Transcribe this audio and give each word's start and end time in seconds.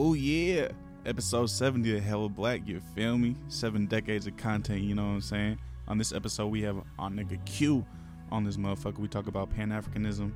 Oh 0.00 0.14
yeah. 0.14 0.68
Episode 1.06 1.50
70 1.50 1.96
of 1.96 2.04
Hella 2.04 2.28
Black, 2.28 2.60
you 2.68 2.80
feel 2.94 3.18
me? 3.18 3.34
Seven 3.48 3.86
decades 3.86 4.28
of 4.28 4.36
content, 4.36 4.82
you 4.82 4.94
know 4.94 5.02
what 5.02 5.14
I'm 5.14 5.20
saying? 5.20 5.58
On 5.88 5.98
this 5.98 6.12
episode, 6.12 6.46
we 6.52 6.62
have 6.62 6.76
our 7.00 7.10
nigga 7.10 7.44
Q 7.44 7.84
on 8.30 8.44
this 8.44 8.56
motherfucker. 8.56 8.98
We 8.98 9.08
talk 9.08 9.26
about 9.26 9.50
Pan 9.50 9.70
Africanism 9.70 10.30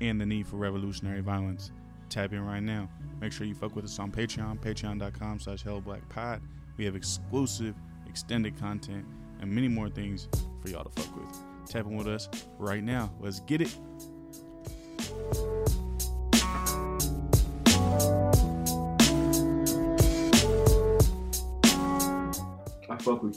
and 0.00 0.20
the 0.20 0.26
need 0.26 0.48
for 0.48 0.56
revolutionary 0.56 1.20
violence. 1.20 1.70
Tap 2.08 2.32
in 2.32 2.44
right 2.44 2.58
now. 2.58 2.88
Make 3.20 3.30
sure 3.30 3.46
you 3.46 3.54
fuck 3.54 3.76
with 3.76 3.84
us 3.84 4.00
on 4.00 4.10
Patreon, 4.10 4.58
patreon.com 4.58 5.38
slash 5.38 5.62
hellablackpod. 5.62 6.40
We 6.76 6.84
have 6.84 6.96
exclusive, 6.96 7.76
extended 8.08 8.58
content, 8.58 9.06
and 9.40 9.48
many 9.48 9.68
more 9.68 9.90
things 9.90 10.26
for 10.60 10.70
y'all 10.70 10.82
to 10.82 11.00
fuck 11.00 11.16
with. 11.16 11.38
Tap 11.68 11.86
in 11.86 11.96
with 11.96 12.08
us 12.08 12.28
right 12.58 12.82
now. 12.82 13.12
Let's 13.20 13.38
get 13.38 13.60
it. 13.60 13.78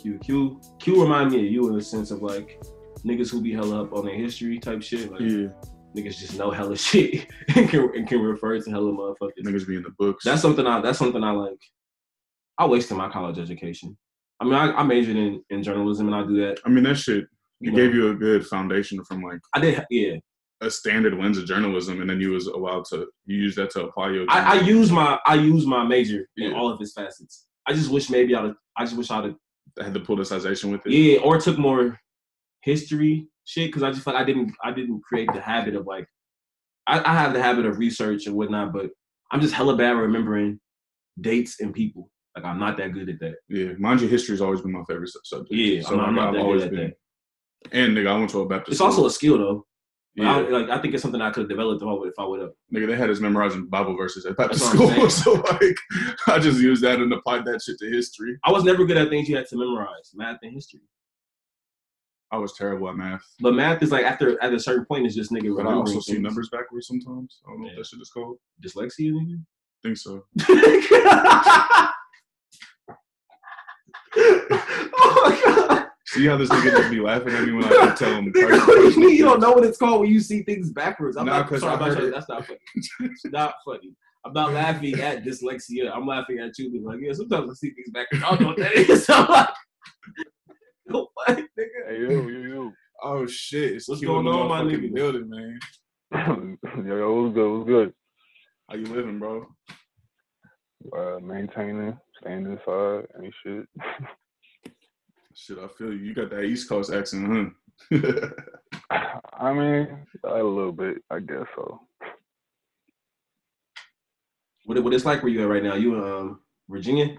Q. 0.02 0.18
Q 0.20 0.62
Q 0.80 1.02
remind 1.02 1.32
me 1.32 1.46
of 1.46 1.52
you 1.52 1.68
in 1.70 1.76
the 1.76 1.82
sense 1.82 2.12
of 2.12 2.22
like 2.22 2.62
niggas 3.06 3.30
who 3.32 3.42
be 3.42 3.54
hella 3.54 3.84
up 3.84 3.94
on 3.94 4.06
their 4.06 4.16
history 4.16 4.60
type 4.60 4.82
shit. 4.82 5.12
Like 5.12 5.22
Yeah. 5.22 5.48
niggas 5.96 6.18
just 6.18 6.38
know 6.38 6.52
hella 6.52 6.78
shit 6.88 7.28
and 7.56 7.70
can, 7.70 7.90
and 7.96 8.08
can 8.08 8.22
refer 8.22 8.60
to 8.60 8.70
hella 8.70 8.92
motherfuckers. 8.92 9.44
Niggas 9.46 9.68
be 9.68 9.78
in 9.78 9.84
the 9.84 9.92
books. 9.98 10.24
That's 10.26 10.42
something 10.42 10.66
I 10.68 10.82
that's 10.82 11.00
something 11.00 11.24
I 11.24 11.32
like. 11.32 11.60
I 12.58 12.66
wasted 12.66 12.98
my 12.98 13.10
college 13.10 13.38
education. 13.40 13.98
I 14.40 14.46
mean, 14.46 14.54
I, 14.56 14.72
I 14.72 14.84
majored 14.84 15.16
in, 15.16 15.44
in 15.50 15.64
journalism 15.64 16.08
and 16.08 16.16
I 16.16 16.24
do 16.28 16.38
that. 16.42 16.60
I 16.66 16.70
mean, 16.70 16.84
that 16.84 16.96
shit, 16.98 17.26
You 17.60 17.72
it 17.72 17.74
know. 17.74 17.78
gave 17.84 17.94
you 17.96 18.10
a 18.12 18.16
good 18.16 18.46
foundation 18.46 19.04
from 19.06 19.22
like 19.24 19.40
I 19.54 19.60
did, 19.60 19.84
yeah. 19.90 20.16
a 20.62 20.70
standard 20.70 21.14
lens 21.16 21.38
of 21.38 21.46
journalism, 21.46 22.02
and 22.02 22.10
then 22.10 22.20
you 22.22 22.32
was 22.32 22.48
allowed 22.48 22.86
to 22.86 23.08
you 23.26 23.38
use 23.38 23.56
that 23.56 23.70
to 23.72 23.86
apply 23.86 24.12
your. 24.12 24.26
I, 24.30 24.58
I 24.58 24.62
use 24.62 24.92
my 24.92 25.20
I 25.26 25.36
use 25.36 25.66
my 25.66 25.84
major 25.84 26.28
in 26.38 26.52
Yeah. 26.52 26.58
all 26.58 26.70
of 26.72 26.80
its 26.82 26.94
facets. 26.94 27.46
I 27.68 27.74
just 27.74 27.92
wish 27.92 28.10
maybe 28.10 28.34
I'd 28.36 28.54
I 28.78 28.86
just 28.86 28.96
wish 28.98 29.10
I'd 29.12 29.36
had 29.84 29.94
the 29.94 30.00
politicization 30.00 30.72
with 30.72 30.86
it. 30.86 30.92
yeah 30.92 31.20
or 31.20 31.40
took 31.40 31.58
more 31.58 32.00
history 32.62 33.28
shit 33.46 33.68
because 33.70 33.84
I 33.84 33.92
just 33.92 34.04
felt 34.04 34.16
I 34.16 34.24
didn't 34.24 34.54
I 34.64 34.72
didn't 34.72 35.02
create 35.02 35.30
the 35.34 35.42
habit 35.42 35.76
of 35.76 35.86
like 35.86 36.08
I, 36.88 37.00
I 37.00 37.14
have 37.14 37.34
the 37.34 37.42
habit 37.42 37.66
of 37.66 37.80
research 37.80 38.28
and 38.28 38.36
whatnot, 38.36 38.72
but 38.74 38.90
I'm 39.32 39.42
just 39.42 39.54
hella 39.54 39.76
bad 39.76 39.92
remembering 39.98 40.60
dates 41.20 41.60
and 41.60 41.74
people. 41.74 42.10
Like 42.36 42.46
I'm 42.46 42.60
not 42.60 42.78
that 42.78 42.94
good 42.94 43.10
at 43.10 43.20
that. 43.20 43.36
Yeah, 43.50 43.74
mind 43.78 44.00
you, 44.02 44.08
history's 44.08 44.42
always 44.42 44.62
been 44.62 44.72
my 44.72 44.84
favorite 44.88 45.10
subject. 45.24 45.52
Yeah, 45.52 45.82
so 45.82 45.90
I'm 45.92 45.98
not- 45.98 46.08
I'm 46.10 46.16
not 46.16 46.34
that 46.34 46.42
always 46.42 46.64
good 46.64 46.74
at 46.80 46.80
been. 46.80 46.94
And 47.74 47.98
nigga, 47.98 48.08
I 48.08 48.18
went 48.18 48.30
to 48.32 48.42
a 48.42 48.48
Baptist. 48.48 48.74
It's 48.74 48.82
also 48.82 49.06
a 49.06 49.12
skill 49.12 49.38
though. 49.38 49.66
Yeah, 50.18 50.36
I, 50.38 50.40
like 50.50 50.70
I 50.70 50.82
think 50.82 50.94
it's 50.96 51.04
something 51.04 51.22
I 51.22 51.30
could 51.30 51.42
have 51.42 51.50
developed 51.50 51.82
if 51.84 51.88
I 51.88 51.92
would 51.94 52.08
if 52.10 52.16
I 52.18 52.26
would 52.26 52.42
have. 52.42 52.52
nigga, 52.74 52.88
they 52.88 52.96
had 52.98 53.10
us 53.10 53.20
memorizing 53.20 53.68
Bible 53.68 53.96
verses 53.96 54.26
at 54.26 54.36
school, 54.56 55.10
so 55.12 55.34
like, 55.34 55.78
I 56.28 56.40
just 56.40 56.60
used 56.60 56.84
that 56.84 57.00
and 57.00 57.14
applied 57.14 57.46
that 57.46 57.62
shit 57.62 57.78
to 57.80 57.88
history. 57.90 58.38
I 58.44 58.52
was 58.52 58.64
never 58.64 58.84
good 58.86 58.98
at 58.98 59.10
things 59.10 59.30
you 59.30 59.36
had 59.38 59.48
to 59.48 59.58
memorize, 59.58 60.12
math 60.16 60.40
and 60.42 60.54
history. 60.54 60.82
I 62.32 62.38
was 62.38 62.54
terrible 62.58 62.90
at 62.90 62.96
math, 62.98 63.24
But 63.40 63.54
math 63.54 63.82
is 63.84 63.92
like 63.92 64.04
after 64.06 64.42
at 64.44 64.52
a 64.54 64.60
certain 64.60 64.86
point, 64.86 65.06
it's 65.06 65.16
just 65.16 65.32
nigga 65.32 65.56
but 65.56 65.66
I 65.68 65.74
also 65.74 66.00
see 66.02 66.18
numbers 66.18 66.50
backwards 66.50 66.88
sometimes. 66.88 67.40
I 67.46 67.52
don't 67.52 67.62
know 67.62 67.68
Yeah. 67.68 67.74
what 67.74 67.78
that 67.78 67.86
shit 67.86 68.02
is 68.02 68.10
called. 68.10 68.38
Dyslexia, 68.62 69.12
nigga. 69.14 69.42
think 69.84 69.98
so. 69.98 70.26
oh 75.00 75.22
my 75.26 75.42
god. 75.68 75.87
See 76.18 76.26
how 76.26 76.36
this 76.36 76.50
nigga 76.50 76.76
just 76.76 76.90
be 76.90 77.00
laughing 77.00 77.34
at 77.36 77.44
me 77.46 77.52
when 77.52 77.66
I 77.66 77.94
tell 77.94 78.12
him. 78.16 78.34
Nigga, 78.34 78.68
what 78.68 78.76
do 78.76 78.90
you 78.90 79.00
mean 79.00 79.16
you 79.18 79.24
don't 79.24 79.40
know 79.40 79.52
what 79.52 79.64
it's 79.64 79.78
called 79.78 80.02
when 80.02 80.10
you 80.10 80.20
see 80.20 80.42
things 80.42 80.72
backwards? 80.72 81.16
I'm 81.16 81.28
Nah, 81.28 81.40
not 81.40 81.48
'cause 81.50 81.62
sorry 81.62 81.74
I 81.74 81.76
about 81.76 81.90
heard 81.90 82.04
you. 82.06 82.12
That's 82.12 82.28
not 82.28 82.46
funny. 82.48 82.60
It's 82.76 83.26
not 83.26 83.54
funny. 83.64 83.94
I'm 84.26 84.34
not 84.34 84.52
laughing 84.52 85.00
at 85.00 85.24
dyslexia. 85.24 85.92
I'm 85.96 86.08
laughing 86.08 86.40
at 86.40 86.58
you 86.58 86.72
being 86.72 86.84
like, 86.86 87.00
yeah, 87.02 87.14
sometimes 87.14 87.52
I 87.52 87.54
see 87.54 87.70
things 87.70 87.92
backwards. 87.92 88.24
I 88.24 88.30
don't 88.32 88.42
know 88.42 88.48
what 88.48 88.58
that 88.58 88.74
is. 88.74 89.08
I'm 89.10 89.28
like, 89.30 89.50
no, 90.88 91.08
what, 91.14 91.38
nigga? 91.38 91.88
Hey 91.88 92.02
yo, 92.02 92.28
yo, 92.28 92.72
Oh 93.04 93.28
shit! 93.28 93.74
It's 93.74 93.88
What's 93.88 94.02
going 94.02 94.26
the 94.26 94.32
on, 94.32 94.48
my 94.50 94.62
nigga? 94.64 94.92
Building, 94.92 95.30
man. 95.30 95.60
yo, 96.76 96.84
yo, 96.84 96.98
yo, 96.98 97.22
what's 97.22 97.36
good? 97.36 97.52
What's 97.58 97.68
good? 97.70 97.94
How 98.70 98.76
you 98.76 98.86
living, 98.88 99.20
bro? 99.20 99.46
Uh, 100.98 101.20
maintaining, 101.22 101.96
staying 102.20 102.46
inside, 102.48 103.06
ain't 103.24 103.34
shit. 103.46 103.66
Shit, 105.40 105.60
I 105.60 105.68
feel 105.68 105.94
you. 105.94 106.00
You 106.00 106.16
got 106.16 106.32
that 106.32 106.46
East 106.46 106.68
Coast 106.68 106.92
accent, 106.92 107.54
huh? 107.92 108.30
I 109.34 109.54
mean, 109.54 109.88
a 110.24 110.34
little 110.34 110.72
bit, 110.72 110.98
I 111.12 111.20
guess 111.20 111.46
so. 111.56 111.80
What, 114.66 114.84
what 114.84 114.96
it's 114.96 115.06
like 115.06 115.22
where 115.22 115.32
you 115.32 115.44
at 115.44 115.48
right 115.48 115.62
now? 115.62 115.76
You 115.76 115.94
in 115.94 116.12
um, 116.12 116.40
Virginia? 116.68 117.18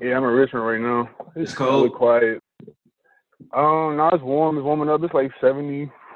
Yeah, 0.00 0.16
I'm 0.16 0.22
in 0.22 0.30
Richmond 0.30 0.64
right 0.64 0.80
now. 0.80 1.10
It's 1.34 1.58
really 1.58 1.88
cold. 1.88 1.94
quiet. 1.94 2.40
Um, 3.52 3.96
now 3.96 4.10
it's 4.12 4.22
warm. 4.22 4.56
It's 4.56 4.64
warming 4.64 4.88
up. 4.88 5.02
It's 5.02 5.12
like 5.12 5.32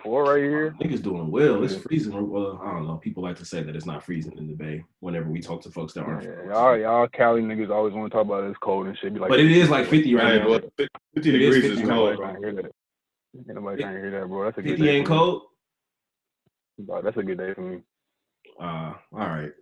74 0.07 0.25
right 0.25 0.43
here. 0.43 0.75
Niggas 0.81 1.03
doing 1.03 1.31
well. 1.31 1.63
It's 1.65 1.77
freezing. 1.77 2.31
Well, 2.31 2.61
I 2.65 2.73
don't 2.73 2.87
know. 2.87 2.97
People 2.97 3.23
like 3.23 3.37
to 3.37 3.45
say 3.45 3.63
that 3.63 3.75
it's 3.77 3.87
not 3.87 4.05
freezing 4.05 4.37
in 4.39 4.47
the 4.47 4.55
Bay 4.55 4.85
whenever 5.01 5.29
we 5.29 5.41
talk 5.41 5.63
to 5.63 5.71
folks 5.71 5.93
that 5.95 6.05
aren't. 6.05 6.25
Yeah, 6.25 6.53
y'all, 6.53 6.77
y'all 6.79 7.09
Cali 7.09 7.43
niggas 7.43 7.71
always 7.71 7.93
want 7.95 8.11
to 8.11 8.17
talk 8.17 8.27
about 8.27 8.45
it's 8.45 8.59
cold 8.59 8.87
and 8.87 8.97
shit. 8.99 9.13
Be 9.15 9.21
like, 9.21 9.31
But 9.31 9.41
it 9.41 9.51
is 9.51 9.69
like 9.69 9.87
50 9.87 10.15
right 10.15 10.25
Right, 10.25 10.43
now. 10.43 10.49
well, 10.49 10.61
50 11.15 11.33
degrees 11.33 11.57
is 11.57 11.65
is 11.65 11.71
50 11.79 11.81
Ain't 11.81 11.89
cold, 11.91 12.11
nobody 12.11 12.17
bro. 12.17 12.27
trying 12.27 12.35
to 12.35 12.41
hear 12.41 12.55
that. 12.63 12.73
Ain't 13.37 13.55
nobody 13.55 13.83
trying 13.83 13.95
to 13.95 14.01
hear 14.01 14.11
that, 14.21 14.27
bro. 14.29 14.45
That's 14.45 14.59
a 14.59 14.63
good 14.63 14.71
50 14.71 14.85
day. 14.85 14.97
ain't 14.97 15.07
cold? 15.07 15.43
Bro, 16.79 17.03
that's 17.03 17.17
a 17.17 17.23
good 17.23 17.39
day 17.39 17.55
for 17.55 17.61
me. 17.63 17.79
Uh, 18.61 18.65
all 19.13 19.19
right. 19.19 19.53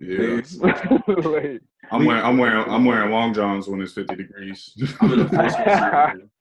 Yeah, 0.00 0.40
I'm 1.90 2.04
wearing, 2.04 2.22
I'm 2.24 2.38
wearing, 2.38 2.64
I'm 2.70 2.84
wearing 2.84 3.10
long 3.10 3.34
johns 3.34 3.66
when 3.66 3.82
it's 3.82 3.92
50 3.92 4.14
degrees. 4.14 4.72
I'm 5.00 5.12
in 5.14 5.20
a 5.20 5.24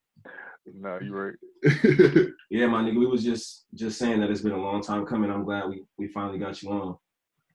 full 0.64 0.74
sweatsuit. 0.74 0.81
nah, 0.81 1.00
you 1.00 1.16
right. 1.16 2.30
Yeah, 2.50 2.68
my 2.68 2.81
nigga, 2.81 3.00
we 3.00 3.06
was 3.06 3.24
just 3.24 3.66
just 3.74 3.97
saying 4.00 4.20
that 4.20 4.30
it's 4.30 4.42
been 4.42 4.53
a 4.53 4.62
long 4.62 4.81
time 4.81 5.06
coming. 5.06 5.31
I'm 5.31 5.44
glad 5.44 5.70
we 5.70 5.84
we 5.97 6.08
finally 6.08 6.40
got 6.40 6.62
you 6.62 6.72
on. 6.72 6.97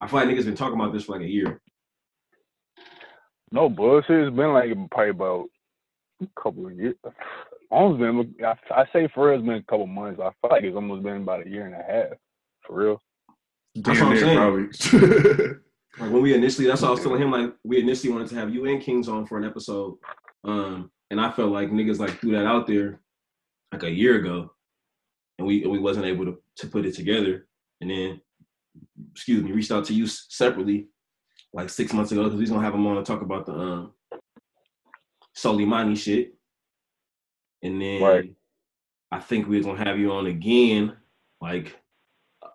I 0.00 0.06
feel 0.06 0.20
like 0.20 0.28
niggas 0.28 0.44
been 0.44 0.54
talking 0.54 0.78
about 0.78 0.92
this 0.92 1.04
for 1.04 1.12
like 1.12 1.26
a 1.26 1.30
year. 1.30 1.60
No 3.50 3.68
bullshit. 3.68 4.28
It's 4.28 4.36
been 4.36 4.52
like 4.52 4.70
probably 4.90 5.10
about 5.10 5.46
a 6.22 6.26
couple 6.40 6.66
of 6.66 6.74
years. 6.74 6.96
Almost 7.70 8.00
been. 8.00 8.34
I, 8.44 8.54
I 8.70 8.84
say 8.92 9.08
for 9.14 9.28
real, 9.28 9.38
it's 9.38 9.46
been 9.46 9.56
a 9.56 9.62
couple 9.62 9.86
months. 9.86 10.20
I 10.20 10.30
feel 10.40 10.50
like 10.50 10.64
it's 10.64 10.76
almost 10.76 11.02
been 11.02 11.22
about 11.22 11.46
a 11.46 11.50
year 11.50 11.66
and 11.66 11.74
a 11.74 11.82
half. 11.82 12.18
For 12.66 12.76
real. 12.76 13.00
That's 13.74 13.98
Damn 13.98 14.08
what 14.08 14.18
I'm 14.18 14.24
near, 14.24 14.36
probably. 14.36 15.58
Like 15.98 16.10
when 16.10 16.22
we 16.22 16.34
initially, 16.34 16.66
that's 16.66 16.82
what 16.82 16.88
I 16.88 16.90
was 16.92 17.02
telling 17.02 17.22
him. 17.22 17.30
Like 17.30 17.54
we 17.62 17.80
initially 17.80 18.12
wanted 18.12 18.28
to 18.28 18.34
have 18.36 18.52
you 18.52 18.66
and 18.66 18.82
Kings 18.82 19.08
on 19.08 19.26
for 19.26 19.38
an 19.38 19.44
episode, 19.44 19.96
um, 20.42 20.90
and 21.10 21.20
I 21.20 21.30
felt 21.30 21.52
like 21.52 21.70
niggas 21.70 21.98
like 21.98 22.18
threw 22.20 22.32
that 22.32 22.46
out 22.46 22.66
there 22.66 23.00
like 23.72 23.82
a 23.82 23.90
year 23.90 24.16
ago, 24.16 24.52
and 25.38 25.46
we 25.46 25.66
we 25.66 25.78
wasn't 25.78 26.06
able 26.06 26.24
to 26.26 26.38
to 26.56 26.66
put 26.66 26.86
it 26.86 26.94
together. 26.94 27.46
And 27.80 27.90
then, 27.90 28.20
excuse 29.12 29.42
me, 29.42 29.52
reached 29.52 29.72
out 29.72 29.84
to 29.86 29.94
you 29.94 30.06
separately 30.06 30.88
like 31.52 31.68
six 31.70 31.92
months 31.92 32.12
ago 32.12 32.22
because 32.24 32.36
we 32.36 32.42
was 32.42 32.50
gonna 32.50 32.64
have 32.64 32.74
him 32.74 32.86
on 32.86 32.96
to 32.96 33.02
talk 33.02 33.22
about 33.22 33.46
the 33.46 33.52
um 33.52 33.92
Soleimani 35.36 35.96
shit. 35.96 36.34
And 37.62 37.80
then 37.80 38.02
Right. 38.02 38.34
I 39.10 39.20
think 39.20 39.48
we 39.48 39.56
was 39.56 39.66
gonna 39.66 39.84
have 39.84 39.98
you 39.98 40.12
on 40.12 40.26
again 40.26 40.96
like 41.40 41.76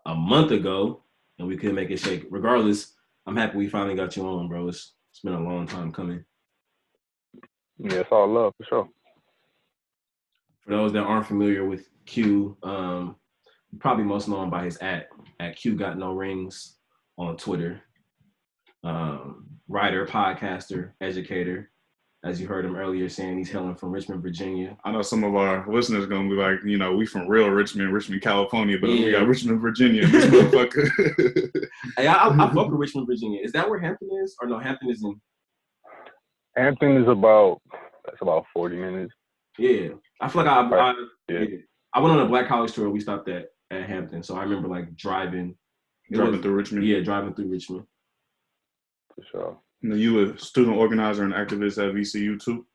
a 0.05 0.15
month 0.15 0.51
ago, 0.51 1.03
and 1.38 1.47
we 1.47 1.57
couldn't 1.57 1.75
make 1.75 1.89
it 1.91 1.99
shake. 1.99 2.27
Regardless, 2.29 2.95
I'm 3.25 3.35
happy 3.35 3.57
we 3.57 3.67
finally 3.67 3.95
got 3.95 4.15
you 4.15 4.25
on, 4.25 4.47
bro. 4.47 4.67
It's 4.67 4.93
it's 5.11 5.19
been 5.21 5.33
a 5.33 5.39
long 5.39 5.67
time 5.67 5.91
coming. 5.91 6.23
Yeah, 7.79 8.00
it's 8.00 8.12
all 8.12 8.28
love 8.28 8.53
for 8.57 8.63
sure. 8.66 8.90
For 10.62 10.72
those 10.72 10.91
that 10.94 11.03
aren't 11.03 11.28
familiar 11.28 11.66
with 11.66 11.90
Q, 12.06 12.57
um, 12.62 13.16
probably 13.79 14.03
most 14.03 14.28
known 14.28 14.50
by 14.50 14.66
his 14.66 14.78
at 14.78 15.07
at 15.40 15.56
Q 15.56 15.75
Got 15.75 15.97
No 15.97 16.13
Rings 16.13 16.78
on 17.18 17.38
Twitter. 17.38 17.81
Um, 18.84 19.47
writer, 19.68 20.06
podcaster, 20.06 20.92
educator. 21.01 21.71
As 22.25 22.42
you 22.42 22.48
heard 22.48 22.65
him 22.65 22.75
earlier 22.75 23.07
saying, 23.07 23.38
he's 23.38 23.50
hailing 23.50 23.75
from 23.75 23.92
Richmond, 23.94 24.21
Virginia. 24.21 24.77
I 24.83 24.92
know 24.92 25.01
some 25.01 25.24
of 25.24 25.36
our 25.36 25.65
listeners 25.71 26.06
gonna 26.06 26.27
be 26.27 26.36
like, 26.36 26.59
you 26.65 26.77
know, 26.77 26.94
we 26.94 27.06
from 27.06 27.30
real 27.30 27.48
Richmond, 27.48 27.94
Richmond, 27.94 28.21
California, 28.21 28.77
but 28.77 28.89
we 28.89 29.12
got 29.12 29.25
Richmond, 29.25 29.62
Virginia. 29.62 30.06
This 30.07 30.25
motherfucker. 30.25 31.69
Hey, 31.95 32.07
I, 32.07 32.13
I, 32.13 32.27
I 32.27 32.53
fuck 32.53 32.69
with 32.69 32.80
Richmond, 32.80 33.07
Virginia. 33.07 33.39
Is 33.42 33.53
that 33.53 33.69
where 33.69 33.80
Hampton 33.80 34.09
is? 34.21 34.36
Or 34.42 34.50
no, 34.50 34.59
Hampton 34.59 34.89
is 34.89 35.01
in. 35.01 35.19
Hampton 36.59 36.97
is 36.97 37.07
about 37.07 37.61
that's 38.06 38.21
about 38.21 38.45
40 38.53 38.75
minutes. 38.77 39.13
Yeah, 39.57 39.89
I 40.21 40.27
feel 40.29 40.44
like 40.44 40.51
I, 40.51 40.61
I 40.61 40.94
Yeah. 41.29 41.39
yeah. 41.39 41.57
I 41.94 42.00
went 42.00 42.13
on 42.13 42.25
a 42.25 42.29
Black 42.29 42.47
College 42.47 42.73
tour. 42.73 42.89
We 42.89 43.00
stopped 43.00 43.29
at 43.29 43.47
at 43.71 43.83
Hampton, 43.88 44.23
so 44.23 44.35
I 44.35 44.44
remember 44.44 44.67
like 44.67 44.95
driving. 44.95 45.56
Driving 46.11 46.33
was- 46.33 46.41
through 46.41 46.53
Richmond. 46.56 46.85
Yeah, 46.85 47.00
driving 47.01 47.33
through 47.33 47.50
Richmond. 47.51 47.85
For 49.15 49.23
sure. 49.31 49.57
And 49.83 49.91
then 49.91 50.00
you 50.00 50.19
a 50.33 50.38
student 50.38 50.75
organizer 50.77 51.23
and 51.23 51.33
activist 51.33 51.77
at 51.77 51.94
VCU 51.95 52.41
too. 52.44 52.65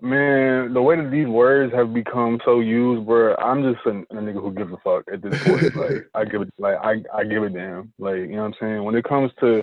Man, 0.00 0.74
the 0.74 0.82
way 0.82 0.96
that 0.96 1.10
these 1.12 1.28
words 1.28 1.72
have 1.74 1.94
become 1.94 2.40
so 2.44 2.58
used, 2.58 3.06
bro, 3.06 3.36
I'm 3.36 3.62
just 3.62 3.86
a, 3.86 3.90
a 3.90 4.20
nigga 4.20 4.40
who 4.42 4.52
gives 4.52 4.72
a 4.72 4.76
fuck 4.78 5.04
at 5.12 5.22
this 5.22 5.40
point. 5.44 5.76
like 5.76 6.08
I 6.14 6.24
give 6.24 6.42
it 6.42 6.52
like 6.58 6.76
I, 6.82 7.02
I 7.14 7.22
give 7.24 7.44
a 7.44 7.50
damn. 7.50 7.92
Like, 8.00 8.16
you 8.16 8.28
know 8.30 8.38
what 8.38 8.46
I'm 8.46 8.54
saying? 8.60 8.82
When 8.84 8.96
it 8.96 9.04
comes 9.04 9.30
to 9.40 9.62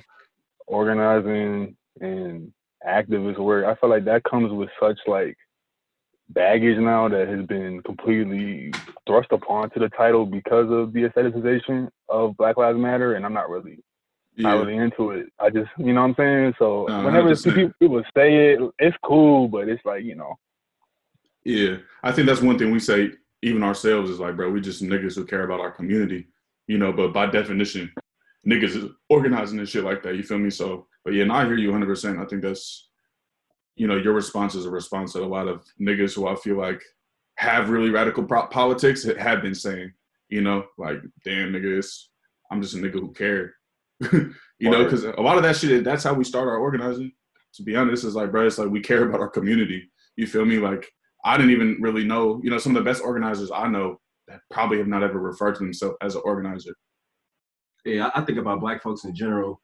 organizing 0.68 1.76
and 2.02 2.54
activist 2.88 3.40
work, 3.40 3.66
I 3.66 3.76
feel 3.80 3.90
like 3.90 4.06
that 4.06 4.24
comes 4.24 4.52
with 4.52 4.70
such 4.80 5.00
like 5.08 5.38
baggage 6.30 6.78
now 6.78 7.10
that 7.10 7.28
has 7.28 7.46
been 7.46 7.82
completely 7.84 8.72
thrust 9.08 9.32
upon 9.32 9.70
to 9.72 9.80
the 9.80 9.90
title 9.90 10.26
because 10.26 10.72
of 10.72 10.94
the 10.94 11.04
aestheticization 11.04 11.90
of 12.08 12.38
Black 12.38 12.58
Lives 12.58 12.78
Matter, 12.78 13.16
and 13.16 13.26
I'm 13.26 13.34
not 13.34 13.50
really 13.50 13.80
not 14.38 14.66
really 14.66 14.78
into 14.78 15.12
it. 15.12 15.28
I 15.40 15.50
just, 15.50 15.70
you 15.78 15.94
know 15.94 16.02
what 16.02 16.10
I'm 16.10 16.16
saying? 16.16 16.54
So 16.60 16.86
No, 16.88 17.04
whenever 17.04 17.36
people, 17.36 17.72
people 17.80 18.04
say 18.16 18.54
it, 18.54 18.60
it's 18.80 18.96
cool, 19.04 19.48
but 19.48 19.68
it's 19.68 19.84
like, 19.84 20.04
you 20.04 20.16
know, 20.16 20.36
Yeah, 21.44 21.78
I 22.04 22.12
think 22.12 22.28
that's 22.28 22.42
one 22.42 22.58
thing 22.58 22.72
we 22.72 22.80
say, 22.80 23.12
even 23.42 23.64
ourselves, 23.64 24.10
is 24.10 24.20
like, 24.20 24.36
bro, 24.36 24.52
we 24.52 24.62
just 24.62 24.84
niggas 24.84 25.16
who 25.16 25.26
care 25.26 25.44
about 25.44 25.60
our 25.60 25.72
community, 25.72 26.28
you 26.68 26.78
know. 26.78 26.92
But 26.92 27.14
by 27.14 27.26
definition, 27.26 27.92
niggas 28.48 28.76
is 28.76 28.92
organizing 29.10 29.60
and 29.60 29.68
shit 29.68 29.84
like 29.84 30.04
that. 30.04 30.16
You 30.16 30.24
feel 30.24 30.38
me? 30.38 30.50
So, 30.50 30.88
but 31.04 31.14
yeah, 31.14 31.24
and 31.24 31.32
I 31.32 31.46
hear 31.46 31.58
you 31.58 31.72
100. 31.72 31.88
percent 31.88 32.20
I 32.20 32.26
think 32.26 32.42
that's, 32.42 32.90
you 33.76 33.88
know, 33.88 33.96
your 33.96 34.14
response 34.14 34.56
is 34.56 34.66
a 34.66 34.72
response 34.72 35.14
that 35.14 35.24
a 35.24 35.26
lot 35.26 35.48
of 35.48 35.64
niggas 35.80 36.16
who 36.16 36.28
I 36.28 36.36
feel 36.36 36.58
like 36.58 36.82
have 37.36 37.70
really 37.70 37.90
radical 37.90 38.24
politics 38.24 39.06
have 39.06 39.42
been 39.42 39.56
saying, 39.56 39.94
you 40.28 40.42
know, 40.42 40.66
like, 40.78 40.98
damn, 41.24 41.54
niggas, 41.54 42.08
I'm 42.52 42.62
just 42.62 42.76
a 42.76 42.78
nigga 42.78 42.94
who 42.94 43.14
care, 43.14 43.56
you 44.12 44.70
know, 44.70 44.84
because 44.84 45.06
a 45.06 45.22
lot 45.22 45.38
of 45.38 45.44
that 45.44 45.56
shit, 45.56 45.84
that's 45.84 46.04
how 46.04 46.14
we 46.14 46.24
start 46.24 46.48
our 46.48 46.58
organizing. 46.58 47.12
To 47.56 47.64
be 47.64 47.76
honest, 47.76 48.04
is 48.04 48.16
like, 48.16 48.32
bro, 48.32 48.46
it's 48.46 48.58
like 48.60 48.70
we 48.70 48.82
care 48.82 49.08
about 49.08 49.22
our 49.22 49.30
community. 49.30 49.90
You 50.18 50.28
feel 50.28 50.46
me? 50.46 50.60
Like, 50.60 50.92
I 51.26 51.36
didn't 51.38 51.52
even 51.52 51.78
really 51.82 52.04
know, 52.04 52.40
you 52.44 52.50
know, 52.50 52.58
some 52.58 52.76
of 52.76 52.84
the 52.84 52.90
best 52.90 53.04
organizers 53.04 53.52
I 53.52 53.68
know 53.68 54.00
that 54.28 54.42
probably 54.52 54.78
have 54.78 54.88
not 54.88 55.04
ever 55.04 55.20
referred 55.20 55.56
to 55.56 55.64
themselves 55.64 55.98
as 56.02 56.16
an 56.16 56.22
organizer. 56.24 56.76
yeah, 57.86 58.12
I 58.14 58.22
think 58.22 58.38
about 58.38 58.60
black 58.60 58.84
folks 58.84 59.04
in 59.04 59.16
general, 59.16 59.62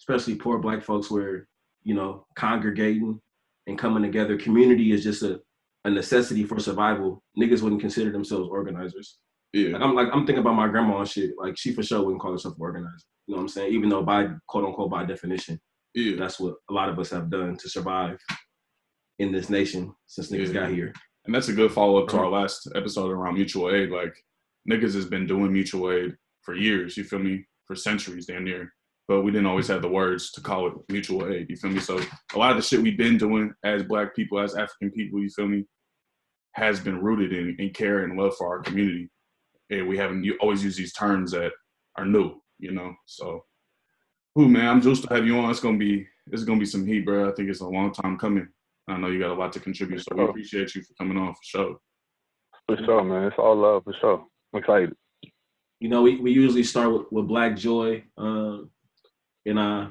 especially 0.00 0.34
poor 0.34 0.58
black 0.58 0.82
folks 0.82 1.10
where, 1.10 1.48
you 1.82 1.94
know, 1.94 2.26
congregating 2.36 3.20
and 3.66 3.78
coming 3.78 4.02
together. 4.02 4.36
Community 4.36 4.92
is 4.92 5.02
just 5.02 5.22
a, 5.22 5.40
a 5.84 5.90
necessity 5.90 6.44
for 6.44 6.58
survival. 6.58 7.22
Niggas 7.38 7.62
wouldn't 7.62 7.80
consider 7.80 8.10
themselves 8.10 8.48
organizers. 8.50 9.18
Yeah. 9.52 9.72
Like 9.72 9.82
I'm 9.82 9.94
like 9.94 10.08
I'm 10.12 10.26
thinking 10.26 10.38
about 10.38 10.56
my 10.56 10.68
grandma 10.68 10.98
and 10.98 11.08
shit. 11.08 11.30
Like 11.38 11.56
she 11.56 11.72
for 11.72 11.82
sure 11.82 12.02
wouldn't 12.02 12.20
call 12.20 12.32
herself 12.32 12.54
an 12.56 12.62
organizer. 12.62 12.98
You 13.26 13.34
know 13.34 13.38
what 13.38 13.42
I'm 13.42 13.48
saying? 13.48 13.72
Even 13.72 13.88
though 13.88 14.02
by 14.02 14.28
quote 14.46 14.64
unquote 14.64 14.90
by 14.90 15.04
definition, 15.04 15.60
Yeah. 15.94 16.16
that's 16.16 16.38
what 16.38 16.54
a 16.70 16.72
lot 16.72 16.88
of 16.88 16.98
us 16.98 17.10
have 17.10 17.30
done 17.30 17.56
to 17.56 17.68
survive 17.68 18.18
in 19.18 19.32
this 19.32 19.50
nation 19.50 19.92
since 20.06 20.30
niggas 20.30 20.48
Yeah. 20.48 20.60
got 20.60 20.70
here. 20.70 20.92
And 21.24 21.34
that's 21.34 21.48
a 21.48 21.52
good 21.52 21.72
follow 21.72 22.02
up 22.02 22.08
to 22.08 22.18
our 22.18 22.26
uh-huh. 22.26 22.40
last 22.40 22.68
episode 22.74 23.10
around 23.10 23.34
mutual 23.34 23.70
aid. 23.70 23.90
Like, 23.90 24.14
niggas 24.70 24.94
has 24.94 25.04
been 25.04 25.26
doing 25.26 25.52
mutual 25.52 25.92
aid 25.92 26.16
for 26.42 26.54
years, 26.54 26.96
you 26.96 27.04
feel 27.04 27.18
me? 27.18 27.44
For 27.66 27.76
centuries, 27.76 28.24
damn 28.24 28.44
near. 28.44 28.72
But 29.08 29.22
we 29.22 29.32
didn't 29.32 29.46
always 29.46 29.68
have 29.68 29.82
the 29.82 29.88
words 29.88 30.30
to 30.32 30.42
call 30.42 30.68
it 30.68 30.74
mutual 30.90 31.26
aid, 31.26 31.48
you 31.48 31.56
feel 31.56 31.70
me? 31.70 31.80
So, 31.80 31.98
a 32.34 32.38
lot 32.38 32.50
of 32.50 32.58
the 32.58 32.62
shit 32.62 32.82
we've 32.82 32.98
been 32.98 33.16
doing 33.16 33.52
as 33.64 33.82
black 33.82 34.14
people, 34.14 34.38
as 34.38 34.54
African 34.54 34.90
people, 34.90 35.18
you 35.20 35.30
feel 35.30 35.48
me, 35.48 35.64
has 36.52 36.78
been 36.78 37.00
rooted 37.00 37.32
in, 37.32 37.56
in 37.58 37.70
care 37.70 38.04
and 38.04 38.18
love 38.18 38.36
for 38.36 38.46
our 38.48 38.60
community. 38.60 39.08
And 39.70 39.88
we 39.88 39.96
haven't 39.96 40.24
you 40.24 40.36
always 40.40 40.62
use 40.62 40.76
these 40.76 40.92
terms 40.92 41.32
that 41.32 41.52
are 41.96 42.04
new, 42.04 42.40
you 42.58 42.72
know? 42.72 42.94
So, 43.06 43.44
who 44.34 44.48
man, 44.48 44.68
I'm 44.68 44.80
just 44.80 45.02
to 45.04 45.14
have 45.14 45.26
you 45.26 45.38
on. 45.38 45.50
It's 45.50 45.60
gonna 45.60 45.78
be 45.78 46.06
it's 46.30 46.44
gonna 46.44 46.60
be 46.60 46.66
some 46.66 46.86
heat, 46.86 47.04
bro. 47.04 47.28
I 47.28 47.32
think 47.32 47.48
it's 47.48 47.60
a 47.60 47.66
long 47.66 47.92
time 47.92 48.18
coming. 48.18 48.46
I 48.88 48.96
know 48.96 49.08
you 49.08 49.18
got 49.18 49.30
a 49.30 49.34
lot 49.34 49.52
to 49.54 49.60
contribute, 49.60 50.00
so 50.00 50.14
we 50.14 50.24
appreciate 50.24 50.74
you 50.74 50.82
for 50.82 50.94
coming 50.94 51.18
on 51.18 51.34
for 51.34 51.40
sure. 51.42 51.76
for 52.66 52.76
sure, 52.84 53.04
man. 53.04 53.24
It's 53.24 53.36
all 53.38 53.56
love, 53.56 53.84
for 53.84 53.94
sure. 54.00 54.24
I'm 54.52 54.60
excited. 54.60 54.94
You 55.80 55.88
know, 55.88 56.02
we, 56.02 56.16
we 56.20 56.32
usually 56.32 56.64
start 56.64 56.92
with, 56.92 57.02
with 57.10 57.28
Black 57.28 57.56
Joy. 57.56 58.02
Um, 58.16 58.70
and 59.46 59.58
uh, 59.58 59.88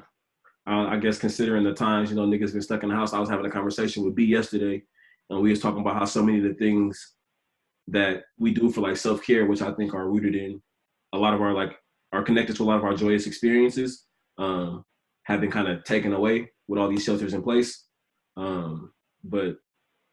uh, 0.68 0.86
I 0.86 0.96
guess 0.98 1.18
considering 1.18 1.64
the 1.64 1.72
times, 1.72 2.10
you 2.10 2.16
know, 2.16 2.26
niggas 2.26 2.52
been 2.52 2.62
stuck 2.62 2.82
in 2.82 2.90
the 2.90 2.94
house. 2.94 3.12
I 3.12 3.20
was 3.20 3.30
having 3.30 3.46
a 3.46 3.50
conversation 3.50 4.04
with 4.04 4.14
B 4.14 4.24
yesterday, 4.24 4.82
and 5.30 5.40
we 5.40 5.50
was 5.50 5.60
talking 5.60 5.80
about 5.80 5.96
how 5.96 6.04
so 6.04 6.22
many 6.22 6.38
of 6.38 6.44
the 6.44 6.54
things 6.54 7.14
that 7.88 8.24
we 8.38 8.52
do 8.52 8.70
for 8.70 8.82
like 8.82 8.96
self 8.96 9.22
care, 9.22 9.46
which 9.46 9.62
I 9.62 9.72
think 9.72 9.94
are 9.94 10.08
rooted 10.08 10.34
in 10.34 10.60
a 11.14 11.18
lot 11.18 11.34
of 11.34 11.40
our 11.40 11.54
like 11.54 11.76
are 12.12 12.22
connected 12.22 12.56
to 12.56 12.62
a 12.62 12.64
lot 12.64 12.78
of 12.78 12.84
our 12.84 12.94
joyous 12.94 13.26
experiences, 13.26 14.04
um, 14.36 14.84
have 15.24 15.40
been 15.40 15.50
kind 15.50 15.68
of 15.68 15.84
taken 15.84 16.12
away 16.12 16.50
with 16.68 16.78
all 16.78 16.88
these 16.88 17.04
shelters 17.04 17.34
in 17.34 17.42
place. 17.42 17.86
Um, 18.36 18.92
but 19.24 19.56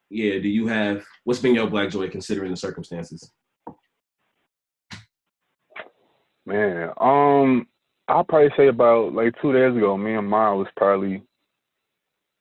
yeah, 0.10 0.40
do 0.40 0.48
you 0.48 0.68
have 0.68 1.06
what's 1.26 1.40
been 1.40 1.56
your 1.56 1.70
Black 1.70 1.90
Joy 1.90 2.10
considering 2.10 2.52
the 2.52 2.58
circumstances? 2.58 3.32
Man, 6.46 6.92
um, 6.98 7.68
I'll 8.08 8.24
probably 8.24 8.52
say 8.56 8.68
about 8.68 9.14
like 9.14 9.34
two 9.42 9.54
days 9.54 9.76
ago, 9.76 9.98
me 9.98 10.16
and 10.16 10.30
Mara 10.30 10.56
was 10.56 10.68
probably, 10.78 11.24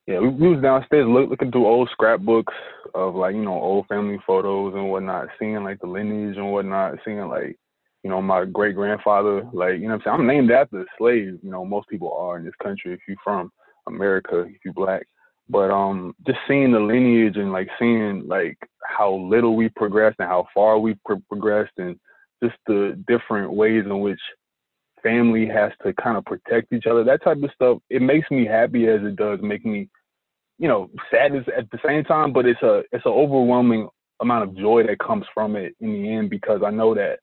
yeah, 0.05 0.19
we, 0.19 0.29
we 0.29 0.49
was 0.49 0.61
downstairs 0.61 1.07
look, 1.07 1.29
looking 1.29 1.51
through 1.51 1.65
old 1.65 1.89
scrapbooks 1.91 2.53
of 2.93 3.15
like 3.15 3.33
you 3.35 3.41
know 3.41 3.59
old 3.59 3.87
family 3.87 4.19
photos 4.27 4.75
and 4.75 4.89
whatnot, 4.89 5.27
seeing 5.39 5.63
like 5.63 5.79
the 5.79 5.87
lineage 5.87 6.37
and 6.37 6.51
whatnot, 6.51 6.99
seeing 7.03 7.27
like 7.27 7.57
you 8.03 8.09
know 8.09 8.21
my 8.21 8.45
great 8.45 8.75
grandfather, 8.75 9.47
like 9.53 9.79
you 9.79 9.87
know 9.87 9.95
I'm 9.95 10.01
saying. 10.03 10.15
I'm 10.19 10.27
named 10.27 10.51
after 10.51 10.81
a 10.81 10.85
slave. 10.97 11.39
You 11.41 11.49
know, 11.49 11.65
most 11.65 11.89
people 11.89 12.13
are 12.13 12.37
in 12.37 12.45
this 12.45 12.53
country 12.61 12.93
if 12.93 12.99
you're 13.07 13.17
from 13.23 13.51
America, 13.87 14.41
if 14.41 14.57
you're 14.63 14.73
black. 14.73 15.07
But 15.49 15.71
um, 15.71 16.15
just 16.25 16.39
seeing 16.47 16.71
the 16.71 16.79
lineage 16.79 17.37
and 17.37 17.51
like 17.51 17.69
seeing 17.79 18.27
like 18.27 18.57
how 18.83 19.13
little 19.15 19.55
we 19.55 19.69
progressed 19.69 20.17
and 20.19 20.27
how 20.27 20.47
far 20.53 20.77
we 20.77 20.95
pro- 21.05 21.21
progressed 21.27 21.73
and 21.77 21.99
just 22.43 22.55
the 22.67 23.01
different 23.07 23.51
ways 23.51 23.83
in 23.85 23.99
which 23.99 24.19
family 25.05 25.45
has 25.47 25.71
to 25.83 25.93
kind 25.93 26.17
of 26.17 26.25
protect 26.25 26.73
each 26.73 26.87
other. 26.87 27.03
That 27.03 27.23
type 27.23 27.37
of 27.43 27.51
stuff. 27.53 27.77
It 27.89 28.01
makes 28.01 28.29
me 28.31 28.45
happy 28.45 28.87
as 28.87 29.01
it 29.03 29.15
does 29.15 29.39
make 29.41 29.63
me, 29.63 29.87
you 30.57 30.67
know, 30.67 30.89
sad 31.11 31.35
at 31.35 31.69
the 31.69 31.79
same 31.85 32.03
time. 32.03 32.33
But 32.33 32.47
it's 32.47 32.61
a 32.63 32.79
it's 32.91 33.05
an 33.05 33.11
overwhelming 33.11 33.87
amount 34.21 34.43
of 34.43 34.57
joy 34.57 34.83
that 34.87 34.99
comes 34.99 35.25
from 35.33 35.55
it 35.55 35.75
in 35.79 35.93
the 35.93 36.09
end 36.11 36.29
because 36.29 36.61
I 36.65 36.71
know 36.71 36.95
that 36.95 37.19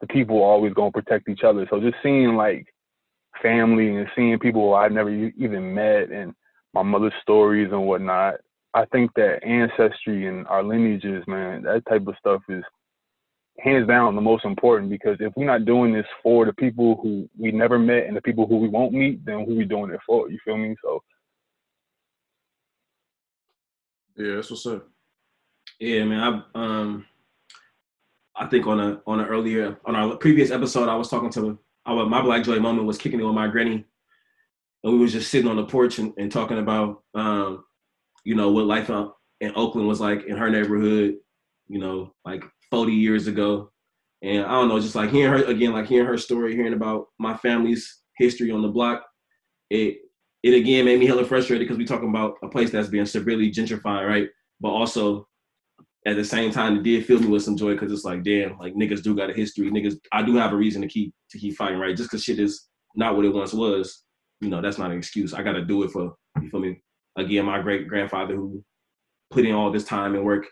the 0.00 0.08
people 0.08 0.38
are 0.38 0.50
always 0.50 0.74
gonna 0.74 0.90
protect 0.90 1.28
each 1.28 1.44
other. 1.44 1.66
So 1.70 1.80
just 1.80 1.96
seeing 2.02 2.34
like 2.34 2.66
family 3.40 3.94
and 3.94 4.08
seeing 4.16 4.38
people 4.38 4.74
I've 4.74 4.92
never 4.92 5.10
even 5.10 5.74
met 5.74 6.10
and 6.10 6.34
my 6.74 6.82
mother's 6.82 7.12
stories 7.22 7.68
and 7.70 7.86
whatnot. 7.86 8.34
I 8.74 8.86
think 8.86 9.12
that 9.14 9.44
ancestry 9.44 10.26
and 10.26 10.46
our 10.48 10.62
lineages, 10.62 11.22
man, 11.26 11.62
that 11.62 11.82
type 11.88 12.06
of 12.06 12.14
stuff 12.18 12.42
is 12.48 12.64
hands 13.58 13.86
down 13.86 14.14
the 14.14 14.20
most 14.20 14.44
important 14.44 14.90
because 14.90 15.16
if 15.20 15.32
we're 15.36 15.46
not 15.46 15.64
doing 15.64 15.92
this 15.92 16.06
for 16.22 16.44
the 16.46 16.52
people 16.52 16.98
who 17.02 17.28
we 17.38 17.52
never 17.52 17.78
met 17.78 18.06
and 18.06 18.16
the 18.16 18.22
people 18.22 18.46
who 18.46 18.56
we 18.56 18.68
won't 18.68 18.92
meet, 18.92 19.24
then 19.24 19.44
who 19.44 19.54
we 19.54 19.64
doing 19.64 19.90
it 19.90 20.00
for? 20.06 20.30
You 20.30 20.38
feel 20.44 20.56
me? 20.56 20.74
So 20.82 21.02
Yeah, 24.16 24.36
that's 24.36 24.50
what's 24.50 24.66
up. 24.66 24.88
Yeah, 25.78 26.04
man. 26.04 26.44
I 26.54 26.58
um, 26.58 27.06
I 28.36 28.46
think 28.46 28.66
on 28.66 28.80
a 28.80 29.00
on 29.06 29.20
an 29.20 29.26
earlier 29.26 29.78
on 29.84 29.96
our 29.96 30.16
previous 30.16 30.50
episode, 30.50 30.88
I 30.88 30.96
was 30.96 31.08
talking 31.08 31.30
to 31.30 31.58
I, 31.84 31.94
my 32.04 32.22
Black 32.22 32.44
Joy 32.44 32.58
moment 32.58 32.86
was 32.86 32.98
kicking 32.98 33.20
it 33.20 33.24
with 33.24 33.34
my 33.34 33.48
granny, 33.48 33.84
and 34.84 34.92
we 34.92 34.98
was 34.98 35.12
just 35.12 35.30
sitting 35.30 35.50
on 35.50 35.56
the 35.56 35.64
porch 35.64 35.98
and, 35.98 36.12
and 36.18 36.30
talking 36.30 36.58
about 36.58 37.02
um, 37.14 37.64
you 38.24 38.34
know, 38.34 38.50
what 38.50 38.66
life 38.66 38.90
out 38.90 39.16
in 39.40 39.52
Oakland 39.56 39.88
was 39.88 40.00
like 40.00 40.24
in 40.24 40.36
her 40.36 40.50
neighborhood, 40.50 41.16
you 41.68 41.78
know, 41.78 42.14
like 42.24 42.44
40 42.72 42.92
years 42.92 43.26
ago, 43.26 43.70
and 44.22 44.46
I 44.46 44.52
don't 44.52 44.68
know, 44.68 44.80
just 44.80 44.94
like 44.94 45.10
hearing 45.10 45.38
her 45.38 45.44
again, 45.44 45.74
like 45.74 45.86
hearing 45.86 46.06
her 46.06 46.16
story, 46.16 46.56
hearing 46.56 46.72
about 46.72 47.08
my 47.18 47.36
family's 47.36 48.00
history 48.16 48.50
on 48.50 48.62
the 48.62 48.68
block, 48.68 49.04
it 49.68 49.98
it 50.42 50.54
again 50.54 50.86
made 50.86 50.98
me 50.98 51.06
hella 51.06 51.24
frustrated 51.24 51.66
because 51.66 51.76
we 51.76 51.84
talking 51.84 52.08
about 52.08 52.36
a 52.42 52.48
place 52.48 52.70
that's 52.70 52.88
being 52.88 53.04
severely 53.04 53.50
gentrified, 53.50 54.08
right? 54.08 54.28
But 54.60 54.70
also 54.70 55.28
at 56.06 56.16
the 56.16 56.24
same 56.24 56.50
time, 56.50 56.78
it 56.78 56.82
did 56.82 57.04
fill 57.04 57.20
me 57.20 57.28
with 57.28 57.44
some 57.44 57.58
joy 57.58 57.74
because 57.74 57.92
it's 57.92 58.04
like, 58.04 58.24
damn, 58.24 58.58
like 58.58 58.74
niggas 58.74 59.02
do 59.02 59.14
got 59.14 59.30
a 59.30 59.34
history. 59.34 59.70
Niggas, 59.70 59.98
I 60.10 60.22
do 60.22 60.34
have 60.36 60.52
a 60.52 60.56
reason 60.56 60.80
to 60.80 60.88
keep 60.88 61.14
to 61.30 61.38
keep 61.38 61.56
fighting, 61.56 61.78
right? 61.78 61.96
Just 61.96 62.10
because 62.10 62.24
shit 62.24 62.40
is 62.40 62.68
not 62.96 63.16
what 63.16 63.26
it 63.26 63.34
once 63.34 63.52
was, 63.52 64.02
you 64.40 64.48
know, 64.48 64.62
that's 64.62 64.78
not 64.78 64.90
an 64.90 64.96
excuse. 64.96 65.34
I 65.34 65.42
got 65.42 65.52
to 65.52 65.64
do 65.64 65.82
it 65.82 65.90
for 65.90 66.14
you 66.40 66.48
feel 66.48 66.60
me. 66.60 66.82
Again, 67.18 67.44
my 67.44 67.60
great 67.60 67.86
grandfather 67.86 68.34
who 68.34 68.64
put 69.30 69.44
in 69.44 69.54
all 69.54 69.70
this 69.70 69.84
time 69.84 70.14
and 70.14 70.24
work 70.24 70.46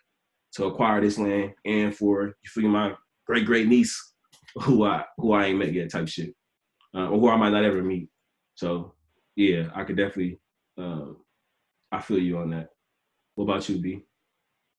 to 0.54 0.64
acquire 0.64 1.00
this 1.00 1.18
land, 1.18 1.52
and 1.64 1.96
for 1.96 2.26
you 2.26 2.50
feel 2.50 2.68
my 2.68 2.94
great 3.26 3.46
great 3.46 3.68
niece 3.68 4.10
who 4.56 4.84
I 4.84 5.04
who 5.18 5.32
I 5.32 5.46
ain't 5.46 5.58
met 5.58 5.72
yet, 5.72 5.90
type 5.90 6.08
shit, 6.08 6.34
uh, 6.94 7.08
or 7.08 7.18
who 7.18 7.28
I 7.28 7.36
might 7.36 7.50
not 7.50 7.64
ever 7.64 7.82
meet. 7.82 8.08
So 8.54 8.94
yeah, 9.36 9.68
I 9.74 9.84
could 9.84 9.96
definitely, 9.96 10.40
um, 10.76 11.18
I 11.92 12.00
feel 12.00 12.18
you 12.18 12.38
on 12.38 12.50
that. 12.50 12.68
What 13.34 13.44
about 13.44 13.68
you, 13.68 13.78
B? 13.78 14.02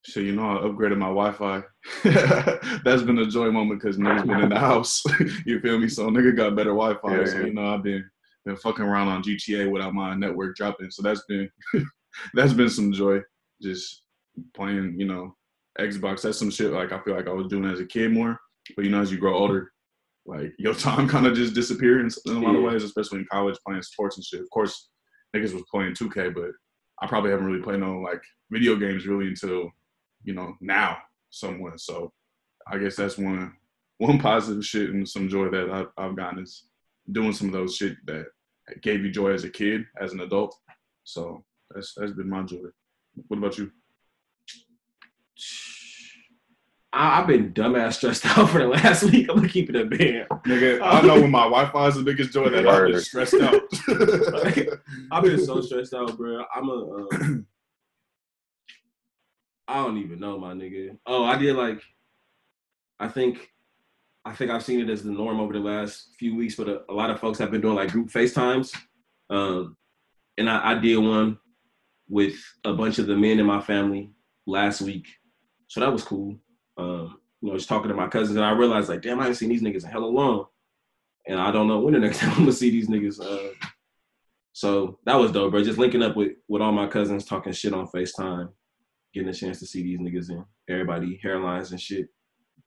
So 0.04 0.20
you 0.20 0.34
know, 0.34 0.44
I 0.44 0.62
upgraded 0.63 0.98
my 0.98 1.08
Wi-Fi. 1.08 1.63
That's 2.84 3.04
been 3.04 3.20
a 3.20 3.28
joy 3.28 3.51
moment 3.51 3.82
because 3.82 3.98
niggas 3.98 4.25
been 4.25 4.42
in 4.42 4.50
the 4.50 4.60
house. 4.60 5.04
you 5.46 5.60
feel 5.60 5.80
me? 5.80 5.88
So 5.88 6.10
nigga 6.10 6.36
got 6.36 6.56
better 6.56 6.72
Wi-Fi. 6.72 7.18
Yeah, 7.18 7.25
so 7.25 7.40
you 7.40 7.54
know, 7.54 7.74
I've 7.74 7.84
been 7.84 8.10
been 8.46 8.58
fucking 8.58 8.84
around 8.84 9.10
on 9.10 9.24
GTA 9.24 9.72
without 9.72 9.94
my 9.94 10.16
network 10.16 10.56
dropping. 10.56 10.90
So 10.90 11.04
that's 11.04 11.24
been 11.28 11.50
that's 12.34 12.54
been 12.54 12.70
some 12.70 12.92
joy. 12.92 13.22
Just 13.62 14.04
playing, 14.56 14.96
you 14.98 15.06
know, 15.06 15.36
Xbox. 15.82 16.22
That's 16.22 16.38
some 16.38 16.52
shit 16.52 16.72
like 16.72 16.92
I 16.92 17.00
feel 17.02 17.16
like 17.16 17.28
I 17.28 17.34
was 17.34 17.48
doing 17.48 17.66
as 17.66 17.80
a 17.80 17.86
kid 17.86 18.12
more. 18.12 18.40
But 18.76 18.86
you 18.86 18.92
know, 18.92 19.02
as 19.02 19.12
you 19.12 19.18
grow 19.18 19.38
older, 19.38 19.72
like 20.26 20.54
your 20.58 20.74
time 20.88 21.08
kind 21.08 21.26
of 21.26 21.36
just 21.36 21.54
disappears 21.54 22.20
in, 22.26 22.32
in 22.32 22.44
a 22.44 22.46
lot 22.46 22.56
of 22.56 22.64
ways, 22.64 22.84
especially 22.84 23.20
in 23.20 23.28
college 23.32 23.58
playing 23.66 23.82
sports 23.84 24.18
and 24.18 24.26
shit. 24.26 24.42
Of 24.42 24.50
course, 24.50 24.90
niggas 25.36 25.54
was 25.54 25.64
playing 25.72 25.94
2K, 25.94 26.34
but 26.34 26.52
I 27.02 27.08
probably 27.08 27.32
haven't 27.32 27.46
really 27.46 27.64
played 27.64 27.80
no 27.80 28.00
like 28.00 28.22
video 28.52 28.76
games 28.76 29.08
really 29.08 29.28
until 29.28 29.72
you 30.24 30.34
know 30.34 30.56
now 30.62 30.98
somewhat. 31.30 31.80
So 31.80 32.12
I 32.68 32.78
guess 32.78 32.96
that's 32.96 33.18
one 33.18 33.54
one 33.98 34.20
positive 34.20 34.66
shit 34.66 34.90
and 34.90 35.08
some 35.08 35.30
joy 35.30 35.50
that 35.50 35.70
I've, 35.70 35.88
I've 35.98 36.16
gotten 36.16 36.42
is 36.42 36.66
doing 37.12 37.34
some 37.34 37.48
of 37.48 37.54
those 37.54 37.76
shit 37.76 37.98
that 38.06 38.26
gave 38.82 39.04
you 39.04 39.12
joy 39.12 39.32
as 39.32 39.44
a 39.44 39.50
kid, 39.50 39.86
as 40.00 40.14
an 40.14 40.22
adult. 40.22 40.56
So 41.04 41.44
that's 41.74 41.94
that's 41.96 42.14
been 42.14 42.30
my 42.30 42.44
joy. 42.44 42.68
What 43.28 43.38
about 43.38 43.58
you? 43.58 43.72
I, 46.94 47.20
I've 47.22 47.28
been 47.28 47.54
dumbass 47.54 47.94
stressed 47.94 48.26
out 48.38 48.50
for 48.50 48.60
the 48.60 48.68
last 48.68 49.04
week. 49.04 49.30
I'm 49.30 49.38
gonna 49.38 49.50
keep 49.50 49.70
it 49.70 49.76
a 49.76 49.86
band. 49.86 50.28
Nigga, 50.46 50.82
I 50.84 51.02
know 51.02 51.22
when 51.22 51.32
my 51.32 51.44
Wi-Fi 51.44 51.88
is 51.88 51.96
the 51.96 52.04
biggest 52.04 52.34
joy 52.34 52.50
that 52.50 52.68
I've 52.68 52.88
been 52.88 53.00
stressed 53.00 53.36
out. 53.36 53.62
I've 55.12 55.24
been 55.24 55.44
so 55.44 55.62
stressed 55.62 55.94
out, 55.94 56.18
bro. 56.18 56.44
I'm 56.54 56.70
a. 56.70 56.74
Um, 56.74 57.48
I 59.68 59.76
don't 59.76 59.98
even 60.00 60.20
know, 60.20 60.38
my 60.38 60.54
nigga. 60.54 60.98
Oh, 61.06 61.24
I 61.24 61.38
did 61.38 61.56
like. 61.56 61.82
I 63.00 63.08
think, 63.08 63.50
I 64.26 64.34
think 64.34 64.52
I've 64.52 64.64
seen 64.64 64.82
it 64.82 64.90
as 64.90 65.02
the 65.02 65.12
norm 65.12 65.40
over 65.40 65.54
the 65.54 65.60
last 65.60 66.10
few 66.20 66.36
weeks, 66.36 66.56
but 66.56 66.68
a, 66.68 66.82
a 66.90 66.94
lot 66.94 67.10
of 67.10 67.20
folks 67.20 67.40
have 67.40 67.52
been 67.52 67.62
doing 67.62 67.76
like 67.76 67.92
group 67.92 68.10
FaceTimes, 68.10 68.76
um, 69.30 69.76
and 70.38 70.50
I, 70.50 70.72
I 70.72 70.76
did 70.76 70.98
one 70.98 71.40
with 72.10 72.36
a 72.66 72.74
bunch 72.74 73.00
of 73.00 73.08
the 73.08 73.16
men 73.16 73.40
in 73.40 73.46
my 73.46 73.62
family 73.62 74.12
last 74.46 74.82
week, 74.82 75.08
so 75.72 75.80
that 75.80 75.90
was 75.94 76.04
cool. 76.04 76.36
Um, 76.78 77.18
you 77.40 77.48
know, 77.50 77.56
just 77.56 77.70
talking 77.70 77.88
to 77.88 77.96
my 77.96 78.10
cousins, 78.10 78.36
and 78.36 78.44
I 78.46 78.51
realized 78.51 78.90
like, 78.90 79.01
damn, 79.01 79.22
I 79.22 79.28
ain't 79.28 79.38
seen 79.38 79.48
these 79.48 79.62
niggas 79.62 79.86
in 79.86 79.90
hella 79.90 80.06
long, 80.06 80.48
and 81.25 81.40
I 81.40 81.50
don't 81.50 81.70
know 81.70 81.80
when 81.80 81.94
the 81.94 82.00
next 82.00 82.18
time 82.20 82.32
I'm 82.32 82.40
gonna 82.40 82.51
see 82.51 82.70
these 82.72 82.90
niggas. 82.90 83.22
Uh, 83.22 83.54
so 84.51 85.00
that 85.06 85.16
was 85.16 85.32
dope, 85.32 85.51
bro. 85.51 85.63
Just 85.63 85.78
linking 85.80 86.04
up 86.04 86.18
with 86.18 86.34
with 86.50 86.62
all 86.62 86.74
my 86.74 86.88
cousins, 86.88 87.24
talking 87.24 87.54
shit 87.54 87.74
on 87.74 87.88
Facetime, 87.88 88.50
getting 89.13 89.30
a 89.30 89.34
chance 89.34 89.60
to 89.60 89.66
see 89.66 89.82
these 89.82 90.00
niggas 90.00 90.28
and 90.28 90.44
everybody 90.70 91.18
hairlines 91.24 91.72
and 91.72 91.80
shit. 91.80 92.10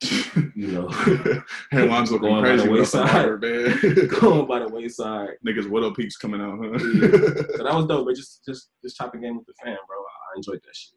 You 0.57 0.69
know, 0.69 0.87
Hairlines 1.73 2.11
looking 2.11 2.29
Going 2.29 2.43
by 2.43 2.57
the 2.57 2.63
crazy 2.63 2.69
with 2.69 2.91
the 2.93 2.99
wayside. 2.99 3.15
water, 3.15 3.39
man. 3.39 4.09
going 4.21 4.47
by 4.47 4.59
the 4.61 4.69
wayside. 4.69 5.31
Niggas 5.47 5.69
widow 5.69 5.93
peaks 5.93 6.17
coming 6.17 6.41
out, 6.41 6.59
huh? 6.63 6.79
So 6.79 7.65
that 7.65 7.75
was 7.75 7.87
dope, 7.87 8.05
bro. 8.05 8.15
Just 8.15 8.45
just 8.45 8.71
just 8.83 8.97
chopping 8.97 9.21
game 9.21 9.37
with 9.37 9.47
the 9.47 9.55
fam, 9.63 9.77
bro. 9.89 9.97
I 9.99 10.37
enjoyed 10.37 10.61
that 10.65 10.75
shit. 10.77 10.95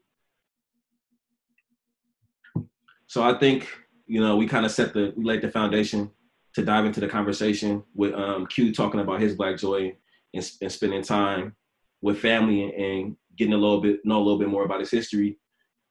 So 3.08 3.24
I 3.24 3.38
think 3.38 3.68
you 4.06 4.22
know 4.22 4.36
we 4.36 4.48
kind 4.48 4.66
of 4.66 4.72
set 4.72 4.94
the 4.94 5.14
we 5.16 5.24
laid 5.24 5.42
the 5.42 5.52
foundation 5.52 6.12
to 6.54 6.64
dive 6.64 6.86
into 6.86 7.00
the 7.00 7.08
conversation 7.08 7.84
with 7.96 8.14
um, 8.14 8.48
Q 8.48 8.74
talking 8.74 9.00
about 9.00 9.22
his 9.22 9.36
Black 9.36 9.58
Joy 9.58 9.96
and, 10.34 10.52
and 10.62 10.72
spending 10.72 11.02
time 11.04 11.56
with 12.02 12.20
family 12.20 12.64
and, 12.64 12.74
and 12.74 13.16
getting 13.38 13.54
a 13.54 13.58
little 13.58 13.82
bit 13.82 14.06
know 14.06 14.18
a 14.18 14.24
little 14.24 14.40
bit 14.40 14.50
more 14.50 14.66
about 14.66 14.80
his 14.80 14.92
history. 14.92 15.38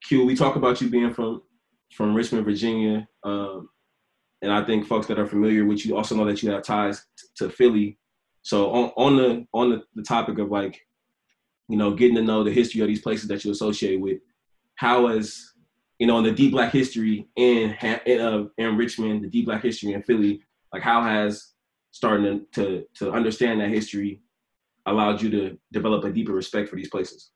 Q, 0.05 0.25
we 0.25 0.37
talk 0.37 0.57
about 0.57 0.81
you 0.81 0.89
being 0.89 1.13
from 1.13 1.43
from 1.93 2.15
Richmond, 2.15 2.45
Virginia, 2.45 3.09
um, 3.25 3.69
and 4.43 4.53
I 4.53 4.65
think 4.65 4.87
folks 4.87 5.07
that 5.07 5.19
are 5.19 5.27
familiar 5.27 5.65
with 5.65 5.87
you 5.87 5.97
also 5.97 6.15
know 6.15 6.25
that 6.27 6.43
you 6.43 6.51
have 6.51 6.63
ties 6.63 7.05
t- 7.19 7.27
to 7.37 7.51
Philly. 7.51 7.99
So 8.43 8.71
on, 8.71 8.93
on 8.97 9.17
the 9.17 9.47
on 9.55 9.71
the, 9.71 9.83
the 9.95 10.03
topic 10.03 10.39
of 10.39 10.51
like, 10.51 10.81
you 11.69 11.77
know, 11.77 11.95
getting 11.95 12.17
to 12.17 12.23
know 12.23 12.45
the 12.45 12.53
history 12.53 12.81
of 12.81 12.89
these 12.89 13.03
places 13.03 13.29
that 13.29 13.45
you 13.45 13.51
associate 13.51 14.01
with, 14.01 14.19
how 14.77 15.09
has 15.09 15.53
you 15.99 16.07
know 16.07 16.19
in 16.19 16.25
the 16.25 16.33
deep 16.33 16.53
Black 16.53 16.73
history 16.73 17.29
in 17.37 17.77
in, 18.07 18.21
uh, 18.21 18.45
in 18.59 18.77
Richmond, 18.77 19.23
the 19.25 19.29
deep 19.29 19.47
Black 19.47 19.63
history 19.63 19.93
in 19.93 20.03
Philly, 20.03 20.43
like 20.73 20.83
how 20.83 21.03
has 21.03 21.53
starting 21.93 22.25
to, 22.25 22.47
to 22.55 22.87
to 22.97 23.13
understand 23.13 23.61
that 23.61 23.71
history 23.71 24.21
allowed 24.87 25.21
you 25.21 25.31
to 25.31 25.59
develop 25.73 26.05
a 26.05 26.11
deeper 26.11 26.33
respect 26.33 26.69
for 26.69 26.77
these 26.77 26.91
places? 26.91 27.31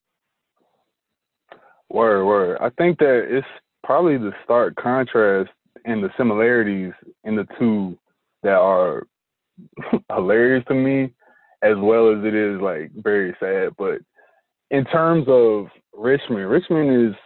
Word, 1.90 2.24
word. 2.24 2.58
I 2.60 2.70
think 2.70 2.98
that 2.98 3.26
it's 3.28 3.46
probably 3.82 4.16
the 4.16 4.32
stark 4.44 4.76
contrast 4.76 5.50
and 5.84 6.02
the 6.02 6.10
similarities 6.16 6.92
in 7.24 7.36
the 7.36 7.46
two 7.58 7.98
that 8.42 8.54
are 8.54 9.06
hilarious 10.14 10.64
to 10.68 10.74
me, 10.74 11.12
as 11.62 11.76
well 11.78 12.12
as 12.12 12.24
it 12.24 12.34
is 12.34 12.60
like 12.60 12.90
very 12.94 13.34
sad. 13.40 13.70
But 13.76 14.00
in 14.70 14.84
terms 14.84 15.26
of 15.28 15.66
Richmond, 15.92 16.48
Richmond 16.48 17.08
is 17.08 17.16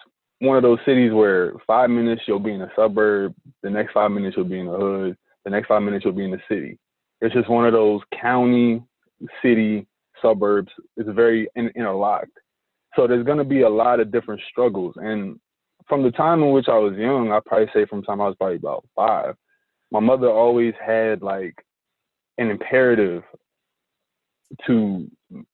one 0.45 0.57
of 0.57 0.63
those 0.63 0.79
cities 0.87 1.13
where 1.13 1.53
five 1.67 1.91
minutes 1.91 2.23
you'll 2.27 2.39
be 2.39 2.53
in 2.53 2.63
a 2.63 2.71
suburb, 2.77 3.35
the 3.63 3.71
next 3.71 3.93
five 3.93 4.11
minutes 4.11 4.37
you'll 4.37 4.47
be 4.47 4.61
in 4.61 4.67
the 4.67 4.77
hood, 4.77 5.17
the 5.45 5.51
next 5.51 5.69
five 5.69 5.83
minutes 5.83 6.05
you'll 6.05 6.15
be 6.15 6.25
in 6.25 6.31
the 6.31 6.41
city. 6.49 6.79
It's 7.21 7.35
just 7.35 7.49
one 7.49 7.67
of 7.67 7.73
those 7.73 8.01
county, 8.21 8.83
city, 9.43 9.87
suburbs. 10.21 10.71
It's 10.97 11.09
very 11.11 11.49
in- 11.55 11.73
interlocked. 11.77 12.39
So 12.97 13.07
there's 13.07 13.25
going 13.25 13.39
to 13.39 13.45
be 13.45 13.63
a 13.63 13.69
lot 13.69 14.01
of 14.01 14.13
different 14.13 14.41
struggles. 14.51 14.95
And 14.97 15.39
from 15.89 16.03
the 16.03 16.11
time 16.11 16.43
in 16.43 16.51
which 16.51 16.69
I 16.69 16.79
was 16.79 16.97
young, 16.97 17.33
I 17.33 17.41
probably 17.45 17.69
say 17.75 17.87
from 17.87 18.01
the 18.01 18.07
time 18.07 18.21
I 18.21 18.27
was 18.27 18.37
probably 18.37 18.57
about 18.57 18.85
five, 18.95 19.35
my 19.91 20.01
mother 20.01 20.29
always 20.29 20.75
had 20.85 21.23
like 21.23 21.55
an 22.39 22.51
imperative 22.51 23.23
to 24.67 25.11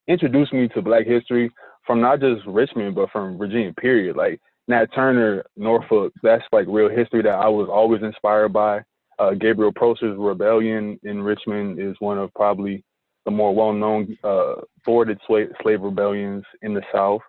introduce 0.08 0.52
me 0.52 0.68
to 0.68 0.82
Black 0.82 1.06
history 1.06 1.50
from 1.86 2.00
not 2.00 2.20
just 2.20 2.46
Richmond, 2.46 2.94
but 2.94 3.10
from 3.10 3.38
Virginia, 3.38 3.72
period. 3.72 4.16
Like 4.16 4.40
Nat 4.68 4.86
Turner, 4.94 5.44
Norfolk, 5.56 6.12
that's 6.22 6.44
like 6.52 6.66
real 6.68 6.88
history 6.88 7.22
that 7.22 7.30
I 7.30 7.48
was 7.48 7.68
always 7.70 8.02
inspired 8.02 8.52
by. 8.52 8.82
Uh, 9.18 9.32
Gabriel 9.32 9.72
Prosser's 9.72 10.16
Rebellion 10.18 10.98
in 11.02 11.22
Richmond 11.22 11.78
is 11.78 11.94
one 11.98 12.18
of 12.18 12.32
probably 12.34 12.84
the 13.24 13.30
more 13.30 13.54
well-known 13.54 14.16
uh, 14.24 14.54
thwarted 14.84 15.18
slave, 15.26 15.50
slave 15.62 15.82
rebellions 15.82 16.44
in 16.62 16.72
the 16.72 16.82
South. 16.92 17.20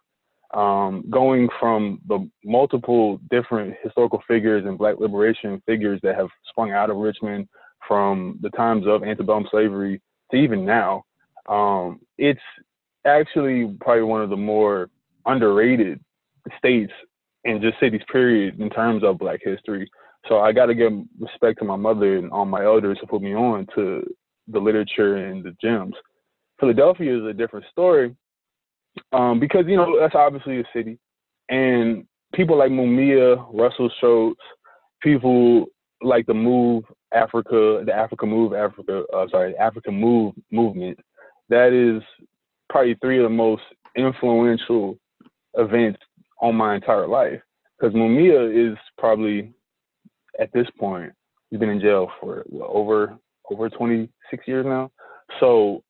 Um, 0.54 1.06
going 1.10 1.48
from 1.60 2.00
the 2.08 2.30
multiple 2.44 3.20
different 3.30 3.76
historical 3.84 4.22
figures 4.28 4.66
and 4.66 4.78
Black 4.78 5.00
liberation 5.00 5.62
figures 5.66 6.00
that 6.04 6.16
have 6.16 6.28
sprung 6.50 6.72
out 6.72 6.90
of 6.90 6.98
Richmond 6.98 7.48
from 7.88 8.38
the 8.42 8.50
times 8.52 8.86
of 8.86 9.04
antebellum 9.04 9.48
slavery 9.50 10.02
to 10.32 10.38
even 10.38 10.66
now, 10.66 11.04
um, 11.48 12.00
it's 12.18 12.40
actually 13.06 13.76
probably 13.80 14.04
one 14.04 14.22
of 14.22 14.30
the 14.30 14.38
more 14.38 14.90
underrated 15.26 16.00
states 16.58 16.92
and 17.46 17.62
just 17.62 17.80
cities, 17.80 18.02
period, 18.12 18.60
in 18.60 18.70
terms 18.70 19.04
of 19.04 19.18
Black 19.18 19.40
history. 19.44 19.90
So 20.28 20.40
I 20.40 20.52
got 20.52 20.68
to 20.68 20.76
give 20.76 20.94
respect 21.20 21.60
to 21.60 21.66
my 21.66 21.76
mother 21.76 22.18
and 22.18 22.32
all 22.32 22.46
my 22.46 22.64
elders 22.64 22.98
who 23.00 23.08
put 23.08 23.22
me 23.22 23.34
on 23.34 23.68
to 23.76 24.04
the 24.48 24.60
literature 24.60 25.18
and 25.18 25.44
the 25.44 25.56
gems. 25.62 25.96
Philadelphia 26.60 27.18
is 27.18 27.26
a 27.26 27.34
different 27.34 27.66
story 27.72 28.16
um, 29.14 29.40
because 29.40 29.66
you 29.68 29.76
know 29.76 30.00
that's 30.00 30.16
obviously 30.16 30.60
a 30.60 30.64
city, 30.74 31.00
and 31.50 32.06
people 32.34 32.58
like 32.58 32.72
Mumia, 32.72 33.46
Russell 33.54 33.92
Shoatz, 34.02 34.36
people 35.02 35.66
like 36.02 36.26
the 36.26 36.34
Move 36.34 36.84
Africa, 37.14 37.84
the 37.86 37.94
Africa 37.94 38.26
Move 38.26 38.54
Africa, 38.54 39.04
uh, 39.14 39.26
sorry, 39.30 39.56
African 39.58 39.96
Move 39.96 40.34
movement. 40.52 41.00
That 41.50 41.74
is 41.74 42.04
probably 42.70 42.96
three 43.02 43.18
of 43.18 43.24
the 43.24 43.30
most 43.30 43.64
influential 43.98 44.98
events 45.56 46.00
on 46.42 46.56
my 46.56 46.76
entire 46.76 47.08
life. 47.08 47.42
Because 47.80 47.96
Mumia 47.96 48.72
is 48.72 48.78
probably 48.98 49.54
at 50.40 50.52
this 50.54 50.68
point 50.80 51.12
he's 51.50 51.60
been 51.60 51.70
in 51.70 51.82
jail 51.82 52.10
for 52.20 52.44
what, 52.48 52.70
over 52.70 53.18
over 53.50 53.70
26 53.70 54.48
years 54.48 54.66
now. 54.66 54.90
So 55.40 55.84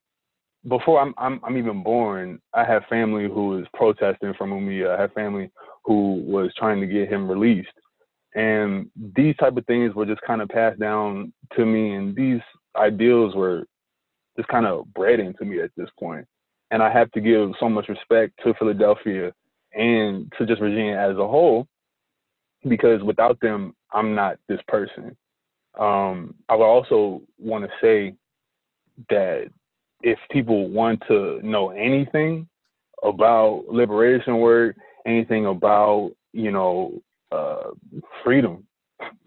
before 0.68 1.00
I'm, 1.00 1.14
I'm 1.18 1.40
I'm 1.44 1.58
even 1.58 1.84
born, 1.84 2.40
I 2.54 2.66
have 2.66 2.84
family 2.90 3.26
who 3.26 3.60
is 3.60 3.68
protesting 3.74 4.34
for 4.38 4.48
Mumia. 4.48 4.98
I 4.98 5.02
have 5.02 5.14
family 5.14 5.52
who 5.86 6.24
was 6.26 6.52
trying 6.58 6.80
to 6.82 6.88
get 6.88 7.10
him 7.10 7.30
released, 7.30 7.70
and 8.36 8.90
these 9.16 9.36
type 9.38 9.58
of 9.58 9.66
things 9.66 9.96
were 9.96 10.06
just 10.06 10.22
kind 10.22 10.42
of 10.42 10.50
passed 10.50 10.80
down 10.80 11.34
to 11.56 11.66
me, 11.66 11.94
and 11.94 12.16
these 12.16 12.42
ideals 12.76 13.36
were 13.36 13.66
just 14.38 14.48
kind 14.50 14.66
of 14.66 14.92
bred 14.94 15.20
into 15.20 15.46
me 15.46 15.62
at 15.62 15.72
this 15.76 15.90
point. 16.00 16.26
And 16.72 16.82
I 16.82 16.92
have 16.92 17.12
to 17.12 17.22
give 17.22 17.52
so 17.60 17.68
much 17.68 17.90
respect 17.90 18.34
to 18.44 18.54
Philadelphia 18.54 19.34
and 19.74 20.32
to 20.38 20.46
just 20.46 20.60
Virginia 20.60 20.96
as 20.96 21.18
a 21.18 21.28
whole, 21.28 21.68
because 22.68 23.02
without 23.04 23.40
them, 23.42 23.76
I'm 23.92 24.16
not 24.16 24.38
this 24.48 24.60
person. 24.68 25.16
Um, 25.80 26.36
I 26.50 26.56
would 26.56 26.66
also 26.66 27.22
want 27.40 27.64
to 27.64 27.72
say 27.82 28.16
that 29.10 29.50
if 30.04 30.20
people 30.30 30.70
want 30.70 31.02
to 31.08 31.40
know 31.44 31.70
anything 31.70 32.48
about 33.04 33.66
liberation 33.70 34.38
work, 34.38 34.76
anything 35.06 35.46
about 35.46 36.12
you 36.34 36.52
know 36.52 37.02
uh, 37.32 37.72
freedom, 38.24 38.66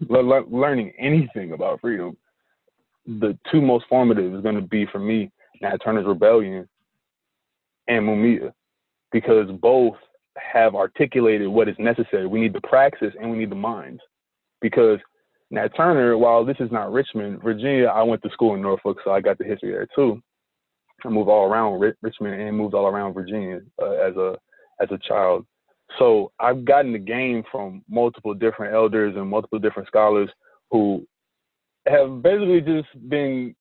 le- 0.07 0.19
le- 0.19 0.47
learning 0.49 0.93
anything 0.97 1.53
about 1.53 1.81
freedom, 1.81 2.15
the 3.05 3.37
two 3.51 3.61
most 3.61 3.85
formative 3.89 4.33
is 4.33 4.41
going 4.41 4.55
to 4.55 4.61
be 4.61 4.85
for 4.91 4.99
me 4.99 5.31
Nat 5.61 5.77
Turner's 5.83 6.05
Rebellion 6.05 6.67
and 7.87 8.05
Mumia, 8.05 8.53
because 9.11 9.49
both 9.61 9.95
have 10.37 10.75
articulated 10.75 11.47
what 11.47 11.69
is 11.69 11.75
necessary. 11.79 12.27
We 12.27 12.41
need 12.41 12.53
the 12.53 12.61
praxis 12.61 13.13
and 13.19 13.31
we 13.31 13.37
need 13.37 13.51
the 13.51 13.55
minds, 13.55 14.01
because 14.61 14.99
Nat 15.51 15.69
Turner, 15.77 16.17
while 16.17 16.43
this 16.43 16.57
is 16.59 16.71
not 16.71 16.91
Richmond, 16.91 17.41
Virginia, 17.43 17.85
I 17.85 18.03
went 18.03 18.21
to 18.23 18.29
school 18.31 18.55
in 18.55 18.61
Norfolk, 18.61 18.97
so 19.03 19.11
I 19.11 19.21
got 19.21 19.37
the 19.37 19.45
history 19.45 19.71
there 19.71 19.87
too. 19.95 20.21
I 21.03 21.09
moved 21.09 21.29
all 21.29 21.45
around 21.45 21.79
Richmond 22.01 22.41
and 22.41 22.57
moved 22.57 22.73
all 22.73 22.87
around 22.87 23.13
Virginia 23.13 23.59
uh, 23.81 23.91
as 23.91 24.15
a 24.15 24.37
as 24.81 24.89
a 24.91 24.97
child. 25.07 25.45
So 25.99 26.31
I've 26.39 26.65
gotten 26.65 26.93
the 26.93 26.99
game 26.99 27.43
from 27.51 27.83
multiple 27.87 28.33
different 28.33 28.73
elders 28.73 29.15
and 29.15 29.29
multiple 29.29 29.59
different 29.59 29.87
scholars 29.87 30.29
who 30.71 31.05
have 31.87 32.23
basically 32.23 32.61
just 32.61 32.87
been 33.07 33.55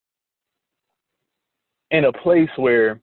in 1.90 2.06
a 2.06 2.12
place 2.12 2.48
where 2.56 3.00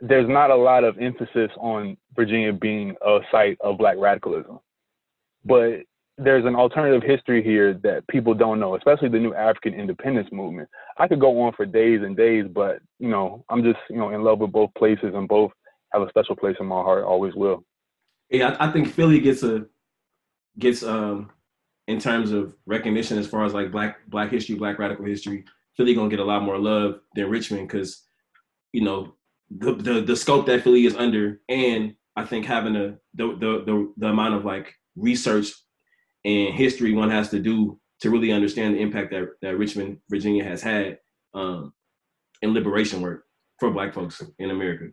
there's 0.00 0.28
not 0.28 0.50
a 0.50 0.56
lot 0.56 0.84
of 0.84 0.98
emphasis 0.98 1.50
on 1.58 1.96
Virginia 2.14 2.52
being 2.52 2.94
a 3.04 3.18
site 3.30 3.58
of 3.60 3.78
black 3.78 3.96
radicalism. 3.98 4.58
But 5.44 5.80
there's 6.16 6.44
an 6.44 6.54
alternative 6.54 7.02
history 7.02 7.42
here 7.42 7.74
that 7.82 8.06
people 8.08 8.34
don't 8.34 8.60
know, 8.60 8.76
especially 8.76 9.08
the 9.08 9.18
new 9.18 9.34
African 9.34 9.74
independence 9.74 10.28
movement. 10.30 10.68
I 10.98 11.08
could 11.08 11.20
go 11.20 11.40
on 11.42 11.52
for 11.54 11.64
days 11.64 12.00
and 12.02 12.16
days, 12.16 12.44
but 12.52 12.80
you 12.98 13.08
know, 13.08 13.44
I'm 13.48 13.62
just 13.62 13.78
you 13.88 13.96
know 13.96 14.10
in 14.10 14.22
love 14.22 14.38
with 14.38 14.52
both 14.52 14.70
places 14.76 15.12
and 15.14 15.28
both 15.28 15.52
have 15.92 16.02
a 16.02 16.08
special 16.08 16.36
place 16.36 16.56
in 16.60 16.66
my 16.66 16.82
heart. 16.82 17.04
Always 17.04 17.34
will. 17.34 17.64
Yeah, 18.28 18.56
I, 18.60 18.68
I 18.68 18.72
think 18.72 18.88
Philly 18.88 19.20
gets 19.20 19.42
a 19.42 19.66
gets 20.58 20.82
um 20.82 21.30
in 21.88 21.98
terms 21.98 22.32
of 22.32 22.54
recognition 22.66 23.18
as 23.18 23.26
far 23.26 23.44
as 23.44 23.54
like 23.54 23.72
black 23.72 24.06
black 24.08 24.30
history, 24.30 24.56
black 24.56 24.78
radical 24.78 25.04
history. 25.04 25.44
Philly 25.76 25.94
gonna 25.94 26.10
get 26.10 26.20
a 26.20 26.24
lot 26.24 26.42
more 26.42 26.58
love 26.58 27.00
than 27.14 27.30
Richmond 27.30 27.68
because 27.68 28.04
you 28.72 28.82
know 28.82 29.14
the, 29.50 29.74
the 29.74 30.00
the 30.00 30.16
scope 30.16 30.46
that 30.46 30.62
Philly 30.62 30.86
is 30.86 30.96
under, 30.96 31.40
and 31.48 31.94
I 32.16 32.24
think 32.24 32.46
having 32.46 32.76
a 32.76 32.96
the 33.14 33.28
the 33.38 33.64
the, 33.66 33.92
the 33.96 34.06
amount 34.08 34.34
of 34.34 34.44
like 34.44 34.74
research 34.96 35.52
and 36.24 36.54
history 36.54 36.92
one 36.92 37.10
has 37.10 37.30
to 37.30 37.38
do 37.38 37.78
to 38.00 38.10
really 38.10 38.32
understand 38.32 38.74
the 38.74 38.80
impact 38.80 39.10
that, 39.10 39.28
that 39.42 39.58
Richmond, 39.58 39.98
Virginia 40.08 40.42
has 40.44 40.62
had 40.62 40.98
um, 41.34 41.72
in 42.42 42.54
liberation 42.54 43.00
work 43.00 43.24
for 43.58 43.70
Black 43.70 43.94
folks 43.94 44.22
in 44.38 44.50
America. 44.50 44.86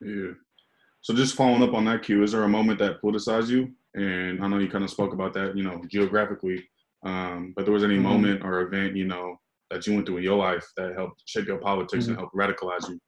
Yeah. 0.00 0.32
So 1.02 1.14
just 1.14 1.34
following 1.34 1.62
up 1.62 1.74
on 1.74 1.84
that, 1.86 2.02
Q, 2.02 2.22
is 2.22 2.32
there 2.32 2.44
a 2.44 2.48
moment 2.48 2.78
that 2.78 3.02
politicized 3.02 3.48
you? 3.48 3.70
And 3.94 4.42
I 4.42 4.48
know 4.48 4.58
you 4.58 4.70
kind 4.70 4.84
of 4.84 4.90
spoke 4.90 5.12
about 5.12 5.34
that, 5.34 5.56
you 5.56 5.62
know, 5.62 5.82
geographically. 5.88 6.64
Um, 7.04 7.52
but 7.54 7.64
there 7.64 7.74
was 7.74 7.84
any 7.84 7.94
mm-hmm. 7.94 8.04
moment 8.04 8.44
or 8.44 8.62
event, 8.62 8.96
you 8.96 9.06
know, 9.06 9.38
that 9.72 9.86
you 9.86 9.94
went 9.94 10.06
through 10.06 10.18
in 10.18 10.22
your 10.22 10.36
life 10.36 10.64
that 10.76 10.94
helped 10.94 11.22
shape 11.26 11.46
your 11.46 11.58
politics 11.58 12.04
mm-hmm. 12.04 12.12
and 12.12 12.20
help 12.20 12.32
radicalize 12.32 12.88
you? 12.88 12.98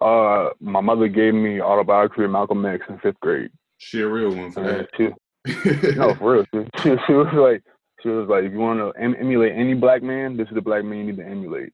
Uh, 0.00 0.50
my 0.60 0.80
mother 0.80 1.08
gave 1.08 1.34
me 1.34 1.60
autobiography 1.60 2.24
of 2.24 2.30
Malcolm 2.30 2.64
X 2.64 2.84
in 2.88 2.98
fifth 3.00 3.20
grade. 3.20 3.50
She 3.78 4.00
a 4.00 4.08
real 4.08 4.34
one 4.34 4.50
for 4.50 4.62
that. 4.62 4.88
She, 4.96 5.08
no, 5.96 6.14
for 6.14 6.32
real. 6.32 6.44
She, 6.52 6.82
she, 6.82 6.96
she, 7.06 7.12
was 7.12 7.32
like, 7.34 7.62
she 8.02 8.08
was 8.08 8.28
like, 8.28 8.44
if 8.44 8.52
you 8.52 8.58
want 8.58 8.78
to 8.78 8.98
em- 9.00 9.16
emulate 9.18 9.52
any 9.56 9.74
black 9.74 10.02
man, 10.02 10.36
this 10.36 10.48
is 10.48 10.54
the 10.54 10.62
black 10.62 10.84
man 10.84 10.98
you 10.98 11.04
need 11.04 11.16
to 11.16 11.26
emulate. 11.26 11.72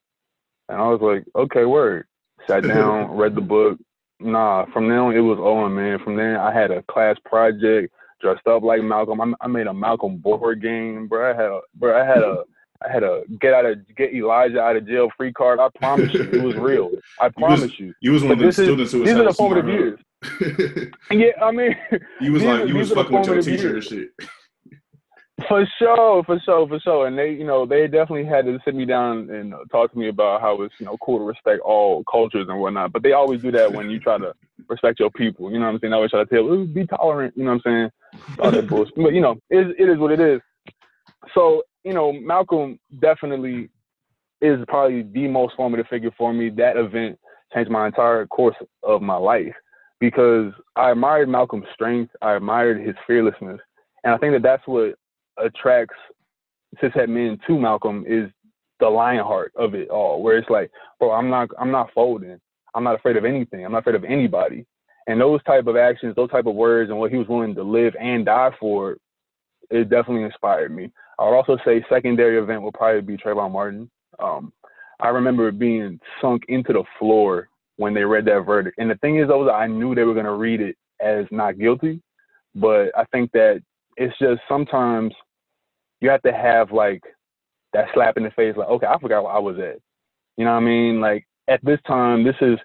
And 0.69 0.79
I 0.79 0.89
was 0.89 1.01
like, 1.01 1.25
okay, 1.37 1.65
word. 1.65 2.07
Sat 2.49 2.63
down, 2.67 3.13
read 3.13 3.35
the 3.35 3.41
book. 3.41 3.79
Nah, 4.19 4.65
from 4.73 4.89
then 4.89 4.99
on 4.99 5.15
it 5.15 5.21
was 5.21 5.39
on, 5.39 5.75
man. 5.75 5.99
From 6.03 6.17
then 6.17 6.37
I 6.37 6.53
had 6.53 6.71
a 6.71 6.83
class 6.91 7.17
project, 7.25 7.93
dressed 8.21 8.47
up 8.47 8.63
like 8.63 8.83
Malcolm. 8.83 9.21
I, 9.21 9.45
I 9.45 9.47
made 9.47 9.67
a 9.67 9.75
Malcolm 9.75 10.17
board 10.17 10.63
game, 10.63 11.07
bro. 11.07 11.31
I 11.31 11.37
had 11.37 11.51
a, 11.51 11.61
bro. 11.75 12.01
I 12.01 12.05
had 12.05 12.23
a. 12.23 12.43
I 12.85 12.93
had 12.93 13.03
a 13.03 13.23
get 13.41 13.55
out 13.55 13.65
of 13.67 13.79
get 13.97 14.13
Elijah 14.15 14.61
out 14.61 14.77
of 14.77 14.87
jail 14.87 15.09
free 15.17 15.33
card. 15.33 15.59
I 15.61 15.69
promise 15.79 16.13
you, 16.13 16.23
it 16.23 16.43
was 16.43 16.55
real. 16.57 16.91
I 17.21 17.29
promise 17.29 17.61
you. 17.61 17.67
Was, 17.67 17.79
you. 17.79 17.95
you 18.01 18.13
was 18.13 18.23
one 18.23 18.33
of 18.33 18.39
the 18.39 18.53
students 18.53 18.93
who 18.93 19.01
was 19.01 19.09
these 19.09 19.19
are 19.19 19.25
the 19.25 19.33
formative 19.33 19.69
years. 19.69 19.99
yeah, 21.11 21.31
I 21.43 21.51
mean, 21.51 21.77
you 22.21 22.33
was 22.33 22.43
like 22.43 22.69
you 22.69 22.77
was 22.77 22.93
fucking 22.93 23.19
with 23.19 23.27
your 23.27 23.43
teacher 23.43 23.69
years. 23.69 23.91
and 23.93 24.01
shit. 24.19 24.29
For 25.49 25.67
sure, 25.79 26.25
for 26.25 26.41
sure, 26.41 26.67
for 26.67 26.81
sure. 26.81 27.07
And 27.07 27.19
they, 27.19 27.31
you 27.33 27.45
know, 27.45 27.67
they 27.67 27.87
definitely 27.87 28.25
had 28.25 28.47
to 28.47 28.59
sit 28.65 28.75
me 28.75 28.87
down 28.87 29.29
and 29.29 29.55
talk 29.71 29.93
to 29.93 29.99
me 29.99 30.09
about 30.09 30.41
how 30.41 30.63
it's, 30.63 30.75
you 30.81 30.87
know, 30.87 30.97
cool 31.03 31.19
to 31.19 31.25
respect 31.25 31.61
all 31.61 32.03
cultures 32.11 32.47
and 32.49 32.59
whatnot. 32.59 32.93
But 32.93 33.03
they 33.03 33.13
always 33.13 33.43
do 33.43 33.53
that 33.53 33.71
when 33.71 33.91
you 33.91 34.01
try 34.01 34.17
to 34.17 34.33
respect 34.67 34.99
your 34.99 35.11
people. 35.11 35.53
You 35.53 35.59
know 35.59 35.67
what 35.67 35.75
I'm 35.75 35.81
saying? 35.81 35.91
They 35.91 35.95
always 35.97 36.11
try 36.11 36.25
to 36.25 36.35
tell, 36.35 36.65
be 36.65 36.87
tolerant. 36.87 37.37
You 37.37 37.45
know 37.45 37.51
what 37.51 37.67
I'm 37.67 37.91
saying? 38.15 38.39
All 38.39 38.51
that 38.51 38.67
bullshit. 38.67 38.95
But 38.97 39.13
you 39.13 39.21
know, 39.21 39.33
it, 39.51 39.77
it 39.79 39.91
is 39.91 39.99
what 39.99 40.13
it 40.13 40.21
is. 40.21 40.41
So 41.35 41.63
you 41.87 41.95
know, 41.95 42.13
Malcolm 42.13 42.81
definitely 43.01 43.71
is 44.41 44.59
probably 44.67 45.03
the 45.03 45.29
most 45.29 45.55
formative 45.57 45.87
figure 45.87 46.11
for 46.19 46.33
me. 46.33 46.51
That 46.51 46.77
event 46.77 47.17
changed 47.55 47.71
my 47.71 47.87
entire 47.87 48.27
course 48.27 48.57
of 48.83 49.03
my 49.03 49.15
life 49.15 49.55
because 50.01 50.53
I 50.75 50.91
admired 50.91 51.29
Malcolm's 51.29 51.69
strength, 51.73 52.13
I 52.21 52.35
admired 52.35 52.85
his 52.85 52.97
fearlessness, 53.07 53.61
and 54.03 54.13
I 54.13 54.19
think 54.19 54.35
that 54.35 54.43
that's 54.43 54.67
what 54.67 54.97
attracts 55.39 55.95
cishet 56.83 57.09
men 57.09 57.39
to 57.47 57.59
Malcolm 57.59 58.05
is 58.07 58.31
the 58.81 58.89
lion 58.89 59.25
heart 59.25 59.53
of 59.55 59.77
it 59.77 59.89
all, 59.89 60.25
where 60.25 60.37
it's 60.37 60.51
like, 60.51 60.73
bro, 60.99 61.13
I'm 61.13 61.31
not, 61.31 61.51
I'm 61.59 61.71
not 61.71 61.91
folding. 61.95 62.39
I'm 62.75 62.83
not 62.83 62.97
afraid 62.97 63.17
of 63.17 63.25
anything. 63.25 63.65
I'm 63.65 63.73
not 63.73 63.79
afraid 63.79 63.95
of 63.95 64.05
anybody. 64.05 64.67
And 65.07 65.21
those 65.21 65.43
type 65.45 65.69
of 65.69 65.77
actions, 65.77 66.17
those 66.17 66.31
type 66.31 66.47
of 66.47 66.57
words, 66.57 66.91
and 66.91 66.99
what 66.99 67.13
he 67.13 67.17
was 67.17 67.29
willing 67.29 67.55
to 67.55 67.63
live 67.63 67.95
and 67.99 68.27
die 68.27 68.51
for, 68.59 68.97
it 69.71 69.89
definitely 69.89 70.25
inspired 70.25 70.75
me. 70.75 70.91
I 71.19 71.25
would 71.25 71.37
also 71.37 71.57
say 71.65 71.85
secondary 71.89 72.39
event 72.39 72.63
will 72.63 72.73
probably 72.73 73.01
be 73.01 73.17
Trayvon 73.17 73.53
Martin. 73.53 73.91
Um, 74.19 74.53
I 75.01 75.09
remember 75.09 75.51
being 75.51 76.01
sunk 76.21 76.45
into 76.49 76.73
the 76.73 76.85
floor 76.99 77.49
when 77.77 77.95
they 77.95 78.05
read 78.05 78.25
that 78.27 78.43
verdict. 78.47 78.79
And 78.79 78.91
the 78.91 78.97
thing 78.97 79.19
is, 79.19 79.29
though, 79.29 79.51
I 79.51 79.67
knew 79.67 79.95
they 79.95 80.05
were 80.05 80.15
going 80.15 80.27
to 80.27 80.33
read 80.33 80.61
it 80.61 80.77
as 81.01 81.27
not 81.31 81.59
guilty, 81.59 82.03
but 82.55 82.91
I 82.97 83.05
think 83.13 83.31
that 83.33 83.63
it's 83.97 84.17
just 84.19 84.41
sometimes 84.49 85.15
you 86.01 86.09
have 86.11 86.23
to 86.23 86.33
have 86.33 86.73
like 86.73 87.03
that 87.73 87.87
slap 87.95 88.17
in 88.17 88.23
the 88.25 88.31
face, 88.31 88.55
like, 88.57 88.69
okay, 88.69 88.87
I 88.87 88.99
forgot 88.99 89.25
where 89.25 89.33
I 89.33 89.39
was 89.39 89.59
at. 89.59 89.81
You 90.37 90.45
know 90.45 90.53
what 90.53 90.63
I 90.63 90.65
mean? 90.65 91.01
Like 91.01 91.27
at 91.49 91.65
this 91.65 91.81
time, 91.87 92.25
this 92.25 92.37
is 92.41 92.59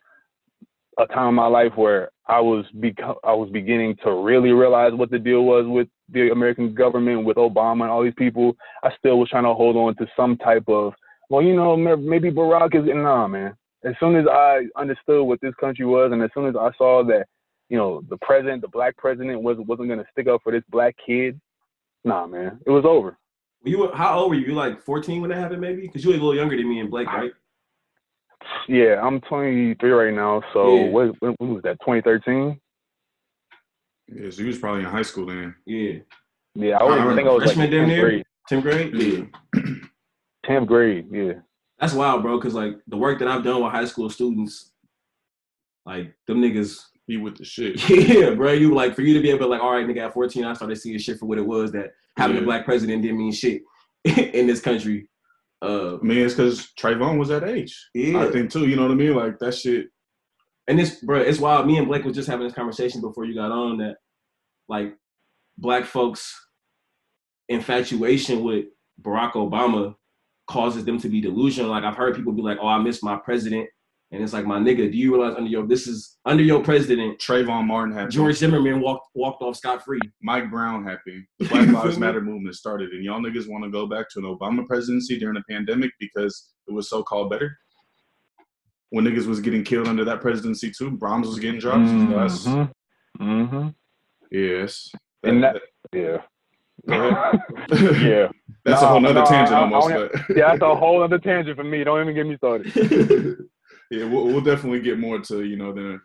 a 0.99 1.07
time 1.07 1.29
in 1.29 1.35
my 1.35 1.47
life 1.47 1.71
where 1.75 2.11
I 2.27 2.39
was 2.39 2.65
beco- 2.77 3.19
I 3.23 3.33
was 3.33 3.49
beginning 3.49 3.97
to 4.03 4.13
really 4.13 4.51
realize 4.51 4.93
what 4.93 5.11
the 5.11 5.19
deal 5.19 5.43
was 5.43 5.65
with 5.67 5.87
the 6.09 6.31
American 6.31 6.73
government, 6.73 7.25
with 7.25 7.37
Obama 7.37 7.83
and 7.83 7.91
all 7.91 8.03
these 8.03 8.13
people. 8.17 8.55
I 8.83 8.91
still 8.97 9.19
was 9.19 9.29
trying 9.29 9.43
to 9.43 9.53
hold 9.53 9.75
on 9.75 9.95
to 9.97 10.07
some 10.15 10.37
type 10.37 10.65
of, 10.67 10.93
well, 11.29 11.41
you 11.41 11.55
know, 11.55 11.75
maybe 11.77 12.31
Barack 12.31 12.75
is 12.75 12.85
nah, 12.85 13.27
man 13.27 13.55
as 13.83 13.95
soon 13.99 14.15
as 14.15 14.25
I 14.29 14.65
understood 14.75 15.25
what 15.25 15.41
this 15.41 15.55
country 15.59 15.85
was, 15.85 16.11
and 16.11 16.21
as 16.21 16.29
soon 16.33 16.45
as 16.45 16.55
I 16.55 16.69
saw 16.77 17.03
that, 17.05 17.25
you 17.69 17.77
know, 17.77 18.03
the 18.09 18.17
president, 18.17 18.61
the 18.61 18.67
black 18.67 18.95
president, 18.97 19.41
was 19.41 19.57
wasn't 19.59 19.89
gonna 19.89 20.05
stick 20.11 20.27
up 20.27 20.41
for 20.43 20.51
this 20.51 20.63
black 20.69 20.95
kid, 21.03 21.39
nah, 22.03 22.27
man, 22.27 22.59
it 22.65 22.69
was 22.69 22.85
over. 22.85 23.17
You 23.63 23.79
were 23.79 23.95
how 23.95 24.19
old 24.19 24.31
were 24.31 24.35
you? 24.35 24.47
You 24.47 24.53
like 24.53 24.81
14 24.83 25.21
when 25.21 25.29
that 25.29 25.37
happened, 25.37 25.61
maybe? 25.61 25.83
Because 25.83 26.03
you 26.03 26.09
were 26.09 26.15
a 26.15 26.19
little 26.19 26.35
younger 26.35 26.57
than 26.57 26.67
me 26.67 26.79
and 26.79 26.89
Blake, 26.89 27.07
right? 27.07 27.31
Yeah, 28.67 29.01
I'm 29.01 29.21
23 29.21 29.91
right 29.91 30.13
now. 30.13 30.41
So 30.53 30.75
yeah. 30.75 30.89
what, 30.89 31.15
when, 31.19 31.35
when 31.39 31.53
was 31.55 31.63
that? 31.63 31.79
2013. 31.81 32.59
Yeah, 34.13 34.29
so 34.29 34.41
you 34.41 34.47
was 34.47 34.59
probably 34.59 34.81
in 34.81 34.87
high 34.87 35.01
school 35.03 35.27
then. 35.27 35.55
Yeah. 35.65 35.99
Yeah, 36.55 36.77
I, 36.77 36.83
was, 36.83 36.99
I 36.99 37.15
think 37.15 37.27
I 37.27 37.31
was 37.31 37.55
like 37.55 37.69
10th 37.69 37.99
grade. 38.01 38.23
10th 38.51 38.61
grade. 38.61 38.93
Yeah. 38.93 39.61
10th 40.45 40.67
grade. 40.67 41.07
Yeah 41.11 41.33
that's 41.81 41.93
wild, 41.93 42.21
bro. 42.21 42.39
Cause 42.39 42.53
like 42.53 42.77
the 42.87 42.95
work 42.95 43.19
that 43.19 43.27
I've 43.27 43.43
done 43.43 43.61
with 43.61 43.71
high 43.71 43.85
school 43.85 44.09
students, 44.09 44.71
like 45.85 46.13
them 46.27 46.39
niggas 46.39 46.79
be 47.07 47.17
with 47.17 47.37
the 47.37 47.43
shit. 47.43 47.89
Yeah, 47.89 48.35
bro. 48.35 48.53
You 48.53 48.73
like 48.73 48.95
for 48.95 49.01
you 49.01 49.15
to 49.15 49.19
be 49.19 49.31
able 49.31 49.39
to 49.39 49.47
like, 49.47 49.61
all 49.61 49.73
right, 49.73 49.85
nigga, 49.85 50.05
at 50.05 50.13
14, 50.13 50.45
I 50.45 50.53
started 50.53 50.75
seeing 50.75 50.99
shit 50.99 51.17
for 51.17 51.25
what 51.25 51.39
it 51.39 51.45
was 51.45 51.71
that 51.71 51.93
having 52.17 52.37
yeah. 52.37 52.43
a 52.43 52.45
black 52.45 52.65
president 52.65 53.01
didn't 53.01 53.17
mean 53.17 53.31
shit 53.31 53.63
in 54.05 54.45
this 54.45 54.61
country. 54.61 55.07
Uh, 55.61 55.97
I 55.97 56.01
mean, 56.01 56.17
it's 56.19 56.33
because 56.33 56.71
Trayvon 56.79 57.19
was 57.19 57.29
that 57.29 57.43
age. 57.43 57.77
Yeah, 57.93 58.21
I 58.21 58.31
think 58.31 58.51
too. 58.51 58.67
You 58.67 58.75
know 58.75 58.83
what 58.83 58.91
I 58.91 58.95
mean? 58.95 59.15
Like 59.15 59.37
that 59.39 59.53
shit. 59.53 59.87
And 60.67 60.79
this, 60.79 61.03
bro, 61.03 61.19
it's 61.19 61.39
wild. 61.39 61.67
Me 61.67 61.77
and 61.77 61.87
Blake 61.87 62.03
was 62.03 62.15
just 62.15 62.29
having 62.29 62.45
this 62.45 62.55
conversation 62.55 63.01
before 63.01 63.25
you 63.25 63.35
got 63.35 63.51
on 63.51 63.77
that, 63.77 63.97
like, 64.69 64.95
black 65.57 65.85
folks' 65.85 66.33
infatuation 67.49 68.43
with 68.43 68.65
Barack 69.01 69.33
Obama 69.33 69.95
causes 70.47 70.85
them 70.85 70.99
to 70.99 71.09
be 71.09 71.21
delusional. 71.21 71.71
Like 71.71 71.83
I've 71.83 71.95
heard 71.95 72.15
people 72.15 72.33
be 72.33 72.41
like, 72.41 72.57
"Oh, 72.61 72.67
I 72.67 72.77
miss 72.77 73.03
my 73.03 73.17
president," 73.17 73.69
and 74.11 74.21
it's 74.21 74.33
like, 74.33 74.45
"My 74.45 74.59
nigga, 74.59 74.91
do 74.91 74.97
you 74.97 75.13
realize 75.15 75.35
under 75.37 75.49
your 75.49 75.65
this 75.65 75.87
is 75.87 76.17
under 76.25 76.43
your 76.43 76.61
president, 76.61 77.19
Trayvon 77.19 77.65
Martin 77.65 77.93
happened, 77.93 78.11
George 78.11 78.35
Zimmerman 78.35 78.81
walked 78.81 79.07
walked 79.13 79.41
off 79.41 79.55
scot 79.55 79.83
free, 79.83 79.99
Mike 80.21 80.51
Brown 80.51 80.83
happened, 80.83 81.25
the 81.39 81.45
Black 81.49 81.67
Lives 81.69 81.97
Matter 81.97 82.21
movement 82.21 82.55
started, 82.55 82.91
and 82.91 83.03
y'all 83.03 83.21
niggas 83.21 83.47
want 83.47 83.63
to 83.63 83.69
go 83.69 83.87
back 83.87 84.09
to 84.11 84.19
an 84.19 84.25
Obama 84.25 84.65
presidency 84.67 85.17
during 85.17 85.37
a 85.37 85.43
pandemic 85.49 85.91
because 85.99 86.53
it 86.67 86.73
was 86.73 86.89
so 86.89 87.03
called 87.03 87.29
better." 87.29 87.57
When 88.89 89.05
niggas 89.05 89.25
was 89.25 89.39
getting 89.39 89.63
killed 89.63 89.87
under 89.87 90.03
that 90.03 90.19
presidency 90.19 90.69
too, 90.69 90.91
Brahms 90.91 91.27
was 91.27 91.39
getting 91.39 91.61
dropped. 91.61 91.79
Mm-hmm. 91.79 93.23
mm-hmm. 93.23 93.67
Yes. 94.31 94.89
That, 95.23 95.29
and 95.29 95.43
that, 95.43 95.61
yeah. 95.93 96.17
yeah. 96.87 98.27
That's 98.65 98.81
no, 98.81 98.87
a 98.87 98.91
whole 98.91 99.05
other 99.05 99.13
no, 99.13 99.25
tangent 99.25 99.57
I, 99.57 99.61
almost. 99.61 99.89
I 99.89 100.33
yeah, 100.35 100.49
that's 100.49 100.61
a 100.61 100.75
whole 100.75 101.01
other 101.01 101.17
tangent 101.17 101.57
for 101.57 101.63
me. 101.63 101.83
Don't 101.83 101.99
even 101.99 102.13
get 102.13 102.27
me 102.27 102.37
started. 102.37 102.71
yeah, 103.91 104.05
we'll, 104.05 104.25
we'll, 104.25 104.41
definitely 104.41 104.79
get 104.79 104.97
more 104.97 105.19
to 105.19 105.43
you 105.43 105.57
know 105.57 105.73
them 105.73 106.01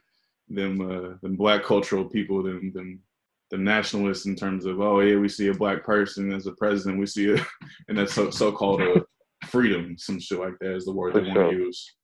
them 0.48 0.80
uh, 0.80 1.16
them 1.22 1.36
black 1.36 1.64
cultural 1.64 2.04
people 2.04 2.42
than 2.42 2.72
than 2.74 3.00
the 3.50 3.56
nationalists 3.56 4.26
in 4.26 4.34
terms 4.34 4.66
of 4.66 4.80
oh 4.80 5.00
yeah 5.00 5.16
we 5.16 5.28
see 5.28 5.48
a 5.48 5.54
black 5.54 5.84
person 5.84 6.32
as 6.32 6.46
a 6.46 6.52
president 6.52 6.98
we 6.98 7.06
see 7.06 7.30
it 7.30 7.40
and 7.88 7.96
that's 7.96 8.12
so 8.12 8.28
so 8.30 8.50
called 8.50 8.82
a 8.82 9.04
freedom 9.46 9.96
some 9.96 10.18
shit 10.18 10.40
like 10.40 10.58
that 10.60 10.74
is 10.74 10.84
the 10.84 10.92
word 10.92 11.12
For 11.12 11.20
they 11.20 11.32
sure. 11.32 11.44
want 11.44 11.56
to 11.56 11.58
use. 11.58 11.94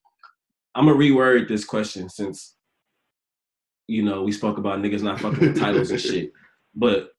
I'm 0.74 0.86
gonna 0.86 0.98
reword 0.98 1.48
this 1.48 1.64
question 1.64 2.08
since 2.08 2.56
you 3.88 4.02
know 4.02 4.22
we 4.22 4.32
spoke 4.32 4.58
about 4.58 4.78
niggas 4.78 5.02
not 5.02 5.20
fucking 5.20 5.40
with 5.40 5.58
titles 5.58 5.90
and 5.90 6.00
shit, 6.00 6.32
but 6.74 7.10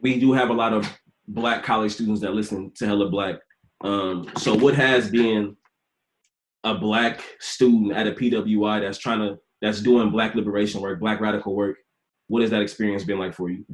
we 0.00 0.18
do 0.18 0.32
have 0.32 0.50
a 0.50 0.54
lot 0.54 0.72
of 0.72 0.90
black 1.28 1.62
college 1.62 1.92
students 1.92 2.20
that 2.22 2.34
listen 2.34 2.72
to 2.76 2.86
Hella 2.86 3.08
Black. 3.08 3.36
Um, 3.82 4.30
so 4.38 4.54
what 4.54 4.74
has 4.74 5.10
been 5.10 5.56
a 6.64 6.74
black 6.74 7.22
student 7.38 7.92
at 7.92 8.06
a 8.06 8.12
PWI 8.12 8.80
that's 8.80 8.98
trying 8.98 9.20
to 9.20 9.38
that's 9.62 9.80
doing 9.80 10.10
black 10.10 10.34
liberation 10.34 10.80
work, 10.80 11.00
black 11.00 11.20
radical 11.20 11.54
work? 11.54 11.76
What 12.28 12.42
has 12.42 12.50
that 12.50 12.62
experience 12.62 13.04
been 13.04 13.18
like 13.18 13.34
for 13.34 13.50
you? 13.50 13.64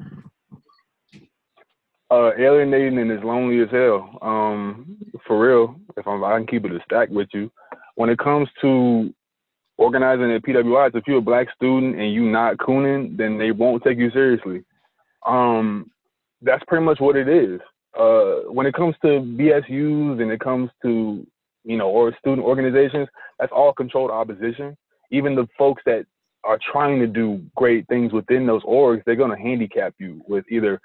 uh, 2.11 2.33
alienating 2.37 2.98
and 2.98 3.11
is 3.11 3.22
lonely 3.22 3.62
as 3.62 3.70
hell. 3.70 4.18
Um, 4.20 4.98
for 5.26 5.40
real, 5.40 5.76
if 5.96 6.07
I'm, 6.07 6.24
I 6.24 6.37
can 6.37 6.46
keep 6.46 6.64
it 6.64 6.72
a 6.72 6.81
stack 6.85 7.09
with 7.09 7.29
you. 7.33 7.50
When 7.94 8.11
it 8.11 8.18
comes 8.18 8.48
to 8.62 9.14
organizing 9.79 10.33
at 10.33 10.42
PWIs, 10.42 10.96
if 10.96 11.05
you're 11.07 11.18
a 11.18 11.22
black 11.22 11.48
student 11.55 11.98
and 11.98 12.12
you 12.12 12.29
not 12.29 12.59
cooning, 12.59 13.16
then 13.16 13.38
they 13.38 13.53
won't 13.53 13.83
take 13.85 13.98
you 13.98 14.11
seriously. 14.11 14.64
Um, 15.26 15.90
that's 16.42 16.64
pretty 16.66 16.85
much 16.85 17.00
what 17.00 17.16
it 17.16 17.29
is. 17.29 17.61
Uh, 17.98 18.50
when 18.50 18.66
it 18.66 18.74
comes 18.74 18.94
to 19.03 19.09
BSUs 19.09 20.20
and 20.20 20.31
it 20.31 20.40
comes 20.40 20.70
to 20.83 21.26
you 21.64 21.77
know 21.77 21.88
or 21.88 22.14
student 22.18 22.46
organizations, 22.46 23.09
that's 23.38 23.53
all 23.53 23.73
controlled 23.73 24.11
opposition. 24.11 24.77
Even 25.11 25.35
the 25.35 25.46
folks 25.59 25.83
that 25.87 26.07
are 26.44 26.59
trying 26.73 27.01
to 27.01 27.07
do 27.07 27.42
great 27.57 27.87
things 27.88 28.12
within 28.12 28.46
those 28.46 28.62
orgs, 28.62 29.03
they're 29.05 29.16
gonna 29.16 29.38
handicap 29.38 29.94
you 29.99 30.23
with 30.27 30.44
either 30.51 30.81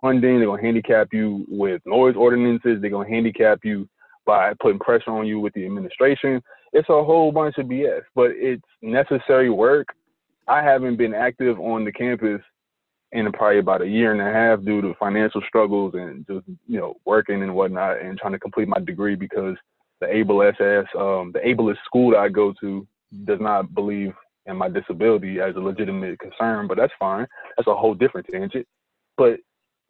funding, 0.00 0.38
they're 0.38 0.48
gonna 0.48 0.62
handicap 0.62 1.08
you 1.12 1.44
with 1.48 1.80
noise 1.86 2.16
ordinances, 2.16 2.80
they're 2.80 2.90
gonna 2.90 3.08
handicap 3.08 3.60
you 3.64 3.88
by 4.24 4.52
putting 4.60 4.78
pressure 4.78 5.10
on 5.10 5.26
you 5.26 5.38
with 5.38 5.54
the 5.54 5.64
administration. 5.64 6.42
It's 6.72 6.88
a 6.88 7.04
whole 7.04 7.30
bunch 7.30 7.58
of 7.58 7.66
BS, 7.66 8.02
but 8.14 8.32
it's 8.32 8.62
necessary 8.82 9.50
work. 9.50 9.86
I 10.48 10.62
haven't 10.62 10.96
been 10.96 11.14
active 11.14 11.58
on 11.60 11.84
the 11.84 11.92
campus 11.92 12.40
in 13.12 13.30
probably 13.32 13.60
about 13.60 13.82
a 13.82 13.86
year 13.86 14.12
and 14.12 14.20
a 14.20 14.32
half 14.32 14.64
due 14.64 14.82
to 14.82 14.94
financial 14.98 15.40
struggles 15.48 15.94
and 15.94 16.26
just 16.26 16.44
you 16.66 16.78
know 16.78 16.94
working 17.04 17.42
and 17.42 17.54
whatnot 17.54 18.00
and 18.00 18.18
trying 18.18 18.32
to 18.32 18.38
complete 18.38 18.68
my 18.68 18.78
degree 18.80 19.14
because 19.14 19.56
the 20.00 20.14
able 20.14 20.42
SS, 20.42 20.86
um, 20.98 21.32
the 21.32 21.40
ableist 21.44 21.78
school 21.84 22.10
that 22.12 22.18
I 22.18 22.28
go 22.28 22.52
to 22.60 22.86
does 23.24 23.40
not 23.40 23.74
believe 23.74 24.12
in 24.46 24.56
my 24.56 24.68
disability 24.68 25.40
as 25.40 25.56
a 25.56 25.60
legitimate 25.60 26.18
concern, 26.18 26.66
but 26.66 26.76
that's 26.76 26.92
fine. 26.98 27.26
That's 27.56 27.68
a 27.68 27.74
whole 27.74 27.94
different 27.94 28.26
tangent. 28.30 28.66
But 29.16 29.40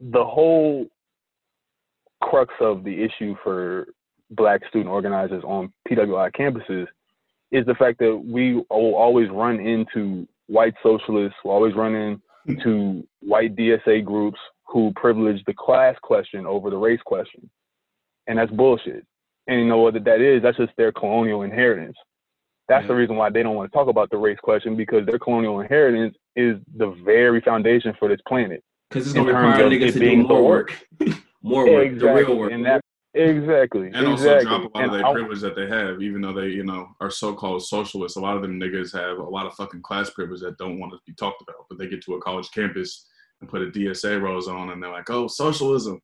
the 0.00 0.24
whole 0.24 0.86
crux 2.22 2.52
of 2.60 2.84
the 2.84 3.02
issue 3.02 3.36
for 3.42 3.88
black 4.30 4.60
student 4.68 4.88
organizers 4.88 5.44
on 5.44 5.72
PWI 5.88 6.32
campuses 6.32 6.86
is 7.52 7.64
the 7.66 7.74
fact 7.74 7.98
that 7.98 8.16
we 8.16 8.54
will 8.54 8.64
always 8.94 9.28
run 9.30 9.60
into 9.60 10.26
white 10.46 10.74
socialists, 10.82 11.36
will 11.44 11.52
always 11.52 11.74
run 11.74 12.20
into 12.46 13.06
white 13.20 13.54
DSA 13.56 14.04
groups 14.04 14.38
who 14.66 14.92
privilege 14.96 15.42
the 15.46 15.54
class 15.54 15.96
question 16.02 16.46
over 16.46 16.70
the 16.70 16.76
race 16.76 17.00
question. 17.04 17.48
And 18.26 18.38
that's 18.38 18.50
bullshit. 18.50 19.06
And 19.46 19.61
you 19.61 19.66
know 19.66 19.78
what 19.78 19.94
that 20.04 20.20
is? 20.20 20.42
That's 20.42 20.56
just 20.56 20.72
their 20.76 20.92
colonial 20.92 21.42
inheritance. 21.42 21.96
That's 22.68 22.87
the 22.88 22.94
reason 22.94 23.14
why 23.16 23.30
they 23.30 23.44
don't 23.44 23.54
want 23.54 23.70
to 23.70 23.76
talk 23.76 23.87
about 23.88 24.11
the 24.11 24.16
race 24.16 24.38
question 24.42 24.76
because 24.76 25.06
their 25.06 25.18
colonial 25.20 25.61
inheritance 25.61 26.16
is 26.35 26.56
the 26.76 26.90
very 27.04 27.40
foundation 27.40 27.94
for 27.98 28.09
this 28.09 28.20
planet. 28.26 28.62
Because 28.90 29.06
it's 29.06 29.14
gonna 29.14 29.32
terms 29.32 29.59
require 29.59 29.66
of 29.66 29.72
niggas 29.72 29.88
it 29.88 29.92
to 29.92 29.98
do 30.00 30.16
more 30.28 30.44
work, 30.44 30.87
more 31.42 31.70
work, 31.70 31.98
the 31.98 32.12
real 32.12 32.37
work. 32.38 32.52
And 32.52 32.64
that 32.66 32.80
exactly. 33.14 33.90
and 33.94 34.06
also 34.06 34.40
drop 34.40 34.62
a 34.62 34.78
lot 34.78 34.85
And 34.85 34.87
of 34.87 34.92
their 34.92 35.06
I- 35.06 35.12
privilege 35.12 35.40
that 35.40 35.54
they 35.54 35.68
have, 35.68 36.02
even 36.02 36.20
though 36.20 36.32
they, 36.32 36.48
you 36.48 36.64
know, 36.64 36.88
are 37.00 37.11
so-called 37.11 37.64
socialists. 37.64 38.16
A 38.16 38.20
lot 38.20 38.37
of 38.37 38.42
them 38.42 38.59
niggas 38.61 38.92
have 38.94 39.18
a 39.18 39.22
lot 39.22 39.46
of 39.46 39.54
fucking 39.54 39.82
class 39.82 40.11
privilege 40.11 40.40
that 40.40 40.59
don't 40.59 40.80
want 40.80 40.92
to 40.92 40.98
be 41.06 41.14
talked 41.14 41.42
about, 41.42 41.66
but 41.68 41.78
they 41.78 41.87
get 41.88 42.02
to 42.02 42.14
a 42.14 42.20
college 42.20 42.50
campus 42.50 43.06
and 43.40 43.48
put 43.48 43.62
a 43.62 43.66
DSA 43.66 44.20
rose 44.20 44.48
on, 44.48 44.70
and 44.70 44.82
they're 44.82 44.90
like, 44.90 45.11
"Oh, 45.11 45.28
socialism." 45.28 46.00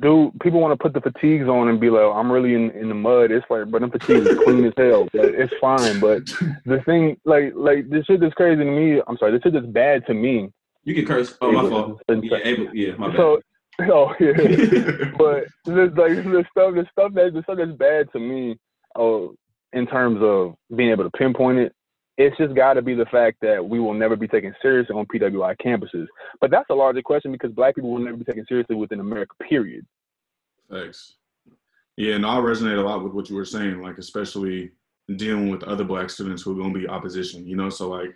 Dude, 0.00 0.38
people 0.40 0.60
want 0.60 0.72
to 0.72 0.82
put 0.82 0.92
the 0.92 1.00
fatigues 1.00 1.48
on 1.48 1.68
and 1.68 1.80
be 1.80 1.90
like, 1.90 2.02
I'm 2.02 2.30
really 2.30 2.54
in, 2.54 2.70
in 2.70 2.88
the 2.88 2.94
mud. 2.94 3.30
It's 3.30 3.46
like, 3.50 3.70
but 3.70 3.80
them 3.80 3.90
fatigues 3.90 4.26
is 4.26 4.38
clean 4.44 4.64
as 4.64 4.72
hell. 4.76 5.08
But 5.12 5.26
it's 5.26 5.52
fine. 5.60 6.00
But 6.00 6.26
the 6.64 6.82
thing, 6.84 7.16
like, 7.24 7.52
like 7.54 7.88
this 7.88 8.06
shit 8.06 8.20
that's 8.20 8.34
crazy 8.34 8.64
to 8.64 8.70
me. 8.70 9.00
I'm 9.06 9.16
sorry, 9.18 9.32
this 9.32 9.42
shit 9.42 9.52
that's 9.52 9.66
bad 9.66 10.06
to 10.06 10.14
me. 10.14 10.50
You 10.84 10.94
can 10.94 11.06
curse. 11.06 11.36
Oh, 11.40 11.52
my 11.52 11.68
fault. 11.68 12.00
Yeah, 12.08 12.38
able, 12.44 12.74
yeah, 12.74 12.94
my 12.96 13.08
bad. 13.08 13.16
So, 13.16 13.40
oh 13.82 14.14
yeah. 14.20 14.32
but 15.18 15.44
the, 15.64 15.92
like 15.96 16.24
the 16.24 16.44
stuff, 16.50 16.74
the 16.74 16.86
stuff 16.90 17.12
that 17.14 17.34
the 17.34 17.42
stuff 17.42 17.58
that's 17.58 17.72
bad 17.72 18.10
to 18.12 18.18
me, 18.18 18.56
oh, 18.96 19.34
in 19.72 19.86
terms 19.86 20.20
of 20.22 20.54
being 20.74 20.90
able 20.90 21.04
to 21.04 21.10
pinpoint 21.10 21.58
it, 21.58 21.74
it's 22.18 22.36
just 22.36 22.54
got 22.54 22.74
to 22.74 22.82
be 22.82 22.94
the 22.94 23.06
fact 23.06 23.38
that 23.42 23.64
we 23.64 23.78
will 23.78 23.94
never 23.94 24.16
be 24.16 24.26
taken 24.26 24.52
seriously 24.60 24.94
on 24.94 25.06
PWI 25.06 25.56
campuses. 25.64 26.06
But 26.40 26.50
that's 26.50 26.68
a 26.68 26.74
larger 26.74 27.00
question 27.00 27.30
because 27.30 27.52
Black 27.52 27.76
people 27.76 27.92
will 27.92 28.00
never 28.00 28.16
be 28.16 28.24
taken 28.24 28.44
seriously 28.46 28.74
within 28.74 28.98
America. 28.98 29.34
Period. 29.48 29.86
Thanks. 30.68 31.14
Yeah, 31.96 32.16
and 32.16 32.26
I 32.26 32.36
resonate 32.36 32.76
a 32.76 32.82
lot 32.82 33.04
with 33.04 33.12
what 33.12 33.30
you 33.30 33.36
were 33.36 33.44
saying, 33.44 33.80
like 33.80 33.98
especially 33.98 34.72
dealing 35.16 35.48
with 35.48 35.62
other 35.62 35.84
black 35.84 36.10
students 36.10 36.42
who 36.42 36.52
are 36.52 36.62
gonna 36.62 36.78
be 36.78 36.88
opposition, 36.88 37.46
you 37.46 37.56
know. 37.56 37.70
So 37.70 37.88
like 37.88 38.14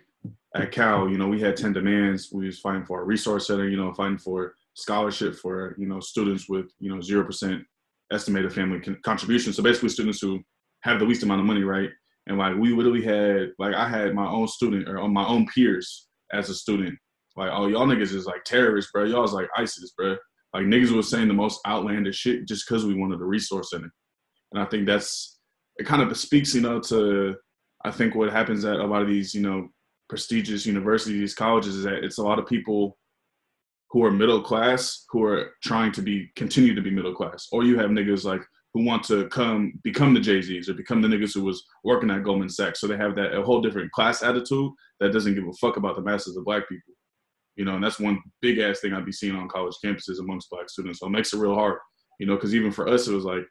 at 0.55 0.71
Cal, 0.71 1.09
you 1.09 1.17
know, 1.17 1.27
we 1.27 1.41
had 1.41 1.57
10 1.57 1.73
demands. 1.73 2.29
We 2.31 2.45
was 2.45 2.59
fighting 2.59 2.85
for 2.85 3.01
a 3.01 3.03
resource 3.03 3.47
center, 3.47 3.67
you 3.67 3.77
know, 3.77 3.93
fighting 3.93 4.17
for 4.17 4.55
scholarship 4.73 5.35
for, 5.35 5.75
you 5.77 5.87
know, 5.87 5.99
students 5.99 6.47
with, 6.47 6.67
you 6.79 6.93
know, 6.93 7.01
zero 7.01 7.25
percent 7.25 7.63
estimated 8.11 8.53
family 8.53 8.79
con- 8.79 8.99
contribution. 9.03 9.53
So 9.53 9.63
basically 9.63 9.89
students 9.89 10.21
who 10.21 10.43
have 10.81 10.99
the 10.99 11.05
least 11.05 11.23
amount 11.23 11.41
of 11.41 11.47
money, 11.47 11.63
right? 11.63 11.89
And 12.27 12.37
like 12.37 12.55
we 12.55 12.73
literally 12.73 13.03
had 13.03 13.51
like 13.59 13.75
I 13.75 13.87
had 13.87 14.13
my 14.13 14.27
own 14.27 14.47
student 14.47 14.87
or 14.87 14.99
uh, 14.99 15.07
my 15.07 15.25
own 15.25 15.47
peers 15.47 16.07
as 16.31 16.49
a 16.49 16.55
student. 16.55 16.97
Like, 17.35 17.49
oh 17.51 17.67
y'all 17.67 17.87
niggas 17.87 18.13
is 18.13 18.25
like 18.25 18.43
terrorists, 18.43 18.91
bro. 18.91 19.05
Y'all 19.05 19.23
is 19.23 19.33
like 19.33 19.49
ISIS, 19.57 19.93
bro. 19.97 20.15
Like 20.53 20.65
niggas 20.65 20.95
was 20.95 21.09
saying 21.09 21.27
the 21.27 21.33
most 21.33 21.59
outlandish 21.67 22.15
shit 22.15 22.47
just 22.47 22.67
because 22.67 22.85
we 22.85 22.93
wanted 22.93 23.19
a 23.19 23.25
resource 23.25 23.71
center. 23.71 23.91
And 24.51 24.61
I 24.61 24.65
think 24.65 24.85
that's 24.85 25.39
it 25.77 25.87
kind 25.87 26.01
of 26.01 26.15
speaks, 26.15 26.53
you 26.53 26.61
know, 26.61 26.79
to 26.81 27.35
I 27.83 27.91
think 27.91 28.15
what 28.15 28.31
happens 28.31 28.63
at 28.63 28.79
a 28.79 28.85
lot 28.85 29.01
of 29.01 29.07
these, 29.07 29.33
you 29.33 29.41
know, 29.41 29.67
prestigious 30.07 30.65
universities, 30.65 31.33
colleges 31.33 31.75
is 31.75 31.83
that 31.83 32.03
it's 32.03 32.19
a 32.19 32.23
lot 32.23 32.39
of 32.39 32.47
people 32.47 32.97
who 33.89 34.03
are 34.03 34.11
middle 34.11 34.41
class 34.41 35.05
who 35.09 35.23
are 35.23 35.51
trying 35.63 35.91
to 35.91 36.01
be 36.01 36.29
continue 36.35 36.73
to 36.73 36.81
be 36.81 36.91
middle 36.91 37.13
class. 37.13 37.47
Or 37.51 37.63
you 37.63 37.77
have 37.79 37.89
niggas 37.89 38.23
like 38.23 38.41
who 38.73 38.83
want 38.83 39.03
to 39.03 39.27
come 39.27 39.73
become 39.83 40.13
the 40.13 40.19
Jay-Z's 40.19 40.67
or 40.67 40.73
become 40.73 41.01
the 41.01 41.07
niggas 41.07 41.33
who 41.35 41.43
was 41.43 41.63
working 41.83 42.09
at 42.09 42.23
Goldman 42.23 42.49
Sachs. 42.49 42.79
So 42.81 42.87
they 42.87 42.97
have 42.97 43.15
that 43.15 43.33
a 43.35 43.43
whole 43.43 43.61
different 43.61 43.91
class 43.91 44.23
attitude 44.23 44.71
that 44.99 45.13
doesn't 45.13 45.35
give 45.35 45.47
a 45.47 45.53
fuck 45.53 45.77
about 45.77 45.95
the 45.95 46.01
masses 46.01 46.35
of 46.37 46.45
black 46.45 46.67
people. 46.67 46.93
You 47.55 47.65
know, 47.65 47.75
and 47.75 47.83
that's 47.83 47.99
one 47.99 48.19
big 48.41 48.57
ass 48.57 48.79
thing 48.79 48.93
I'd 48.93 49.05
be 49.05 49.11
seeing 49.11 49.35
on 49.35 49.47
college 49.47 49.75
campuses 49.83 50.19
amongst 50.19 50.49
black 50.49 50.69
students. 50.69 50.99
So 50.99 51.05
it 51.05 51.11
makes 51.11 51.33
it 51.33 51.37
real 51.37 51.53
hard, 51.53 51.77
you 52.19 52.25
know, 52.25 52.33
because 52.35 52.55
even 52.55 52.71
for 52.71 52.87
us, 52.87 53.07
it 53.07 53.13
was 53.13 53.25
like, 53.25 53.43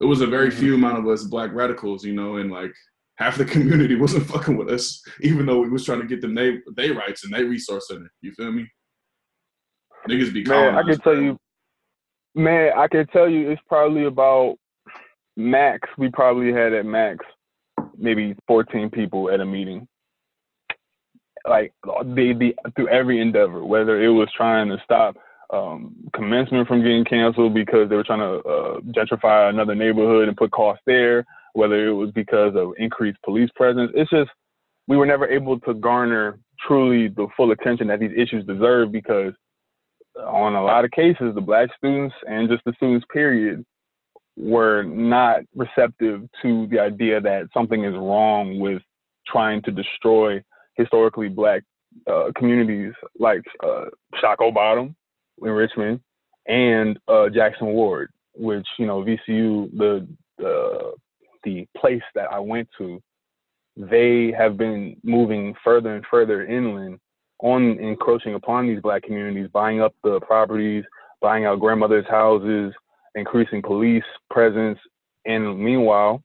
it 0.00 0.04
was 0.04 0.20
a 0.20 0.26
very 0.28 0.48
Mhm. 0.50 0.54
few 0.60 0.74
amount 0.76 0.98
of 0.98 1.08
us 1.08 1.24
black 1.24 1.52
radicals, 1.52 2.04
you 2.04 2.12
know, 2.14 2.36
and 2.36 2.52
like 2.52 2.72
half 3.16 3.36
the 3.36 3.44
community 3.88 3.96
wasn't 3.96 4.26
fucking 4.26 4.56
with 4.56 4.68
us, 4.70 5.02
even 5.22 5.44
though 5.44 5.58
we 5.60 5.68
was 5.68 5.84
trying 5.84 6.00
to 6.00 6.06
get 6.06 6.20
them 6.20 6.34
they, 6.36 6.58
they 6.76 6.92
rights 6.92 7.24
and 7.24 7.34
they 7.34 7.42
resource 7.42 7.88
center. 7.88 8.12
You 8.20 8.32
feel 8.32 8.52
me? 8.52 8.64
Niggas 10.08 10.32
be 10.32 10.44
Man, 10.44 10.74
I 10.76 10.82
calling 10.82 10.86
can 10.86 11.00
tell 11.00 11.20
you, 11.20 11.38
man, 12.34 12.72
I 12.76 12.88
can 12.88 13.06
tell 13.08 13.28
you 13.28 13.50
it's 13.50 13.62
probably 13.68 14.04
about 14.04 14.56
max. 15.36 15.88
We 15.98 16.10
probably 16.10 16.52
had 16.52 16.72
at 16.72 16.86
max 16.86 17.24
maybe 17.96 18.36
14 18.46 18.90
people 18.90 19.30
at 19.30 19.40
a 19.40 19.44
meeting. 19.44 19.86
Like 21.46 21.72
the 21.84 22.34
the 22.38 22.54
through 22.74 22.88
every 22.88 23.20
endeavor, 23.20 23.64
whether 23.64 24.02
it 24.02 24.08
was 24.08 24.28
trying 24.34 24.68
to 24.68 24.78
stop 24.82 25.16
um, 25.52 25.94
commencement 26.14 26.66
from 26.66 26.82
getting 26.82 27.04
canceled 27.04 27.52
because 27.52 27.88
they 27.88 27.96
were 27.96 28.04
trying 28.04 28.20
to 28.20 28.48
uh, 28.48 28.80
gentrify 28.80 29.50
another 29.50 29.74
neighborhood 29.74 30.28
and 30.28 30.36
put 30.36 30.50
costs 30.52 30.82
there, 30.86 31.26
whether 31.52 31.86
it 31.86 31.92
was 31.92 32.10
because 32.12 32.54
of 32.56 32.72
increased 32.78 33.18
police 33.22 33.50
presence. 33.56 33.92
It's 33.94 34.10
just 34.10 34.30
we 34.88 34.96
were 34.96 35.06
never 35.06 35.26
able 35.26 35.60
to 35.60 35.74
garner 35.74 36.38
truly 36.66 37.08
the 37.08 37.26
full 37.36 37.50
attention 37.50 37.88
that 37.88 38.00
these 38.00 38.16
issues 38.16 38.46
deserve 38.46 38.90
because 38.90 39.34
on 40.16 40.54
a 40.54 40.62
lot 40.62 40.84
of 40.84 40.90
cases, 40.90 41.34
the 41.34 41.40
black 41.40 41.68
students 41.76 42.14
and 42.26 42.48
just 42.48 42.64
the 42.64 42.72
students, 42.76 43.06
period, 43.12 43.64
were 44.36 44.82
not 44.82 45.40
receptive 45.54 46.22
to 46.42 46.66
the 46.68 46.78
idea 46.78 47.20
that 47.20 47.48
something 47.54 47.84
is 47.84 47.94
wrong 47.94 48.58
with 48.58 48.82
trying 49.26 49.62
to 49.62 49.70
destroy 49.70 50.42
historically 50.74 51.28
black 51.28 51.62
uh, 52.10 52.30
communities 52.36 52.92
like 53.18 53.42
uh, 53.62 53.84
Shockoe 54.22 54.52
Bottom 54.52 54.94
in 55.42 55.50
Richmond 55.50 56.00
and 56.46 56.98
uh, 57.08 57.28
Jackson 57.28 57.68
Ward, 57.68 58.10
which 58.34 58.66
you 58.78 58.86
know 58.86 59.04
VCU, 59.04 59.70
the 59.76 60.06
uh, 60.44 60.90
the 61.44 61.66
place 61.76 62.02
that 62.14 62.32
I 62.32 62.38
went 62.38 62.68
to, 62.78 63.00
they 63.76 64.32
have 64.36 64.56
been 64.56 64.96
moving 65.04 65.54
further 65.62 65.94
and 65.94 66.04
further 66.10 66.44
inland 66.44 66.98
on 67.40 67.78
encroaching 67.78 68.34
upon 68.34 68.66
these 68.66 68.80
black 68.80 69.02
communities, 69.02 69.48
buying 69.52 69.80
up 69.80 69.94
the 70.02 70.20
properties, 70.20 70.84
buying 71.20 71.44
out 71.44 71.60
grandmothers' 71.60 72.06
houses, 72.08 72.72
increasing 73.14 73.62
police 73.62 74.04
presence, 74.30 74.78
and 75.26 75.58
meanwhile, 75.58 76.22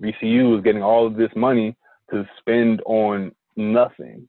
VCU 0.00 0.56
is 0.56 0.64
getting 0.64 0.82
all 0.82 1.06
of 1.06 1.16
this 1.16 1.30
money 1.36 1.76
to 2.10 2.26
spend 2.38 2.82
on 2.86 3.32
nothing 3.56 4.28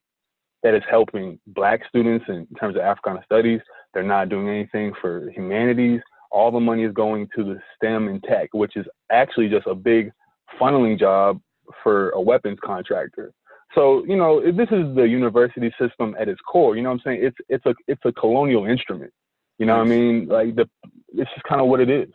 that 0.62 0.74
is 0.74 0.84
helping 0.90 1.40
black 1.48 1.82
students 1.90 2.26
in 2.30 2.48
terms 2.60 2.76
of 2.76 2.82
Africana 2.82 3.22
studies. 3.26 3.60
They're 3.94 4.04
not 4.04 4.30
doing 4.30 4.48
anything 4.48 4.94
for 5.02 5.30
humanities. 5.32 6.00
All 6.32 6.52
the 6.52 6.60
money 6.60 6.84
is 6.84 6.94
going 6.94 7.28
to 7.36 7.44
the 7.44 7.60
STEM 7.76 8.08
and 8.08 8.24
tech, 8.24 8.50
which 8.54 8.78
is 8.78 8.86
actually 9.12 9.50
just 9.50 9.68
a 9.68 9.76
big 9.76 10.12
funneling 10.60 10.98
job 10.98 11.42
for 11.84 12.10
a 12.12 12.22
weapons 12.22 12.60
contractor. 12.64 13.34
So, 13.76 14.06
you 14.06 14.16
know, 14.16 14.40
this 14.40 14.70
is 14.72 14.96
the 14.96 15.04
university 15.04 15.74
system 15.80 16.16
at 16.20 16.30
its 16.30 16.40
core. 16.42 16.76
You 16.76 16.84
know 16.84 16.90
what 16.90 16.96
I'm 16.96 17.02
saying? 17.06 17.20
It's 17.24 17.38
it's 17.50 17.66
a 17.66 17.74
it's 17.88 18.02
a 18.06 18.12
colonial 18.12 18.66
instrument. 18.66 19.12
You 19.58 19.66
know 19.66 19.78
what 19.78 19.86
I 19.86 19.90
mean? 19.90 20.28
Like 20.28 20.56
the 20.56 20.70
it's 21.10 21.30
just 21.32 21.44
kind 21.44 21.62
of 21.62 21.68
what 21.68 21.80
it 21.80 21.90
is. 21.90 22.10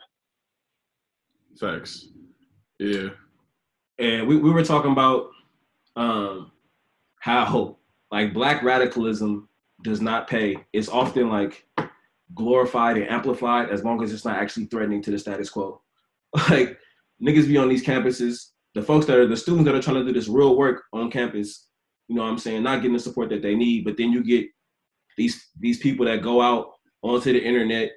Facts. 1.59 2.07
Yeah. 2.77 3.09
And 3.97 4.27
we, 4.27 4.37
we 4.37 4.51
were 4.51 4.63
talking 4.63 4.91
about 4.91 5.31
um 5.95 6.51
how 7.19 7.77
like 8.11 8.33
black 8.33 8.63
radicalism 8.63 9.49
does 9.83 10.01
not 10.01 10.29
pay. 10.29 10.55
It's 10.71 10.89
often 10.89 11.29
like 11.29 11.65
glorified 12.33 12.97
and 12.97 13.09
amplified 13.09 13.69
as 13.69 13.83
long 13.83 14.01
as 14.03 14.13
it's 14.13 14.25
not 14.25 14.37
actually 14.37 14.65
threatening 14.65 15.01
to 15.03 15.11
the 15.11 15.19
status 15.19 15.49
quo. 15.49 15.81
Like 16.49 16.77
niggas 17.21 17.47
be 17.47 17.57
on 17.57 17.69
these 17.69 17.83
campuses 17.83 18.51
the 18.75 18.81
folks 18.81 19.05
that 19.07 19.17
are 19.17 19.27
the 19.27 19.37
students 19.37 19.65
that 19.65 19.75
are 19.75 19.81
trying 19.81 19.97
to 19.97 20.05
do 20.05 20.13
this 20.13 20.27
real 20.27 20.55
work 20.55 20.83
on 20.93 21.11
campus, 21.11 21.67
you 22.07 22.15
know 22.15 22.23
what 22.23 22.29
I'm 22.29 22.37
saying, 22.37 22.63
not 22.63 22.77
getting 22.77 22.93
the 22.93 22.99
support 22.99 23.29
that 23.29 23.41
they 23.41 23.55
need, 23.55 23.83
but 23.83 23.97
then 23.97 24.11
you 24.11 24.23
get 24.23 24.47
these 25.17 25.49
these 25.59 25.79
people 25.79 26.05
that 26.05 26.21
go 26.21 26.41
out 26.41 26.71
onto 27.01 27.33
the 27.33 27.43
internet 27.43 27.91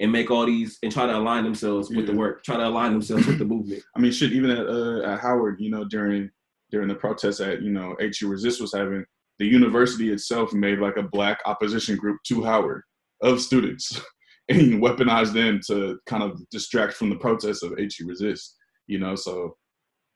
and 0.00 0.10
make 0.10 0.30
all 0.30 0.46
these 0.46 0.78
and 0.82 0.92
try 0.92 1.06
to 1.06 1.16
align 1.16 1.44
themselves 1.44 1.88
with 1.88 2.06
the 2.06 2.14
work, 2.14 2.42
try 2.42 2.56
to 2.56 2.66
align 2.66 2.92
themselves 2.92 3.26
with 3.26 3.38
the 3.38 3.44
movement. 3.54 3.82
I 3.96 4.00
mean, 4.00 4.12
shit, 4.12 4.32
even 4.32 4.50
at 4.50 4.66
uh, 4.66 5.02
at 5.02 5.20
Howard, 5.20 5.60
you 5.60 5.70
know, 5.70 5.84
during 5.84 6.30
during 6.70 6.88
the 6.88 6.94
protests 6.94 7.40
at 7.40 7.62
you 7.62 7.70
know 7.70 7.96
HU 8.00 8.28
Resist 8.28 8.60
was 8.60 8.74
having, 8.74 9.04
the 9.38 9.46
university 9.46 10.10
itself 10.10 10.52
made 10.52 10.80
like 10.80 10.96
a 10.96 11.02
black 11.02 11.38
opposition 11.46 11.96
group 11.96 12.18
to 12.26 12.42
Howard 12.42 12.82
of 13.22 13.40
students 13.40 14.00
and 14.48 14.82
weaponized 14.82 15.32
them 15.32 15.60
to 15.68 15.98
kind 16.06 16.22
of 16.22 16.40
distract 16.50 16.94
from 16.94 17.10
the 17.10 17.16
protests 17.16 17.62
of 17.62 17.72
HU 17.78 18.06
Resist. 18.06 18.56
You 18.88 18.98
know, 18.98 19.14
so 19.14 19.56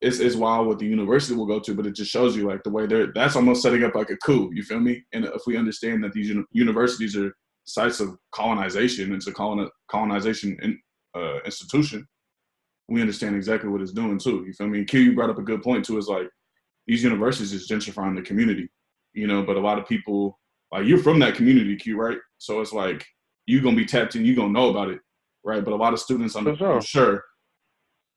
it's, 0.01 0.19
it's 0.19 0.37
wild 0.37 0.67
what 0.67 0.79
the 0.79 0.87
university 0.87 1.35
will 1.35 1.47
go 1.47 1.59
to, 1.61 1.75
but 1.75 1.87
it 1.87 1.95
just 1.95 2.11
shows 2.11 2.37
you 2.37 2.47
like 2.47 2.63
the 2.63 2.71
way 2.71 2.87
they're 2.87 3.13
that's 3.15 3.37
almost 3.37 3.63
setting 3.63 3.83
up 3.85 3.95
like 3.95 4.11
a 4.11 4.17
coup. 4.19 4.51
You 4.53 4.63
feel 4.63 4.81
me? 4.81 5.03
And 5.13 5.25
if 5.25 5.43
we 5.47 5.57
understand 5.57 6.05
that 6.05 6.13
these 6.13 6.35
universities 6.53 7.17
are 7.17 7.35
sites 7.65 8.01
of 8.01 8.17
colonization, 8.33 9.15
it's 9.15 9.27
a 9.27 9.33
colon, 9.33 9.69
colonization 9.91 10.59
in, 10.63 10.79
uh, 11.17 11.39
institution. 11.45 12.07
We 12.89 13.01
understand 13.01 13.35
exactly 13.37 13.69
what 13.71 13.81
it's 13.81 13.93
doing 13.93 14.19
too. 14.19 14.45
You 14.47 14.53
feel 14.53 14.69
me? 14.69 14.79
And 14.79 14.89
Q, 14.89 15.01
you 15.01 15.15
brought 15.15 15.31
up 15.31 15.39
a 15.39 15.43
good 15.43 15.63
point 15.63 15.85
too. 15.85 15.99
Is 15.99 16.09
like 16.09 16.29
these 16.87 17.03
universities 17.03 17.53
is 17.53 17.69
gentrifying 17.69 18.15
the 18.15 18.23
community, 18.23 18.69
you 19.13 19.27
know. 19.27 19.43
But 19.43 19.57
a 19.57 19.61
lot 19.61 19.79
of 19.79 19.89
people, 19.89 20.39
like 20.71 20.87
you're 20.87 20.99
from 20.99 21.19
that 21.21 21.35
community, 21.35 21.75
Q, 21.75 21.99
right? 22.01 22.19
So 22.39 22.61
it's 22.61 22.73
like 22.73 23.05
you're 23.47 23.63
gonna 23.63 23.77
be 23.77 23.87
tapped 23.87 24.15
in, 24.15 24.25
you're 24.25 24.37
gonna 24.37 24.53
know 24.53 24.71
about 24.71 24.91
it, 24.91 25.01
right? 25.45 25.65
But 25.65 25.73
a 25.73 25.77
lot 25.77 25.95
of 25.95 25.99
students, 25.99 26.37
I'm, 26.37 26.57
sure. 26.57 26.75
I'm 26.75 26.81
sure, 26.81 27.25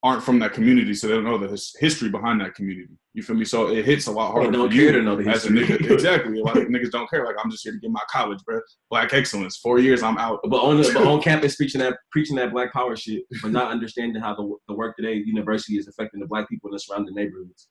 aren't 0.01 0.23
from 0.23 0.39
that 0.39 0.53
community, 0.53 0.93
so 0.93 1.07
they 1.07 1.13
don't 1.13 1.25
know 1.25 1.37
the 1.37 1.47
his 1.47 1.75
history 1.79 2.09
behind 2.09 2.39
that 2.41 2.55
community. 2.55 2.93
You 3.13 3.23
feel 3.23 3.35
me? 3.35 3.43
So 3.43 3.69
it 3.69 3.83
hits 3.83 4.07
a 4.07 4.11
lot 4.11 4.31
harder. 4.31 4.51
They 4.51 4.57
don't 4.57 4.71
care 4.71 4.91
to 4.93 5.01
know 5.01 5.15
the 5.15 5.29
history. 5.29 5.59
Nigga, 5.59 5.91
exactly. 5.91 6.39
A 6.39 6.43
lot 6.43 6.57
of 6.57 6.67
niggas 6.67 6.91
don't 6.91 7.09
care. 7.09 7.25
Like 7.25 7.35
I'm 7.43 7.51
just 7.51 7.63
here 7.63 7.73
to 7.73 7.79
get 7.79 7.91
my 7.91 8.01
college, 8.09 8.39
bro. 8.45 8.61
Black 8.89 9.13
excellence. 9.13 9.57
Four 9.57 9.79
years, 9.79 10.01
I'm 10.01 10.17
out. 10.17 10.39
But 10.43 10.63
on 10.63 10.77
the, 10.77 10.89
but 10.93 11.05
on 11.05 11.21
campus, 11.21 11.55
preaching 11.57 11.79
that 11.79 11.97
preaching 12.11 12.35
that 12.37 12.51
black 12.51 12.71
power 12.71 12.95
shit, 12.95 13.23
but 13.41 13.51
not 13.51 13.71
understanding 13.71 14.21
how 14.21 14.35
the 14.35 14.55
the 14.67 14.73
work 14.73 14.95
today 14.95 15.15
university 15.15 15.77
is 15.77 15.87
affecting 15.87 16.19
the 16.19 16.27
black 16.27 16.47
people 16.47 16.69
in 16.69 16.73
the 16.73 16.79
surrounding 16.79 17.15
neighborhoods. 17.15 17.67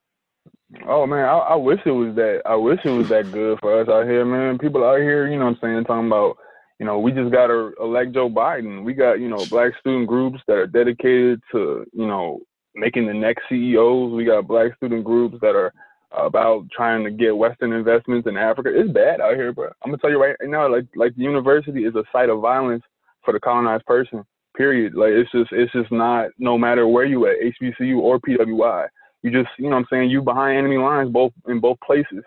Oh 0.87 1.07
man, 1.07 1.25
I, 1.25 1.37
I 1.37 1.55
wish 1.55 1.79
it 1.85 1.91
was 1.91 2.15
that. 2.15 2.43
I 2.45 2.55
wish 2.55 2.79
it 2.85 2.91
was 2.91 3.09
that 3.09 3.31
good 3.31 3.59
for 3.59 3.81
us 3.81 3.89
out 3.89 4.05
here, 4.05 4.23
man. 4.23 4.59
People 4.59 4.83
out 4.83 4.99
here, 4.99 5.27
you 5.27 5.39
know 5.39 5.45
what 5.45 5.55
I'm 5.55 5.59
saying, 5.61 5.85
talking 5.85 6.07
about 6.07 6.37
you 6.79 6.85
know, 6.85 6.97
we 6.99 7.11
just 7.11 7.31
got 7.31 7.47
to 7.47 7.73
elect 7.79 8.13
Joe 8.13 8.29
Biden. 8.29 8.83
We 8.83 8.93
got, 8.93 9.19
you 9.19 9.27
know, 9.27 9.45
black 9.49 9.73
student 9.79 10.07
groups 10.07 10.39
that 10.47 10.57
are 10.57 10.67
dedicated 10.67 11.41
to, 11.51 11.85
you 11.91 12.07
know, 12.07 12.39
making 12.73 13.05
the 13.05 13.13
next 13.13 13.43
CEOs. 13.49 14.13
We 14.13 14.23
got 14.23 14.47
black 14.47 14.75
student 14.77 15.03
groups 15.03 15.37
that 15.41 15.55
are 15.55 15.73
about 16.11 16.65
trying 16.71 17.03
to 17.03 17.11
get 17.11 17.35
Western 17.35 17.73
investments 17.73 18.27
in 18.27 18.37
Africa. 18.37 18.71
It's 18.73 18.91
bad 18.91 19.19
out 19.21 19.35
here, 19.35 19.51
bro. 19.51 19.67
I'm 19.83 19.91
gonna 19.91 19.97
tell 19.97 20.09
you 20.09 20.21
right 20.21 20.35
now, 20.41 20.71
like 20.71 20.85
like 20.95 21.15
the 21.15 21.21
university 21.21 21.83
is 21.83 21.95
a 21.95 22.03
site 22.11 22.29
of 22.29 22.41
violence 22.41 22.83
for 23.23 23.33
the 23.33 23.39
colonized 23.39 23.85
person. 23.85 24.23
Period. 24.55 24.95
Like 24.95 25.11
it's 25.11 25.31
just 25.31 25.51
it's 25.51 25.71
just 25.71 25.91
not 25.91 26.29
no 26.39 26.57
matter 26.57 26.87
where 26.87 27.05
you 27.05 27.27
at, 27.27 27.35
HBCU 27.61 27.99
or 27.99 28.19
PWI. 28.19 28.87
You 29.21 29.31
just 29.31 29.49
you 29.57 29.65
know 29.65 29.71
what 29.71 29.81
I'm 29.81 29.87
saying, 29.91 30.09
you 30.09 30.21
behind 30.21 30.57
enemy 30.57 30.77
lines 30.77 31.11
both 31.11 31.33
in 31.47 31.59
both 31.59 31.77
places. 31.85 32.23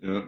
Yeah. 0.00 0.22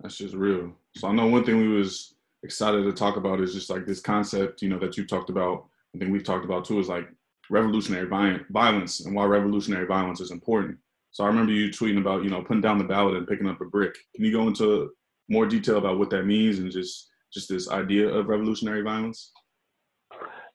That's 0.00 0.18
just 0.18 0.34
real. 0.34 0.72
So 0.94 1.08
I 1.08 1.12
know 1.12 1.26
one 1.26 1.44
thing 1.44 1.56
we 1.56 1.68
was 1.68 2.14
excited 2.42 2.84
to 2.84 2.92
talk 2.92 3.16
about 3.16 3.40
is 3.40 3.54
just 3.54 3.70
like 3.70 3.86
this 3.86 4.00
concept, 4.00 4.62
you 4.62 4.68
know, 4.68 4.78
that 4.78 4.96
you 4.96 5.06
talked 5.06 5.30
about. 5.30 5.66
I 5.94 5.98
think 5.98 6.12
we've 6.12 6.24
talked 6.24 6.44
about 6.44 6.64
too, 6.64 6.78
is 6.78 6.88
like 6.88 7.08
revolutionary 7.50 8.08
violence 8.50 9.00
and 9.00 9.14
why 9.14 9.24
revolutionary 9.24 9.86
violence 9.86 10.20
is 10.20 10.30
important. 10.30 10.78
So 11.10 11.24
I 11.24 11.28
remember 11.28 11.52
you 11.52 11.70
tweeting 11.70 11.98
about, 11.98 12.22
you 12.22 12.30
know, 12.30 12.42
putting 12.42 12.60
down 12.60 12.78
the 12.78 12.84
ballot 12.84 13.16
and 13.16 13.26
picking 13.26 13.48
up 13.48 13.60
a 13.60 13.64
brick. 13.64 13.96
Can 14.14 14.24
you 14.24 14.32
go 14.32 14.46
into 14.46 14.90
more 15.28 15.46
detail 15.46 15.78
about 15.78 15.98
what 15.98 16.10
that 16.10 16.24
means 16.24 16.58
and 16.58 16.70
just 16.70 17.10
just 17.32 17.48
this 17.48 17.70
idea 17.70 18.08
of 18.08 18.28
revolutionary 18.28 18.82
violence? 18.82 19.32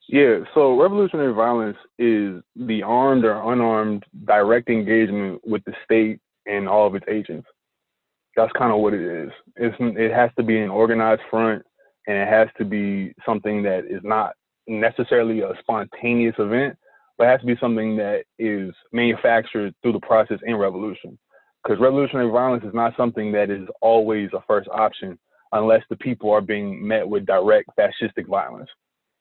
Yeah, 0.08 0.40
so 0.54 0.78
revolutionary 0.80 1.32
violence 1.32 1.78
is 1.98 2.42
the 2.56 2.82
armed 2.82 3.24
or 3.24 3.52
unarmed 3.52 4.04
direct 4.24 4.68
engagement 4.68 5.40
with 5.46 5.64
the 5.64 5.72
state 5.84 6.20
and 6.46 6.68
all 6.68 6.86
of 6.86 6.94
its 6.94 7.06
agents. 7.08 7.48
That's 8.36 8.52
kind 8.52 8.72
of 8.72 8.80
what 8.80 8.92
it 8.92 9.00
is. 9.00 9.30
It's, 9.56 9.76
it 9.80 10.12
has 10.12 10.30
to 10.36 10.42
be 10.42 10.58
an 10.58 10.68
organized 10.68 11.22
front 11.30 11.64
and 12.06 12.16
it 12.16 12.28
has 12.28 12.48
to 12.58 12.64
be 12.64 13.14
something 13.24 13.62
that 13.62 13.84
is 13.88 14.00
not 14.02 14.34
necessarily 14.66 15.40
a 15.40 15.52
spontaneous 15.60 16.34
event, 16.38 16.76
but 17.16 17.26
has 17.26 17.40
to 17.40 17.46
be 17.46 17.56
something 17.60 17.96
that 17.96 18.24
is 18.38 18.74
manufactured 18.92 19.74
through 19.82 19.92
the 19.92 20.00
process 20.00 20.38
in 20.46 20.56
revolution. 20.56 21.18
Because 21.62 21.80
revolutionary 21.80 22.30
violence 22.30 22.64
is 22.64 22.74
not 22.74 22.94
something 22.96 23.32
that 23.32 23.50
is 23.50 23.66
always 23.80 24.28
a 24.34 24.42
first 24.46 24.68
option 24.68 25.18
unless 25.52 25.82
the 25.88 25.96
people 25.96 26.30
are 26.30 26.40
being 26.40 26.86
met 26.86 27.08
with 27.08 27.24
direct 27.24 27.70
fascistic 27.78 28.26
violence. 28.26 28.68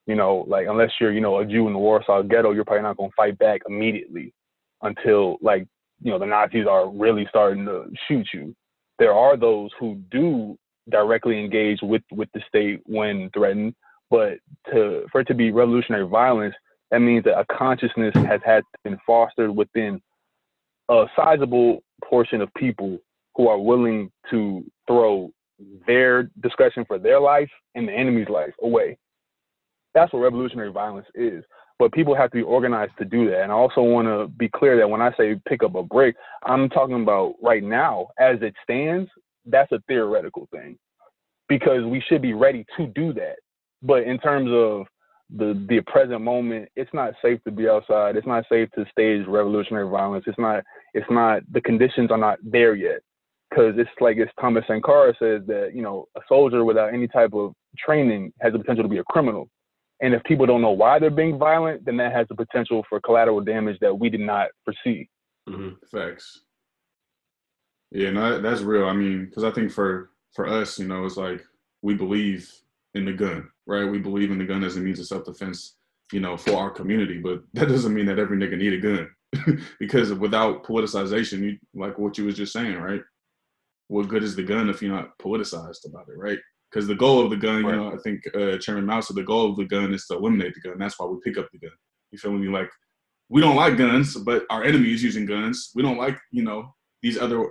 You 0.08 0.16
know, 0.16 0.44
like 0.48 0.68
unless 0.68 0.92
you're, 1.00 1.14
you 1.14 1.22
know, 1.22 1.40
a 1.40 1.46
Jew 1.46 1.68
in 1.68 1.74
the 1.74 1.80
Warsaw 1.80 2.24
ghetto, 2.24 2.52
you're 2.52 2.66
probably 2.66 2.84
not 2.84 2.98
going 2.98 3.12
to 3.12 3.16
fight 3.16 3.38
back 3.38 3.62
immediately 3.70 4.34
until 4.82 5.38
like, 5.42 5.66
you 6.02 6.12
know, 6.12 6.20
the 6.20 6.26
Nazis 6.26 6.66
are 6.70 6.90
really 6.90 7.26
starting 7.30 7.66
to 7.66 7.86
shoot 8.08 8.28
you. 8.34 8.54
There 9.00 9.14
are 9.14 9.38
those 9.38 9.72
who 9.80 9.96
do 10.12 10.58
directly 10.90 11.40
engage 11.40 11.80
with 11.82 12.04
with 12.12 12.30
the 12.34 12.42
state 12.48 12.82
when 12.86 13.30
threatened, 13.34 13.74
but 14.10 14.38
to 14.72 15.06
for 15.12 15.22
it 15.22 15.28
to 15.28 15.34
be 15.34 15.52
revolutionary 15.52 16.08
violence, 16.08 16.56
that 16.92 17.00
means 17.00 17.24
that 17.24 17.40
a 17.40 17.46
consciousness 17.46 18.14
has 18.16 18.42
had 18.46 18.64
been 18.84 18.98
fostered 19.06 19.56
within 19.56 20.02
a 20.90 21.06
sizable 21.16 21.82
portion 22.04 22.42
of 22.42 22.54
people 22.56 22.98
who 23.36 23.48
are 23.48 23.60
willing 23.60 24.12
to 24.30 24.64
throw 24.88 25.32
their 25.88 26.30
discussion 26.42 26.84
for 26.86 27.00
their 27.00 27.20
life 27.20 27.50
and 27.76 27.88
the 27.88 27.94
enemy's 27.94 28.30
life 28.30 28.54
away. 28.62 28.98
That's 29.94 30.12
what 30.14 30.20
revolutionary 30.20 30.72
violence 30.72 31.08
is. 31.16 31.44
But 31.80 31.92
people 31.92 32.16
have 32.16 32.30
to 32.32 32.38
be 32.38 32.44
organized 32.44 32.94
to 33.00 33.06
do 33.06 33.30
that. 33.30 33.42
And 33.42 33.52
I 33.52 33.56
also 33.56 33.82
want 33.82 34.08
to 34.08 34.28
be 34.38 34.50
clear 34.50 34.78
that 34.78 34.90
when 34.90 35.02
I 35.02 35.12
say 35.18 35.40
pick 35.48 35.64
up 35.64 35.76
a 35.76 35.84
brick, 35.84 36.16
I'm 36.46 36.70
talking 36.70 37.02
about 37.02 37.36
right 37.42 37.64
now, 37.64 38.08
as 38.20 38.38
it 38.42 38.54
stands, 38.64 39.10
that's 39.46 39.72
a 39.72 39.80
theoretical 39.88 40.48
thing 40.52 40.78
because 41.50 41.84
we 41.86 42.02
should 42.08 42.22
be 42.22 42.34
ready 42.34 42.66
to 42.78 42.88
do 42.88 43.14
that. 43.14 43.36
But 43.82 44.04
in 44.04 44.18
terms 44.20 44.50
of 44.52 44.86
the 45.36 45.66
the 45.68 45.82
present 45.82 46.22
moment, 46.22 46.70
it's 46.76 46.94
not 46.94 47.14
safe 47.22 47.44
to 47.44 47.52
be 47.52 47.68
outside. 47.68 48.16
It's 48.16 48.28
not 48.28 48.46
safe 48.50 48.70
to 48.72 48.86
stage 48.92 49.26
revolutionary 49.28 49.90
violence. 49.90 50.26
It's 50.28 50.40
not. 50.40 50.64
It's 50.94 51.10
not. 51.10 51.42
The 51.52 51.62
conditions 51.62 52.12
are 52.12 52.18
not 52.18 52.40
there 52.44 52.76
yet. 52.76 53.02
Because 53.50 53.76
it's 53.78 53.90
like 54.02 54.18
as 54.18 54.30
Thomas 54.40 54.64
Sankara 54.68 55.14
says 55.20 55.42
that 55.48 55.72
you 55.74 55.82
know 55.82 56.06
a 56.18 56.22
soldier 56.28 56.64
without 56.64 56.94
any 56.94 57.08
type 57.08 57.34
of 57.34 57.54
training 57.78 58.34
has 58.42 58.54
the 58.54 58.60
potential 58.60 58.84
to 58.84 58.90
be 58.90 58.98
a 58.98 59.04
criminal. 59.04 59.48
And 60.02 60.14
if 60.14 60.24
people 60.24 60.46
don't 60.46 60.62
know 60.62 60.72
why 60.72 61.00
they're 61.00 61.10
being 61.10 61.38
violent, 61.38 61.86
then 61.86 61.98
that 61.98 62.12
has 62.14 62.28
the 62.28 62.36
potential 62.36 62.84
for 62.90 63.00
collateral 63.00 63.42
damage 63.42 63.80
that 63.80 63.98
we 63.98 64.10
did 64.10 64.20
not 64.20 64.48
foresee. 64.66 65.08
Mm-hmm. 65.48 65.76
Yeah, 67.94 68.10
no, 68.12 68.42
that's 68.42 68.62
real. 68.62 68.86
I 68.88 68.94
mean, 68.94 69.26
because 69.26 69.44
I 69.44 69.52
think 69.52 69.72
for 69.72 70.10
for 70.34 70.48
us, 70.48 70.80
you 70.80 70.88
know, 70.88 71.06
it's 71.06 71.18
like 71.18 71.42
we 71.82 71.94
believe 71.94 72.52
in 72.96 73.06
the 73.06 73.14
gun, 73.14 73.50
right? 73.68 73.86
We 73.86 74.00
believe 74.00 74.32
in 74.32 74.40
the 74.40 74.46
gun 74.46 74.64
as 74.64 74.78
a 74.78 74.80
means 74.80 75.00
of 75.00 75.06
self 75.08 75.26
defense, 75.26 75.78
you 76.12 76.20
know, 76.20 76.36
for 76.38 76.58
our 76.58 76.72
community. 76.72 77.20
But 77.20 77.44
that 77.54 77.68
doesn't 77.70 77.94
mean 77.94 78.08
that 78.08 78.20
every 78.20 78.38
nigga 78.38 78.58
need 78.58 78.74
a 78.74 78.78
gun, 78.80 79.62
because 79.80 80.12
without 80.14 80.64
politicization, 80.66 81.40
you, 81.42 81.58
like 81.76 81.98
what 82.00 82.18
you 82.18 82.26
was 82.26 82.36
just 82.36 82.54
saying, 82.54 82.78
right? 82.78 83.02
what 83.90 84.08
good 84.08 84.24
is 84.24 84.36
the 84.36 84.42
gun 84.42 84.70
if 84.70 84.82
you're 84.82 84.96
not 84.96 85.16
politicized 85.20 85.86
about 85.86 86.08
it, 86.08 86.18
right? 86.18 86.40
Because 86.72 86.88
the 86.88 86.96
goal 86.96 87.22
of 87.24 87.30
the 87.30 87.38
gun, 87.38 87.64
Right. 87.64 87.76
you 87.76 87.80
know, 87.80 87.92
I 87.94 87.98
think 87.98 88.24
uh, 88.34 88.58
Chairman 88.58 88.86
Mao 88.86 89.02
said 89.02 89.18
the 89.18 89.24
goal 89.24 89.52
of 89.52 89.58
the 89.58 89.66
gun 89.66 89.94
is 89.94 90.08
to 90.08 90.16
eliminate 90.16 90.56
the 90.56 90.62
gun. 90.62 90.80
That's 90.80 90.98
why 90.98 91.06
we 91.06 91.18
pick 91.24 91.38
up 91.38 91.48
the 91.52 91.60
gun. 91.60 91.76
You 92.12 92.18
feel 92.18 92.32
me? 92.32 92.48
Like 92.48 92.72
we 93.30 93.42
don't 93.42 93.56
like 93.58 93.78
guns, 93.78 94.16
but 94.16 94.46
our 94.50 94.64
enemy 94.64 94.94
is 94.94 95.04
using 95.04 95.26
guns. 95.28 95.72
We 95.76 95.84
don't 95.84 95.98
like, 95.98 96.18
you 96.32 96.44
know, 96.44 96.74
these 97.04 97.20
other, 97.20 97.46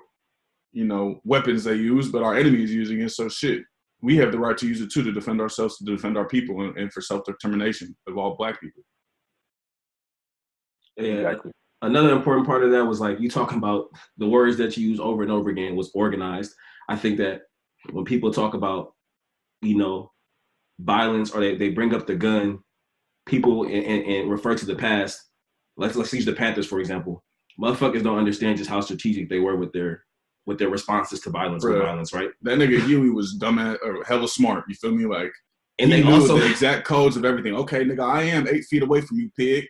you 0.73 0.85
know, 0.85 1.21
weapons 1.25 1.65
they 1.65 1.75
use, 1.75 2.11
but 2.11 2.23
our 2.23 2.35
enemy 2.35 2.63
is 2.63 2.73
using 2.73 3.01
it. 3.01 3.11
So 3.11 3.29
shit, 3.29 3.63
we 4.01 4.17
have 4.17 4.33
the 4.33 4.39
right 4.39 4.57
to 4.59 4.67
use 4.67 4.81
it 4.81 4.91
too 4.91 5.03
to 5.03 5.13
defend 5.13 5.41
ourselves, 5.41 5.79
to 5.79 5.85
defend 5.85 6.17
our 6.17 6.27
people, 6.27 6.63
and, 6.63 6.77
and 6.77 6.93
for 6.93 7.01
self 7.01 7.25
determination 7.25 7.95
of 8.07 8.19
all 8.19 8.37
Black 8.37 8.61
people. 8.61 8.83
Yeah. 10.97 11.29
Exactly. 11.29 11.53
Another 11.83 12.13
important 12.13 12.47
part 12.47 12.63
of 12.63 12.71
that 12.71 12.85
was 12.85 13.01
like 13.01 13.19
you 13.19 13.29
talking 13.29 13.59
about 13.59 13.87
the 14.17 14.29
words 14.29 14.57
that 14.59 14.77
you 14.77 14.89
use 14.89 15.01
over 15.01 15.23
and 15.23 15.33
over 15.33 15.51
again 15.51 15.75
was 15.75 15.91
organized. 15.95 16.53
I 16.89 16.97
think 16.97 17.19
that 17.19 17.43
when 17.91 18.05
people 18.05 18.33
talk 18.33 18.55
about, 18.55 18.93
you 19.63 19.77
know, 19.77 20.13
violence 20.79 21.33
or 21.33 21.41
they, 21.41 21.57
they 21.57 21.71
bring 21.71 21.95
up 21.95 22.07
the 22.07 22.15
gun, 22.15 22.61
people 23.27 23.65
and, 23.65 23.85
and, 23.85 24.05
and 24.05 24.31
refer 24.31 24.55
to 24.55 24.67
the 24.67 24.75
past. 24.75 25.31
Let's 25.77 25.97
let's 25.97 26.13
use 26.13 26.25
the 26.25 26.33
Panthers 26.33 26.67
for 26.67 26.81
example. 26.81 27.23
Motherfuckers 27.61 28.03
don't 28.03 28.19
understand 28.19 28.59
just 28.59 28.71
how 28.71 28.81
strategic 28.81 29.29
they 29.29 29.39
were 29.39 29.57
with 29.57 29.73
their 29.73 30.05
with 30.47 30.59
their 30.59 30.69
responses 30.69 31.21
to 31.21 31.31
violence 31.31 31.65
Bruh. 31.65 31.83
violence, 31.83 32.13
right? 32.13 32.31
That 32.43 32.59
nigga 32.59 32.85
Huey 32.85 33.11
was 33.11 33.35
dumb 33.35 33.59
at, 33.59 33.79
or 33.83 34.03
hella 34.05 34.29
smart. 34.29 34.65
You 34.69 34.75
feel 34.75 34.93
me? 34.93 35.07
Like 35.07 35.33
And 35.79 35.93
he 35.93 36.01
they 36.01 36.09
knew 36.09 36.15
also 36.15 36.39
the 36.39 36.51
exact 36.51 36.85
codes 36.87 37.17
of 37.17 37.25
everything. 37.25 37.55
Okay, 37.55 37.85
nigga, 37.85 38.05
I 38.05 38.23
am 38.25 38.49
eight 38.49 38.65
feet 38.65 38.83
away 38.83 39.01
from 39.03 39.19
you, 39.19 39.31
pig. 39.37 39.67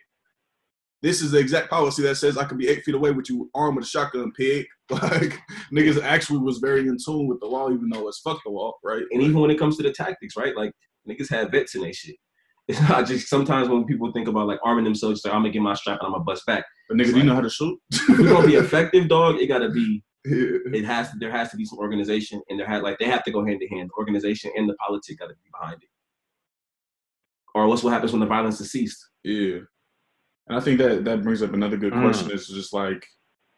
This 1.01 1.21
is 1.21 1.31
the 1.31 1.37
exact 1.39 1.69
policy 1.69 2.01
that 2.03 2.15
says 2.15 2.37
I 2.37 2.45
can 2.45 2.57
be 2.57 2.69
eight 2.69 2.83
feet 2.83 2.95
away 2.95 3.11
with 3.11 3.29
you, 3.29 3.51
armed 3.53 3.75
with 3.75 3.85
a 3.85 3.87
shotgun, 3.87 4.31
pig. 4.31 4.65
Like 4.91 5.39
niggas 5.73 6.01
actually 6.03 6.39
was 6.39 6.59
very 6.59 6.81
in 6.87 6.97
tune 7.03 7.27
with 7.27 7.39
the 7.39 7.47
law, 7.47 7.71
even 7.71 7.89
though 7.89 8.07
it's 8.07 8.19
fuck 8.19 8.39
the 8.45 8.51
law, 8.51 8.73
right? 8.83 9.01
and 9.11 9.21
even 9.23 9.39
when 9.39 9.49
it 9.49 9.57
comes 9.57 9.75
to 9.77 9.83
the 9.83 9.91
tactics, 9.91 10.35
right? 10.37 10.55
Like 10.55 10.71
niggas 11.09 11.29
have 11.31 11.51
vets 11.51 11.73
in 11.75 11.81
their 11.81 11.93
shit. 11.93 12.15
It's 12.69 12.79
not 12.81 13.05
just 13.07 13.27
sometimes 13.27 13.67
when 13.67 13.83
people 13.85 14.11
think 14.13 14.27
about 14.29 14.47
like 14.47 14.59
arming 14.63 14.85
themselves, 14.85 15.25
like 15.25 15.33
I'm 15.33 15.41
gonna 15.41 15.51
get 15.51 15.61
my 15.61 15.73
strap 15.73 15.99
and 15.99 16.07
I'm 16.07 16.13
gonna 16.13 16.23
bust 16.23 16.45
back. 16.45 16.63
but 16.87 16.97
nigga, 16.97 17.11
do 17.13 17.17
you 17.17 17.23
know 17.23 17.33
how 17.35 17.41
to 17.41 17.49
shoot? 17.49 17.77
If 17.91 18.19
we're 18.19 18.29
gonna 18.29 18.47
be 18.47 18.55
effective, 18.65 19.07
dog, 19.09 19.35
it 19.37 19.47
gotta 19.47 19.69
be 19.69 20.01
Yeah. 20.25 20.57
it 20.73 20.85
has 20.85 21.11
to 21.11 21.17
there 21.19 21.31
has 21.31 21.51
to 21.51 21.57
be 21.57 21.65
some 21.65 21.79
organization 21.79 22.41
and 22.49 22.57
there 22.59 22.65
had 22.67 22.81
like 22.81 22.97
they 22.97 23.05
have 23.05 23.23
to 23.25 23.31
go 23.31 23.45
hand 23.45 23.61
in 23.61 23.67
hand. 23.69 23.89
The 23.89 23.93
organization 23.99 24.51
and 24.55 24.69
the 24.69 24.75
politic 24.75 25.19
gotta 25.19 25.33
be 25.33 25.49
behind 25.51 25.83
it. 25.83 25.89
Or 27.55 27.67
what's 27.67 27.83
what 27.83 27.93
happens 27.93 28.11
when 28.13 28.21
the 28.21 28.25
violence 28.25 28.59
is 28.61 28.71
ceased? 28.71 29.09
Yeah. 29.23 29.59
And 30.47 30.57
I 30.57 30.59
think 30.59 30.77
that 30.79 31.03
that 31.05 31.23
brings 31.23 31.41
up 31.41 31.53
another 31.53 31.77
good 31.77 31.93
Mm. 31.93 32.01
question 32.01 32.31
is 32.31 32.47
just 32.47 32.73
like, 32.73 33.05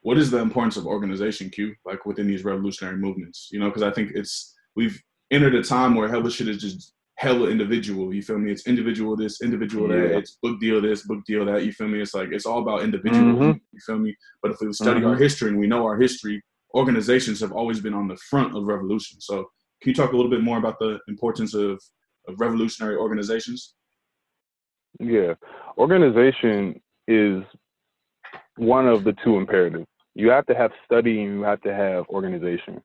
what 0.02 0.18
is 0.18 0.30
the 0.30 0.38
importance 0.40 0.78
of 0.78 0.86
organization, 0.86 1.50
Q, 1.50 1.74
like 1.86 2.06
within 2.06 2.28
these 2.28 2.44
revolutionary 2.44 2.98
movements? 2.98 3.50
You 3.52 3.60
know, 3.60 3.68
because 3.70 3.82
I 3.84 3.92
think 3.92 4.12
it's, 4.14 4.54
we've 4.76 5.02
entered 5.32 5.56
a 5.56 5.64
time 5.64 5.96
where 5.96 6.08
hella 6.08 6.30
shit 6.30 6.48
is 6.48 6.58
just 6.62 6.94
hella 7.18 7.50
individual. 7.50 8.14
You 8.14 8.22
feel 8.22 8.38
me? 8.38 8.52
It's 8.52 8.68
individual 8.68 9.16
this, 9.16 9.42
individual 9.42 9.88
that. 9.88 10.18
It's 10.18 10.38
book 10.44 10.60
deal 10.60 10.82
this, 10.82 11.08
book 11.08 11.24
deal 11.26 11.46
that. 11.46 11.64
You 11.64 11.72
feel 11.72 11.88
me? 11.88 12.02
It's 12.02 12.14
like, 12.14 12.30
it's 12.32 12.46
all 12.46 12.60
about 12.62 12.84
individual. 12.84 13.34
Mhm. 13.34 13.62
You 13.72 13.80
feel 13.86 13.98
me? 13.98 14.16
But 14.44 14.52
if 14.52 14.58
we 14.62 14.72
study 14.74 15.04
our 15.04 15.16
Mhm. 15.16 15.20
history 15.20 15.50
and 15.50 15.58
we 15.60 15.66
know 15.68 15.86
our 15.86 15.98
history, 15.98 16.44
organizations 16.76 17.40
have 17.40 17.54
always 17.54 17.80
been 17.80 17.94
on 17.94 18.08
the 18.08 18.18
front 18.30 18.56
of 18.56 18.66
revolution. 18.66 19.22
So 19.22 19.50
can 19.82 19.90
you 19.90 19.94
talk 19.94 20.12
a 20.12 20.16
little 20.16 20.30
bit 20.30 20.42
more 20.42 20.58
about 20.58 20.78
the 20.80 21.00
importance 21.08 21.54
of, 21.54 21.82
of 22.28 22.40
revolutionary 22.40 22.98
organizations? 22.98 23.74
Yeah. 25.00 25.34
Organization 25.78 26.82
is 27.08 27.44
one 28.58 28.88
of 28.88 29.04
the 29.04 29.16
two 29.24 29.38
imperatives. 29.38 29.86
You 30.14 30.30
have 30.30 30.46
to 30.48 30.56
have 30.56 30.72
study 30.86 31.24
and 31.24 31.34
you 31.34 31.42
have 31.44 31.62
to 31.62 31.74
have 31.74 32.06
organization. 32.08 32.82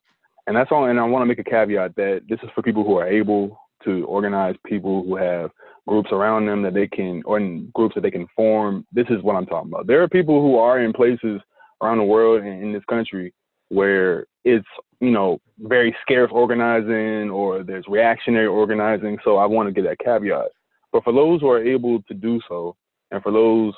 And 0.46 0.57
that's 0.57 0.70
all 0.72 0.87
and 0.87 0.98
I 0.98 1.05
want 1.05 1.22
to 1.22 1.26
make 1.26 1.38
a 1.38 1.44
caveat 1.44 1.94
that 1.96 2.22
this 2.29 2.38
is 2.42 2.48
for 2.55 2.62
people 2.62 2.85
who 2.85 2.96
are 2.96 3.07
able 3.07 3.57
to 3.85 4.05
organize 4.07 4.57
people 4.66 5.05
who 5.05 5.16
have 5.16 5.50
groups 5.87 6.11
around 6.12 6.46
them 6.46 6.62
that 6.62 6.74
they 6.74 6.87
can 6.87 7.22
or 7.24 7.40
groups 7.72 7.94
that 7.94 8.03
they 8.03 8.11
can 8.11 8.26
form. 8.37 8.85
This 8.92 9.07
is 9.11 9.22
what 9.22 9.37
I'm 9.37 9.46
talking 9.46 9.70
about. 9.70 9.87
There 9.87 10.03
are 10.03 10.09
people 10.09 10.42
who 10.42 10.59
are 10.59 10.81
in 10.81 10.92
places 10.92 11.40
around 11.81 11.98
the 11.98 12.05
world 12.05 12.42
and 12.42 12.62
in 12.62 12.72
this 12.72 12.85
country 12.90 13.33
where 13.71 14.27
it's, 14.45 14.67
you 15.01 15.11
know, 15.11 15.41
very 15.59 15.97
scarce 16.03 16.31
organizing 16.33 17.31
or 17.31 17.63
there's 17.63 17.87
reactionary 17.89 18.47
organizing. 18.47 19.19
So 19.25 19.39
I 19.39 19.47
want 19.47 19.69
to 19.69 19.73
get 19.73 19.89
that 19.89 19.99
caveat. 19.99 20.49
But 20.93 21.05
for 21.05 21.13
those 21.13 21.41
who 21.41 21.49
are 21.49 21.65
able 21.65 22.03
to 22.03 22.15
do 22.15 22.41
so, 22.49 22.77
and 23.11 23.23
for 23.23 23.33
those 23.33 23.73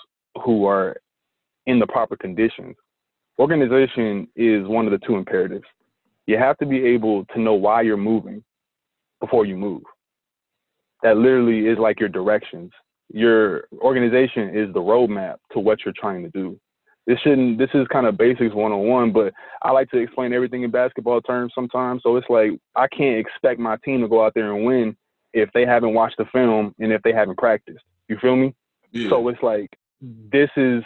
who 0.44 0.66
are 0.66 0.96
in 1.66 1.78
the 1.78 1.86
proper 1.86 2.16
conditions, 2.16 2.74
organization 3.38 4.28
is 4.34 4.66
one 4.66 4.86
of 4.86 4.92
the 4.92 5.06
two 5.06 5.16
imperatives. 5.16 5.64
You 6.26 6.38
have 6.38 6.58
to 6.58 6.66
be 6.66 6.84
able 6.84 7.24
to 7.26 7.40
know 7.40 7.54
why 7.54 7.82
you're 7.82 7.96
moving 7.96 8.42
before 9.20 9.44
you 9.44 9.56
move. 9.56 9.82
That 11.02 11.16
literally 11.16 11.66
is 11.66 11.78
like 11.78 12.00
your 12.00 12.08
directions. 12.08 12.70
Your 13.12 13.64
organization 13.80 14.56
is 14.56 14.72
the 14.72 14.80
roadmap 14.80 15.36
to 15.52 15.58
what 15.58 15.84
you're 15.84 15.94
trying 15.96 16.22
to 16.22 16.30
do. 16.30 16.58
This 17.06 17.18
shouldn't. 17.20 17.58
This 17.58 17.70
is 17.74 17.86
kind 17.88 18.06
of 18.06 18.16
basics 18.16 18.54
101, 18.54 19.12
but 19.12 19.32
I 19.62 19.72
like 19.72 19.90
to 19.90 19.98
explain 19.98 20.32
everything 20.32 20.62
in 20.62 20.70
basketball 20.70 21.20
terms 21.20 21.52
sometimes. 21.54 22.02
So 22.02 22.16
it's 22.16 22.30
like 22.30 22.52
I 22.76 22.86
can't 22.86 23.18
expect 23.18 23.58
my 23.58 23.76
team 23.84 24.02
to 24.02 24.08
go 24.08 24.24
out 24.24 24.34
there 24.34 24.54
and 24.54 24.64
win 24.64 24.96
if 25.32 25.50
they 25.52 25.66
haven't 25.66 25.94
watched 25.94 26.18
the 26.18 26.26
film 26.26 26.74
and 26.78 26.92
if 26.92 27.02
they 27.02 27.12
haven't 27.12 27.38
practiced. 27.38 27.82
You 28.08 28.18
feel 28.20 28.36
me? 28.36 28.54
Yeah. 28.92 29.08
So 29.08 29.26
it's 29.28 29.42
like 29.42 29.70
mm-hmm. 30.04 30.28
this 30.30 30.50
is 30.56 30.84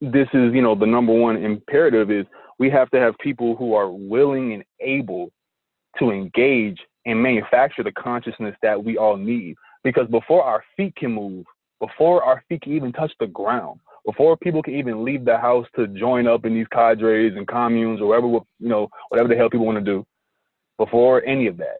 this 0.00 0.28
is 0.34 0.52
you 0.52 0.62
know 0.62 0.74
the 0.74 0.86
number 0.86 1.12
one 1.12 1.36
imperative 1.36 2.10
is 2.10 2.26
we 2.58 2.68
have 2.70 2.90
to 2.90 3.00
have 3.00 3.16
people 3.18 3.56
who 3.56 3.74
are 3.74 3.90
willing 3.90 4.52
and 4.52 4.64
able 4.80 5.30
to 5.98 6.10
engage 6.10 6.78
and 7.06 7.22
manufacture 7.22 7.82
the 7.82 7.92
consciousness 7.92 8.54
that 8.62 8.82
we 8.82 8.98
all 8.98 9.16
need 9.16 9.56
because 9.84 10.06
before 10.08 10.42
our 10.42 10.62
feet 10.76 10.94
can 10.96 11.12
move 11.12 11.44
before 11.80 12.22
our 12.22 12.44
feet 12.48 12.60
can 12.62 12.74
even 12.74 12.92
touch 12.92 13.12
the 13.20 13.26
ground 13.26 13.80
before 14.06 14.36
people 14.36 14.62
can 14.62 14.74
even 14.74 15.04
leave 15.04 15.24
the 15.24 15.36
house 15.36 15.66
to 15.76 15.86
join 15.88 16.26
up 16.26 16.44
in 16.44 16.54
these 16.54 16.66
cadres 16.72 17.34
and 17.36 17.46
communes 17.48 18.00
or 18.00 18.08
whatever 18.08 18.26
you 18.58 18.68
know 18.68 18.88
whatever 19.08 19.28
the 19.28 19.36
hell 19.36 19.50
people 19.50 19.66
want 19.66 19.78
to 19.78 19.84
do 19.84 20.04
before 20.78 21.24
any 21.24 21.46
of 21.46 21.56
that 21.56 21.78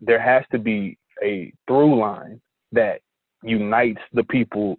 there 0.00 0.20
has 0.20 0.44
to 0.52 0.58
be 0.58 0.96
a 1.22 1.52
through 1.66 1.98
line 1.98 2.40
that 2.72 3.00
unites 3.42 4.00
the 4.12 4.24
people 4.24 4.76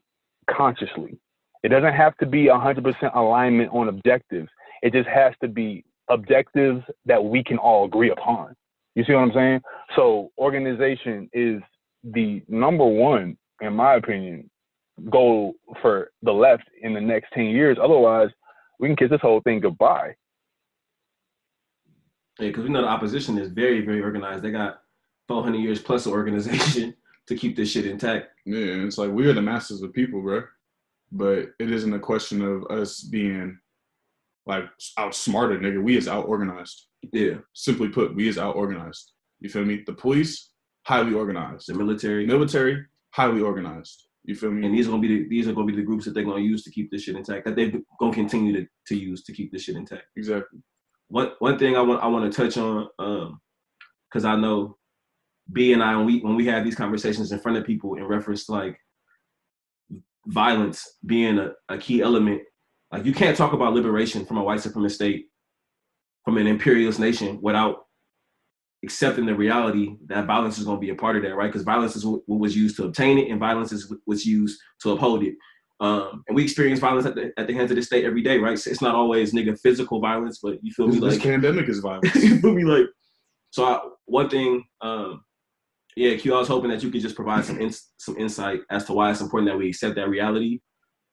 consciously. 0.50 1.18
It 1.64 1.70
doesn't 1.70 1.94
have 1.94 2.16
to 2.18 2.26
be 2.26 2.46
100% 2.46 3.16
alignment 3.16 3.72
on 3.74 3.90
objectives. 3.90 4.50
It 4.82 4.94
just 4.94 5.10
has 5.10 5.34
to 5.42 5.48
be 5.48 5.84
objectives 6.10 6.82
that 7.06 7.24
we 7.24 7.44
can 7.44 7.58
all 7.58 7.86
agree 7.86 8.12
upon. 8.12 8.56
You 8.96 9.04
see 9.06 9.14
what 9.14 9.22
I'm 9.22 9.34
saying? 9.34 9.62
So 9.96 10.32
organization 10.38 11.30
is 11.34 11.62
the 12.04 12.42
number 12.48 12.86
one, 12.86 13.38
in 13.62 13.74
my 13.74 13.96
opinion, 13.96 14.50
goal 15.10 15.54
for 15.82 16.12
the 16.24 16.32
left 16.32 16.64
in 16.82 16.94
the 16.94 17.02
next 17.02 17.28
10 17.34 17.46
years. 17.46 17.78
Otherwise, 17.82 18.30
we 18.80 18.88
can 18.88 18.96
kiss 18.96 19.10
this 19.10 19.22
whole 19.22 19.42
thing 19.42 19.60
goodbye. 19.60 20.16
Yeah, 22.40 22.48
because 22.48 22.64
we 22.64 22.70
know 22.70 22.82
the 22.82 22.88
opposition 22.88 23.38
is 23.38 23.52
very, 23.52 23.82
very 23.86 24.02
organized. 24.02 24.44
They 24.44 24.52
got 24.52 24.82
400 25.28 25.58
years 25.58 25.82
plus 25.82 26.06
of 26.06 26.14
organization 26.14 26.96
to 27.28 27.36
keep 27.36 27.56
this 27.56 27.72
shit 27.72 27.86
intact. 27.86 28.28
Yeah, 28.46 28.74
and 28.74 28.86
it's 28.86 28.98
like 28.98 29.12
we 29.12 29.28
are 29.28 29.34
the 29.34 29.42
masters 29.42 29.82
of 29.82 29.94
people, 29.94 30.22
bro. 30.22 30.44
But 31.12 31.50
it 31.60 31.72
isn't 31.72 31.94
a 31.94 32.00
question 32.00 32.42
of 32.42 32.66
us 32.66 33.02
being 33.02 33.60
like 34.46 34.66
outsmarted, 34.98 35.62
nigga. 35.62 35.82
We 35.82 35.98
is 35.98 36.08
out 36.08 36.28
organized. 36.28 36.88
Yeah, 37.12 37.36
Simply 37.54 37.90
put, 37.90 38.16
we 38.16 38.28
is 38.28 38.38
out 38.38 38.56
organized. 38.56 39.12
You 39.40 39.50
feel 39.50 39.66
me? 39.66 39.84
The 39.86 39.94
police, 39.94 40.52
highly 40.86 41.14
organized. 41.14 41.68
the 41.68 41.74
military. 41.74 42.26
Military, 42.26 42.86
highly 43.12 43.42
organized. 43.42 44.09
You 44.30 44.36
feel 44.36 44.52
me? 44.52 44.64
and 44.64 44.76
these 44.76 44.88
are 44.88 44.92
gonna 44.92 45.02
be 45.02 45.08
the, 45.08 45.28
these 45.28 45.48
are 45.48 45.54
gonna 45.54 45.66
be 45.66 45.76
the 45.76 45.82
groups 45.82 46.06
that 46.06 46.14
they're 46.14 46.24
gonna 46.24 46.40
use 46.40 46.64
to 46.64 46.70
keep 46.70 46.92
this 46.92 47.02
shit 47.02 47.16
intact. 47.16 47.46
That 47.46 47.56
they're 47.56 47.72
gonna 48.00 48.14
continue 48.14 48.54
to, 48.54 48.68
to 48.90 48.96
use 48.96 49.24
to 49.24 49.34
keep 49.34 49.52
this 49.52 49.64
shit 49.64 49.76
intact. 49.76 50.04
exactly. 50.16 50.60
One 51.08 51.32
one 51.40 51.58
thing 51.58 51.76
I 51.76 51.82
want 51.82 52.04
I 52.04 52.08
want 52.08 52.32
to 52.32 52.38
touch 52.40 52.56
on, 52.56 52.88
um, 53.00 53.42
because 54.08 54.26
I 54.26 54.36
know 54.36 54.78
B 55.52 55.74
and 55.74 55.82
I 55.82 55.98
when 55.98 56.06
we 56.06 56.20
when 56.20 56.36
we 56.36 56.46
have 56.46 56.64
these 56.64 56.76
conversations 56.76 57.32
in 57.32 57.40
front 57.40 57.58
of 57.58 57.66
people 57.66 57.96
in 57.96 58.04
reference 58.04 58.46
to 58.46 58.52
like 58.52 58.78
violence 60.28 60.98
being 61.08 61.40
a, 61.40 61.54
a 61.68 61.80
key 61.80 62.04
element. 62.04 62.44
Like 62.92 63.06
you 63.06 63.14
can't 63.16 63.36
talk 63.36 63.54
about 63.54 63.74
liberation 63.74 64.28
from 64.28 64.38
a 64.38 64.44
white 64.44 64.60
supremacist 64.60 64.92
state, 64.92 65.26
from 66.24 66.38
an 66.38 66.46
imperialist 66.46 67.00
nation 67.00 67.40
without 67.42 67.78
accepting 68.84 69.26
the 69.26 69.36
reality 69.36 69.96
that 70.08 70.26
violence 70.26 70.58
is 70.58 70.64
going 70.66 70.78
to 70.78 70.82
be 70.82 70.90
a 70.92 70.96
part 70.96 71.16
of 71.18 71.24
that, 71.24 71.36
right? 71.36 71.48
Because 71.48 71.64
violence 71.64 71.96
is 71.96 72.06
what 72.06 72.22
what 72.28 72.40
was 72.40 72.56
used 72.56 72.76
to 72.78 72.86
obtain 72.86 73.18
it, 73.18 73.30
and 73.30 73.40
violence 73.40 73.72
is 73.72 73.90
what 73.90 74.00
was 74.08 74.26
used 74.26 74.60
to 74.82 74.92
uphold 74.92 75.24
it. 75.24 75.36
Um, 75.82 76.24
and 76.28 76.36
we 76.36 76.44
experience 76.44 76.80
violence 76.82 77.06
at 77.06 77.16
the, 77.16 77.32
at 77.38 77.48
the 77.48 77.54
hands 77.54 77.72
of 77.72 77.78
the 77.78 77.82
state 77.84 78.04
every 78.04 78.22
day, 78.22 78.38
right? 78.38 78.60
So 78.60 78.70
it's 78.70 78.82
not 78.82 78.96
always 78.96 79.34
nigga 79.34 79.58
physical 79.60 80.02
violence, 80.02 80.40
but 80.44 80.58
you 80.62 80.74
feel 80.74 80.88
This, 80.88 80.96
me 80.96 81.02
this 81.08 81.16
like 81.16 81.24
pandemic 81.24 81.70
is 81.70 81.80
violence. 81.90 82.14
you 82.16 82.40
feel 82.40 82.54
me 82.54 82.64
like. 82.66 82.86
So 83.52 83.66
I, 83.66 83.80
one 84.06 84.30
thing, 84.30 84.64
um, 84.82 85.24
yeah, 85.96 86.16
Q, 86.18 86.36
I 86.36 86.40
was 86.40 86.48
hoping 86.50 86.70
that 86.72 86.84
you 86.84 86.92
could 86.92 87.02
just 87.02 87.16
provide 87.16 87.46
some 87.46 87.60
ins- 87.62 87.92
some 87.98 88.18
insight 88.18 88.62
as 88.70 88.86
to 88.86 88.94
why 88.94 89.10
it's 89.12 89.22
important 89.22 89.50
that 89.52 89.58
we 89.58 89.70
accept 89.70 89.96
that 89.96 90.10
reality. 90.10 90.60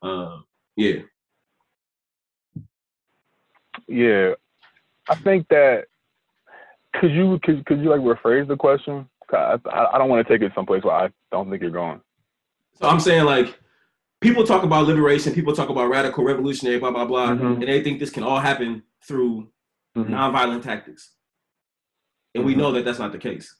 Um, 0.02 0.44
yeah, 0.76 1.02
Yeah, 3.88 4.34
I 5.08 5.14
think 5.14 5.46
that 5.48 5.86
Could 7.00 7.12
you 7.12 7.38
could, 7.42 7.64
could 7.66 7.80
you 7.80 7.90
like 7.90 8.00
rephrase 8.00 8.48
the 8.48 8.56
question? 8.56 9.08
I, 9.32 9.58
I 9.92 9.98
don't 9.98 10.08
want 10.08 10.26
to 10.26 10.32
take 10.32 10.42
it 10.42 10.52
someplace 10.54 10.84
where 10.84 10.94
I 10.94 11.08
don't 11.32 11.50
think 11.50 11.62
you're 11.62 11.70
going. 11.70 12.00
So 12.74 12.88
I'm 12.88 13.00
saying 13.00 13.24
like 13.24 13.58
people 14.20 14.44
talk 14.44 14.62
about 14.62 14.86
liberation, 14.86 15.32
people 15.32 15.54
talk 15.54 15.68
about 15.68 15.88
radical 15.88 16.24
revolutionary, 16.24 16.78
blah 16.78 16.90
blah 16.90 17.04
blah, 17.04 17.28
mm-hmm. 17.30 17.46
and 17.46 17.62
they 17.62 17.82
think 17.82 17.98
this 17.98 18.10
can 18.10 18.22
all 18.22 18.38
happen 18.38 18.82
through 19.06 19.48
mm-hmm. 19.96 20.12
nonviolent 20.12 20.62
tactics, 20.62 21.12
and 22.34 22.42
mm-hmm. 22.42 22.48
we 22.48 22.54
know 22.54 22.72
that 22.72 22.84
that's 22.84 22.98
not 22.98 23.12
the 23.12 23.18
case. 23.18 23.56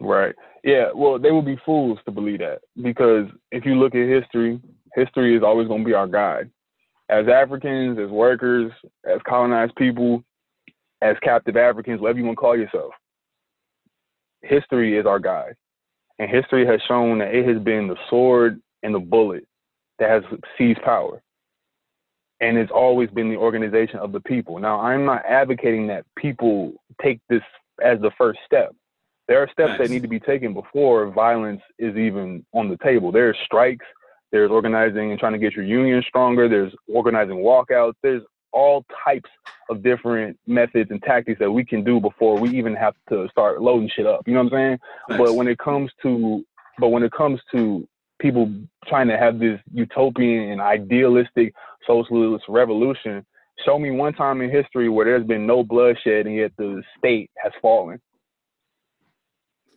Right. 0.00 0.34
Yeah. 0.64 0.86
Well, 0.94 1.18
they 1.18 1.30
would 1.30 1.44
be 1.44 1.58
fools 1.64 1.98
to 2.06 2.10
believe 2.10 2.40
that 2.40 2.60
because 2.82 3.26
if 3.50 3.64
you 3.64 3.74
look 3.74 3.94
at 3.94 4.08
history, 4.08 4.60
history 4.94 5.36
is 5.36 5.42
always 5.42 5.68
going 5.68 5.82
to 5.82 5.86
be 5.86 5.94
our 5.94 6.08
guide. 6.08 6.50
As 7.08 7.28
Africans, 7.28 7.98
as 7.98 8.10
workers, 8.10 8.72
as 9.04 9.20
colonized 9.28 9.74
people, 9.76 10.24
as 11.02 11.16
captive 11.22 11.56
Africans, 11.56 12.00
whatever 12.00 12.18
you 12.18 12.24
want 12.24 12.36
to 12.36 12.40
call 12.40 12.56
yourself, 12.56 12.92
history 14.42 14.96
is 14.96 15.06
our 15.06 15.18
guide. 15.18 15.54
And 16.18 16.30
history 16.30 16.64
has 16.66 16.80
shown 16.86 17.18
that 17.18 17.34
it 17.34 17.46
has 17.46 17.58
been 17.62 17.88
the 17.88 17.96
sword 18.08 18.60
and 18.82 18.94
the 18.94 19.00
bullet 19.00 19.44
that 19.98 20.10
has 20.10 20.22
seized 20.56 20.80
power. 20.82 21.20
And 22.40 22.56
it's 22.56 22.72
always 22.72 23.10
been 23.10 23.28
the 23.28 23.36
organization 23.36 23.98
of 23.98 24.12
the 24.12 24.20
people. 24.20 24.58
Now, 24.58 24.80
I'm 24.80 25.04
not 25.04 25.24
advocating 25.26 25.86
that 25.88 26.04
people 26.16 26.72
take 27.00 27.20
this 27.28 27.42
as 27.82 28.00
the 28.00 28.10
first 28.18 28.40
step. 28.44 28.74
There 29.28 29.38
are 29.42 29.48
steps 29.50 29.70
nice. 29.70 29.78
that 29.78 29.90
need 29.90 30.02
to 30.02 30.08
be 30.08 30.20
taken 30.20 30.52
before 30.52 31.10
violence 31.10 31.62
is 31.78 31.96
even 31.96 32.44
on 32.52 32.68
the 32.68 32.76
table. 32.78 33.12
There's 33.12 33.36
strikes, 33.44 33.86
there's 34.32 34.50
organizing 34.50 35.10
and 35.10 35.20
trying 35.20 35.32
to 35.32 35.38
get 35.38 35.54
your 35.54 35.64
union 35.64 36.02
stronger, 36.06 36.48
there's 36.48 36.72
organizing 36.92 37.36
walkouts, 37.36 37.94
there's 38.02 38.22
all 38.52 38.84
types 39.04 39.30
of 39.70 39.82
different 39.82 40.38
methods 40.46 40.90
and 40.90 41.02
tactics 41.02 41.38
that 41.38 41.50
we 41.50 41.64
can 41.64 41.82
do 41.82 42.00
before 42.00 42.38
we 42.38 42.50
even 42.50 42.74
have 42.74 42.94
to 43.08 43.28
start 43.30 43.62
loading 43.62 43.90
shit 43.94 44.06
up. 44.06 44.22
You 44.26 44.34
know 44.34 44.42
what 44.42 44.52
I'm 44.52 44.58
saying? 44.58 44.78
Nice. 45.08 45.18
But 45.18 45.34
when 45.34 45.48
it 45.48 45.58
comes 45.58 45.90
to 46.02 46.44
but 46.78 46.88
when 46.88 47.02
it 47.02 47.12
comes 47.12 47.40
to 47.54 47.86
people 48.20 48.50
trying 48.86 49.08
to 49.08 49.18
have 49.18 49.38
this 49.38 49.60
utopian 49.72 50.50
and 50.50 50.60
idealistic 50.60 51.54
socialist 51.86 52.44
revolution, 52.48 53.24
show 53.64 53.78
me 53.78 53.90
one 53.90 54.14
time 54.14 54.40
in 54.40 54.50
history 54.50 54.88
where 54.88 55.04
there's 55.04 55.26
been 55.26 55.46
no 55.46 55.62
bloodshed 55.62 56.26
and 56.26 56.36
yet 56.36 56.52
the 56.56 56.82
state 56.98 57.30
has 57.36 57.52
fallen. 57.60 58.00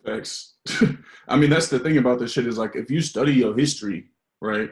Thanks. 0.04 0.54
I 1.28 1.36
mean, 1.36 1.50
that's 1.50 1.68
the 1.68 1.80
thing 1.80 1.98
about 1.98 2.20
this 2.20 2.32
shit 2.32 2.46
is 2.46 2.58
like 2.58 2.76
if 2.76 2.90
you 2.90 3.00
study 3.00 3.32
your 3.34 3.56
history, 3.56 4.10
right? 4.40 4.70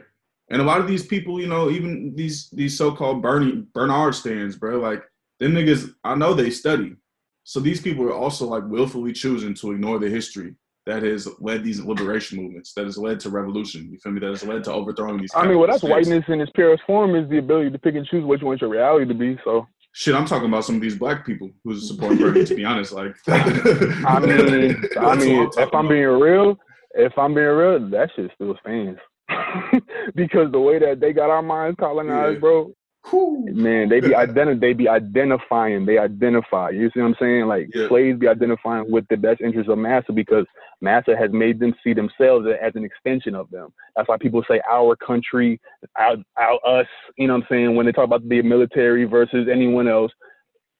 And 0.49 0.61
a 0.61 0.65
lot 0.65 0.79
of 0.79 0.87
these 0.87 1.05
people, 1.05 1.39
you 1.39 1.47
know, 1.47 1.69
even 1.69 2.13
these 2.15 2.49
these 2.51 2.77
so-called 2.77 3.21
Bernie 3.21 3.65
Bernard 3.73 4.13
stands, 4.13 4.55
bro, 4.55 4.77
like 4.79 5.03
them 5.39 5.53
niggas, 5.53 5.89
I 6.03 6.15
know 6.15 6.33
they 6.33 6.49
study. 6.49 6.95
So 7.43 7.59
these 7.59 7.81
people 7.81 8.05
are 8.05 8.13
also 8.13 8.47
like 8.47 8.63
willfully 8.65 9.13
choosing 9.13 9.53
to 9.55 9.71
ignore 9.71 9.99
the 9.99 10.09
history 10.09 10.55
that 10.85 11.03
has 11.03 11.27
led 11.39 11.63
these 11.63 11.81
liberation 11.81 12.41
movements, 12.41 12.73
that 12.73 12.85
has 12.85 12.97
led 12.97 13.19
to 13.21 13.29
revolution. 13.29 13.89
You 13.91 13.97
feel 13.97 14.11
me? 14.11 14.19
That 14.19 14.29
has 14.29 14.43
led 14.43 14.63
to 14.65 14.73
overthrowing 14.73 15.19
these. 15.19 15.31
I 15.35 15.47
mean, 15.47 15.57
well, 15.57 15.67
that's 15.67 15.79
states. 15.79 15.91
whiteness 15.91 16.23
in 16.27 16.41
its 16.41 16.51
purest 16.53 16.83
form 16.85 17.15
is 17.15 17.29
the 17.29 17.39
ability 17.39 17.71
to 17.71 17.79
pick 17.79 17.95
and 17.95 18.05
choose 18.05 18.23
what 18.23 18.39
you 18.41 18.47
want 18.47 18.61
your 18.61 18.69
reality 18.69 19.05
to 19.07 19.13
be. 19.13 19.37
So. 19.43 19.67
Shit, 19.93 20.13
I'm 20.13 20.25
talking 20.25 20.49
about 20.49 20.65
some 20.65 20.75
of 20.75 20.81
these 20.81 20.97
black 20.97 21.25
people 21.25 21.49
who's 21.63 21.87
supporting 21.87 22.17
Bernie. 22.17 22.45
to 22.45 22.55
be 22.55 22.65
honest, 22.65 22.91
like. 22.91 23.15
I 23.27 24.19
mean, 24.19 24.85
I 24.99 25.15
mean, 25.19 25.49
if 25.57 25.73
I'm 25.73 25.87
being 25.87 26.03
real, 26.03 26.57
if 26.93 27.17
I'm 27.17 27.33
being 27.33 27.47
real, 27.47 27.89
that 27.89 28.09
shit 28.15 28.29
still 28.35 28.55
stands. 28.61 28.99
because 30.15 30.51
the 30.51 30.59
way 30.59 30.79
that 30.79 30.99
they 30.99 31.13
got 31.13 31.29
our 31.29 31.41
minds 31.41 31.77
colonized, 31.79 32.35
yeah. 32.35 32.39
bro. 32.39 32.73
Whew. 33.09 33.45
Man, 33.51 33.89
they 33.89 33.99
be 33.99 34.09
identi- 34.17 34.59
they 34.59 34.73
be 34.73 34.87
identifying, 34.87 35.85
they 35.85 35.97
identify. 35.97 36.71
You 36.71 36.89
see 36.93 37.01
what 37.01 37.07
I'm 37.07 37.15
saying? 37.19 37.45
Like 37.45 37.69
yeah. 37.73 37.87
slaves 37.87 38.19
be 38.19 38.27
identifying 38.27 38.89
with 38.89 39.07
the 39.09 39.17
best 39.17 39.41
interests 39.41 39.71
of 39.71 39.77
massa 39.77 40.11
because 40.11 40.45
massa 40.81 41.15
has 41.15 41.31
made 41.31 41.59
them 41.59 41.75
see 41.83 41.93
themselves 41.93 42.47
as 42.61 42.73
an 42.75 42.83
extension 42.83 43.35
of 43.35 43.49
them. 43.51 43.71
That's 43.95 44.09
why 44.09 44.17
people 44.17 44.43
say 44.49 44.61
our 44.69 44.95
country, 44.95 45.59
our, 45.95 46.15
our 46.37 46.79
us. 46.79 46.87
You 47.17 47.27
know 47.27 47.33
what 47.33 47.43
I'm 47.43 47.47
saying? 47.49 47.75
When 47.75 47.85
they 47.85 47.91
talk 47.91 48.05
about 48.05 48.27
the 48.27 48.41
military 48.41 49.05
versus 49.05 49.47
anyone 49.51 49.87
else, 49.87 50.11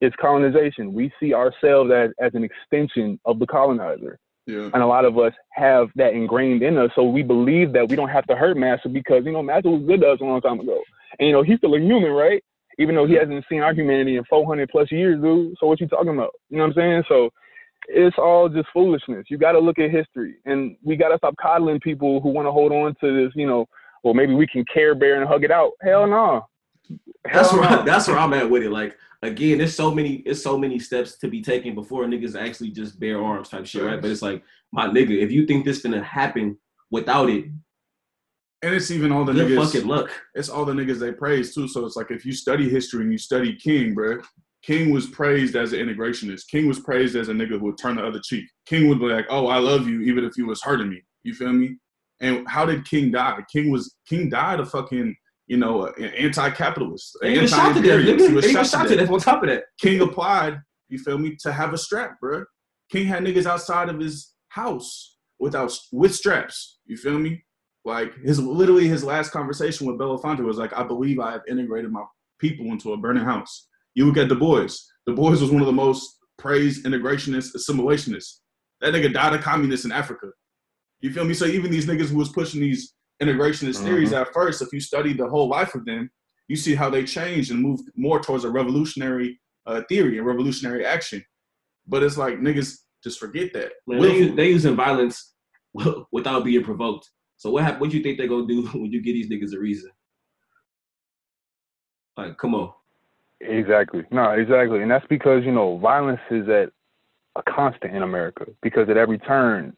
it's 0.02 0.16
colonization. 0.20 0.94
We 0.94 1.12
see 1.20 1.34
ourselves 1.34 1.92
as 1.92 2.10
as 2.20 2.34
an 2.34 2.44
extension 2.44 3.20
of 3.26 3.40
the 3.40 3.46
colonizer. 3.48 4.20
Yeah. 4.48 4.70
And 4.74 4.84
a 4.84 4.86
lot 4.86 5.06
of 5.06 5.18
us 5.18 5.34
have 5.52 5.90
that 5.96 6.14
ingrained 6.14 6.62
in 6.62 6.78
us. 6.78 6.92
So 6.96 7.04
we 7.04 7.24
believe 7.24 7.74
that 7.74 7.90
we 7.90 7.96
don't 7.96 8.10
have 8.10 8.28
to 8.28 8.36
hurt 8.36 8.58
Master 8.58 8.90
because, 8.90 9.26
you 9.26 9.32
know, 9.32 9.42
Master 9.42 9.70
was 9.70 9.84
good 9.88 10.02
to 10.02 10.12
us 10.12 10.20
a 10.22 10.24
long 10.24 10.42
time 10.42 10.60
ago. 10.60 10.82
And, 11.20 11.28
you 11.28 11.34
know, 11.34 11.42
he's 11.42 11.58
still 11.58 11.74
a 11.76 11.80
human, 11.80 12.12
right? 12.12 12.44
Even 12.78 12.96
though 12.96 13.08
he 13.08 13.14
hasn't 13.14 13.46
seen 13.50 13.62
our 13.62 13.74
humanity 13.74 14.18
in 14.18 14.24
400 14.26 14.70
plus 14.70 14.92
years, 14.92 15.22
dude. 15.22 15.56
So 15.60 15.68
what 15.68 15.80
you 15.80 15.88
talking 15.88 16.14
about? 16.14 16.32
You 16.50 16.58
know 16.58 16.64
what 16.64 16.70
I'm 16.70 16.76
saying? 16.76 17.04
So 17.08 17.32
it's 17.88 18.18
all 18.20 18.50
just 18.50 18.68
foolishness. 18.74 19.26
You 19.30 19.38
got 19.38 19.54
to 19.54 19.60
look 19.60 19.80
at 19.80 19.90
history. 19.90 20.36
And 20.46 20.78
we 20.84 20.96
got 20.96 21.10
to 21.10 21.18
stop 21.18 21.36
coddling 21.42 21.80
people 21.80 22.22
who 22.22 22.30
want 22.30 22.48
to 22.48 22.52
hold 22.52 22.72
on 22.72 22.96
to 23.02 23.26
this, 23.26 23.34
you 23.36 23.48
know, 23.48 23.66
well, 24.04 24.14
maybe 24.14 24.36
we 24.36 24.46
can 24.46 24.64
care 24.72 24.94
bear 24.94 25.20
and 25.20 25.28
hug 25.28 25.44
it 25.44 25.52
out. 25.52 25.72
Hell 25.82 26.06
no. 26.06 26.46
That's 27.24 27.52
where 27.52 27.64
I, 27.64 27.82
that's 27.86 28.08
where 28.08 28.18
I'm 28.18 28.34
at 28.34 28.50
with 28.50 28.62
it. 28.62 28.70
Like 28.70 28.96
again, 29.26 29.58
there's 29.58 29.76
so 29.76 29.94
many 29.94 30.16
it's 30.26 30.42
so 30.42 30.58
many 30.58 30.80
steps 30.80 31.18
to 31.18 31.28
be 31.28 31.42
taken 31.42 31.76
before 31.76 32.06
niggas 32.06 32.40
actually 32.40 32.72
just 32.72 33.00
bare 33.00 33.24
arms 33.24 33.50
type 33.50 33.66
shit, 33.66 33.84
right? 33.84 34.02
But 34.02 34.12
it's 34.12 34.22
like 34.22 34.44
my 34.72 34.88
nigga, 34.88 35.22
if 35.22 35.32
you 35.32 35.46
think 35.46 35.66
this 35.66 35.82
gonna 35.82 36.04
happen 36.04 36.58
without 36.92 37.30
it, 37.30 37.46
and 38.62 38.74
it's 38.74 38.90
even 38.90 39.12
all 39.12 39.26
the 39.26 39.34
niggas. 39.34 39.72
Fucking 39.72 39.88
luck. 39.88 40.10
It's 40.34 40.50
all 40.50 40.66
the 40.66 40.74
niggas 40.74 41.00
they 41.00 41.12
praise 41.12 41.54
too. 41.54 41.68
So 41.68 41.86
it's 41.86 41.96
like 41.96 42.10
if 42.10 42.26
you 42.26 42.32
study 42.32 42.70
history 42.70 43.04
and 43.04 43.12
you 43.12 43.18
study 43.18 43.56
King, 43.56 43.94
bro. 43.94 44.20
King 44.64 44.92
was 44.92 45.06
praised 45.06 45.56
as 45.56 45.74
an 45.74 45.80
integrationist. 45.80 46.48
King 46.48 46.68
was 46.68 46.80
praised 46.80 47.16
as 47.16 47.30
a 47.30 47.34
nigga 47.34 47.60
who 47.60 47.66
would 47.66 47.78
turn 47.78 47.98
the 47.98 48.04
other 48.04 48.20
cheek. 48.24 48.46
King 48.66 48.88
would 48.90 49.00
be 49.00 49.06
like, 49.06 49.28
"Oh, 49.30 49.46
I 49.46 49.60
love 49.60 49.88
you, 49.88 50.02
even 50.02 50.24
if 50.24 50.36
you 50.38 50.48
was 50.48 50.64
hurting 50.64 50.90
me." 50.90 51.04
You 51.24 51.36
feel 51.36 51.54
me? 51.54 51.78
And 52.20 52.48
how 52.48 52.66
did 52.66 52.90
King 52.90 53.12
die? 53.12 53.44
King 53.52 53.70
was 53.70 53.96
King 54.10 54.30
died 54.30 54.60
a 54.60 54.66
fucking 54.66 55.16
you 55.48 55.58
know, 55.58 55.86
an 55.86 56.06
anti-capitalist, 56.06 57.18
an 57.22 57.38
anti-imperialist. 57.38 58.28
He 58.28 58.34
was 58.34 58.52
shot, 58.52 58.68
shot 58.68 58.88
to 58.88 58.96
death. 58.96 59.10
On 59.10 59.20
top 59.20 59.44
of 59.44 59.50
that, 59.50 59.64
King 59.80 60.02
applied. 60.02 60.60
You 60.90 61.00
feel 61.00 61.18
me? 61.18 61.36
To 61.42 61.52
have 61.52 61.74
a 61.74 61.78
strap, 61.78 62.20
bro. 62.20 62.46
King 62.92 63.08
had 63.08 63.24
niggas 63.24 63.46
outside 63.46 63.90
of 63.90 64.00
his 64.00 64.34
house 64.50 65.18
without 65.40 65.76
with 65.92 66.14
straps. 66.14 66.80
You 66.86 66.98
feel 66.98 67.18
me? 67.18 67.44
Like 67.84 68.14
his 68.24 68.40
literally 68.40 68.88
his 68.88 69.04
last 69.04 69.32
conversation 69.32 69.86
with 69.88 70.00
Belafonte 70.00 70.44
was 70.44 70.58
like, 70.58 70.74
"I 70.74 70.84
believe 70.84 71.20
I 71.20 71.32
have 71.32 71.42
integrated 71.48 71.92
my 71.92 72.04
people 72.40 72.68
into 72.68 72.94
a 72.94 72.98
burning 72.98 73.24
house." 73.24 73.68
You 73.94 74.06
look 74.06 74.18
at 74.18 74.30
Du 74.30 74.36
Bois. 74.36 74.68
Du 75.08 75.16
Bois 75.16 75.32
was 75.32 75.52
one 75.52 75.62
of 75.62 75.68
the 75.68 75.74
most 75.74 76.18
praised 76.38 76.86
integrationists, 76.86 77.56
assimilationists. 77.56 78.40
That 78.82 78.94
nigga 78.94 79.14
died 79.14 79.34
a 79.34 79.40
communist 79.40 79.86
in 79.86 79.92
Africa. 79.92 80.28
You 81.00 81.12
feel 81.14 81.26
me? 81.26 81.34
So 81.34 81.46
even 81.46 81.72
these 81.72 81.86
niggas 81.86 82.10
who 82.10 82.18
was 82.18 82.30
pushing 82.30 82.62
these 82.62 82.94
integrationist 83.22 83.78
mm-hmm. 83.78 83.86
theories 83.86 84.14
at 84.14 84.34
first, 84.34 84.62
if 84.62 84.72
you 84.74 84.80
study 84.80 85.14
the 85.14 85.28
whole 85.28 85.48
life 85.48 85.76
of 85.76 85.86
them, 85.86 86.10
you 86.48 86.56
see 86.56 86.76
how 86.76 86.90
they 86.90 87.04
changed 87.04 87.52
and 87.52 87.62
moved 87.62 87.90
more 87.96 88.20
towards 88.22 88.44
a 88.44 88.50
revolutionary 88.50 89.40
uh, 89.66 89.82
theory 89.90 90.18
and 90.18 90.28
revolutionary 90.28 90.86
action. 90.86 91.24
But 91.88 92.04
it's 92.04 92.18
like 92.18 92.40
niggas 92.40 92.78
just 93.04 93.20
forget 93.20 93.54
that. 93.54 93.72
Man, 93.88 94.02
they, 94.02 94.28
they 94.30 94.50
using 94.50 94.76
violence 94.76 95.34
without 96.12 96.44
being 96.44 96.64
provoked. 96.64 97.10
So 97.38 97.52
what 97.52 97.64
hap- 97.64 97.80
what 97.80 97.92
you 97.92 98.02
think 98.02 98.18
they're 98.18 98.28
gonna 98.28 98.48
do 98.48 98.68
when 98.74 98.92
you 98.92 99.02
give 99.02 99.14
these 99.14 99.30
niggas 99.30 99.56
a 99.56 99.60
reason? 99.60 99.92
Like, 102.18 102.38
come 102.38 102.56
on. 102.56 102.72
Exactly. 103.42 104.04
No, 104.12 104.32
exactly. 104.32 104.82
And 104.82 104.90
that's 104.90 105.06
because, 105.08 105.44
you 105.44 105.52
know, 105.52 105.78
violence 105.78 106.22
is 106.32 106.48
at 106.48 106.70
a 107.36 107.44
constant 107.52 107.94
in 107.94 108.04
America 108.04 108.46
because 108.62 108.90
at 108.90 108.98
every 108.98 109.20
turn, 109.20 109.76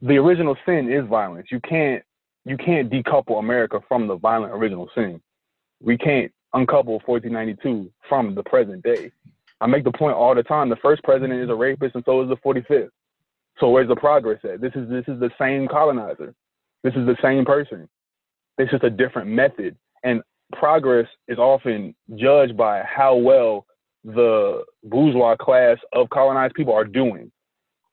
the 0.00 0.16
original 0.16 0.56
sin 0.64 0.90
is 0.90 1.06
violence. 1.08 1.48
You 1.50 1.60
can't 1.60 2.02
you 2.46 2.56
can't 2.56 2.90
decouple 2.90 3.40
America 3.40 3.80
from 3.88 4.06
the 4.06 4.16
violent 4.16 4.54
original 4.54 4.88
sin. 4.94 5.20
We 5.80 5.98
can't 5.98 6.32
uncouple 6.54 7.02
1492 7.04 7.90
from 8.08 8.34
the 8.34 8.42
present 8.44 8.82
day. 8.84 9.10
I 9.60 9.66
make 9.66 9.84
the 9.84 9.92
point 9.92 10.16
all 10.16 10.34
the 10.34 10.44
time. 10.44 10.68
The 10.68 10.76
first 10.76 11.02
president 11.02 11.42
is 11.42 11.50
a 11.50 11.54
rapist, 11.54 11.96
and 11.96 12.04
so 12.06 12.22
is 12.22 12.28
the 12.28 12.36
45th. 12.36 12.90
So 13.58 13.70
where's 13.70 13.88
the 13.88 13.96
progress 13.96 14.38
at? 14.44 14.60
This 14.60 14.72
is 14.74 14.88
this 14.88 15.04
is 15.08 15.18
the 15.18 15.30
same 15.40 15.66
colonizer. 15.66 16.34
This 16.84 16.94
is 16.94 17.06
the 17.06 17.16
same 17.20 17.44
person. 17.44 17.88
It's 18.58 18.70
just 18.70 18.84
a 18.84 18.90
different 18.90 19.28
method. 19.28 19.76
And 20.04 20.22
progress 20.52 21.08
is 21.26 21.38
often 21.38 21.94
judged 22.14 22.56
by 22.56 22.82
how 22.82 23.16
well 23.16 23.66
the 24.04 24.62
bourgeois 24.84 25.36
class 25.36 25.78
of 25.92 26.08
colonized 26.10 26.54
people 26.54 26.74
are 26.74 26.84
doing. 26.84 27.32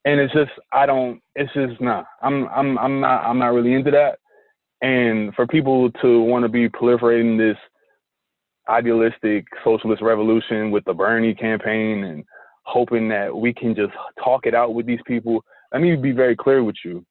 And 0.06 0.20
it's 0.20 0.34
just 0.34 0.52
I 0.72 0.86
don't 0.86 1.22
it's 1.36 1.52
just 1.54 1.82
nah. 1.82 2.04
I'm 2.22 2.48
I'm 2.50 2.78
I'm 2.78 3.00
not 3.00 3.24
I'm 3.24 3.40
not 3.40 3.54
really 3.54 3.74
into 3.74 3.90
that. 3.92 4.20
And 4.84 5.34
for 5.34 5.48
people 5.48 5.90
to 6.02 6.22
want 6.22 6.44
to 6.44 6.50
be 6.50 6.70
proliferating 6.70 7.38
this 7.38 7.58
idealistic 8.70 9.46
socialist 9.64 10.02
revolution 10.02 10.72
with 10.72 10.84
the 10.86 10.94
Bernie 10.94 11.34
campaign 11.34 12.04
and 12.04 12.24
hoping 12.64 13.08
that 13.10 13.36
we 13.36 13.54
can 13.54 13.74
just 13.76 13.94
talk 14.24 14.46
it 14.46 14.54
out 14.54 14.74
with 14.74 14.86
these 14.86 15.00
people, 15.08 15.44
let 15.72 15.82
me 15.82 15.96
be 15.96 16.12
very 16.12 16.36
clear 16.36 16.64
with 16.64 16.76
you. 16.84 17.06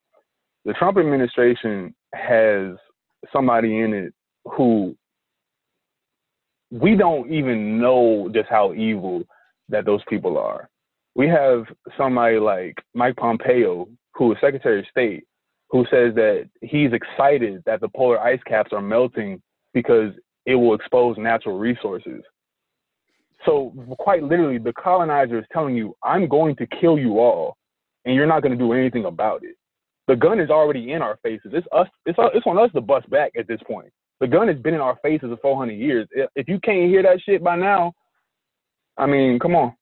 The 0.65 0.73
Trump 0.73 0.97
administration 0.97 1.93
has 2.13 2.75
somebody 3.31 3.79
in 3.79 3.93
it 3.93 4.13
who 4.45 4.95
we 6.71 6.95
don't 6.95 7.31
even 7.31 7.79
know 7.79 8.29
just 8.33 8.49
how 8.49 8.73
evil 8.73 9.23
that 9.69 9.85
those 9.85 10.01
people 10.09 10.37
are. 10.37 10.69
we 11.15 11.27
have 11.27 11.65
somebody 11.97 12.39
like 12.39 12.75
Mike 12.93 13.15
Pompeo, 13.15 13.87
who 14.15 14.31
is 14.31 14.37
Secretary 14.41 14.79
of 14.79 14.85
State, 14.89 15.25
who 15.73 15.83
says 15.89 16.13
that 16.13 16.47
he's 16.61 16.91
excited 16.93 17.63
that 17.65 17.81
the 17.81 17.89
polar 17.89 18.19
ice 18.19 18.39
caps 18.45 18.71
are 18.71 18.81
melting 18.81 19.41
because 19.73 20.13
it 20.45 20.53
will 20.53 20.75
expose 20.75 21.17
natural 21.17 21.57
resources. 21.57 22.21
So 23.43 23.73
quite 23.97 24.21
literally, 24.21 24.59
the 24.59 24.71
colonizer 24.73 25.39
is 25.39 25.45
telling 25.51 25.75
you, 25.75 25.95
"I'm 26.03 26.27
going 26.27 26.55
to 26.57 26.67
kill 26.67 26.99
you 26.99 27.19
all, 27.19 27.57
and 28.05 28.13
you're 28.13 28.27
not 28.27 28.43
going 28.43 28.51
to 28.51 28.57
do 28.57 28.71
anything 28.71 29.05
about 29.05 29.43
it." 29.43 29.55
The 30.05 30.15
gun 30.15 30.39
is 30.39 30.51
already 30.51 30.91
in 30.91 31.01
our 31.01 31.17
faces. 31.23 31.51
It's 31.53 31.67
us. 31.71 31.87
It's 32.05 32.19
it's 32.35 32.45
on 32.45 32.59
us 32.59 32.71
to 32.73 32.81
bust 32.81 33.09
back 33.09 33.31
at 33.35 33.47
this 33.47 33.61
point. 33.63 33.91
The 34.19 34.27
gun 34.27 34.47
has 34.49 34.59
been 34.59 34.75
in 34.75 34.79
our 34.79 34.97
faces 35.01 35.29
for 35.31 35.37
400 35.37 35.73
years. 35.73 36.07
If 36.35 36.47
you 36.47 36.59
can't 36.59 36.87
hear 36.87 37.01
that 37.01 37.19
shit 37.21 37.43
by 37.43 37.55
now, 37.55 37.93
I 38.95 39.07
mean, 39.07 39.39
come 39.39 39.55
on. 39.55 39.75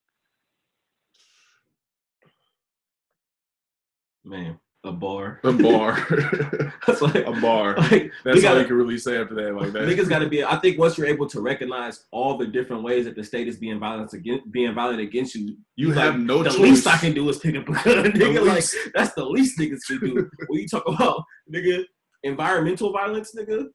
Man, 4.23 4.57
a 4.84 4.91
bar. 4.91 5.39
A 5.43 5.53
bar. 5.53 6.07
That's 6.88 7.01
like 7.01 7.27
a 7.27 7.32
bar. 7.39 7.77
Like, 7.77 8.11
That's 8.23 8.38
we 8.38 8.47
all 8.47 8.53
gotta, 8.53 8.61
you 8.61 8.67
can 8.67 8.75
really 8.75 8.97
say 8.97 9.17
after 9.17 9.36
that. 9.36 9.53
Like 9.53 9.73
that. 9.73 9.84
niggas 9.84 10.09
got 10.09 10.19
to 10.19 10.29
be. 10.29 10.43
I 10.43 10.55
think 10.57 10.79
once 10.79 10.97
you're 10.97 11.07
able 11.07 11.27
to 11.29 11.39
recognize 11.39 12.05
all 12.11 12.36
the 12.38 12.47
different 12.47 12.82
ways 12.82 13.05
that 13.05 13.15
the 13.15 13.23
state 13.23 13.47
is 13.47 13.57
being 13.57 13.79
violent 13.79 14.11
against, 14.13 14.51
being 14.51 14.73
violent 14.73 14.99
against 14.99 15.36
you, 15.36 15.55
you 15.75 15.89
like, 15.89 15.97
have 15.97 16.19
no 16.19 16.41
the 16.41 16.49
choice. 16.49 16.59
least 16.59 16.88
I 16.88 16.97
can 16.97 17.13
do 17.13 17.29
is 17.29 17.38
pick 17.38 17.55
up 17.55 17.69
a 17.69 17.73
gun, 17.73 17.84
nigga. 17.84 18.45
Like 18.45 18.63
that's 18.95 19.13
the 19.13 19.23
least 19.23 19.59
niggas 19.59 19.82
can 19.86 19.99
do. 19.99 20.29
when 20.47 20.61
you 20.61 20.67
talk 20.67 20.88
about 20.88 21.23
nigga 21.53 21.84
environmental 22.23 22.91
violence, 22.91 23.36
nigga, 23.38 23.67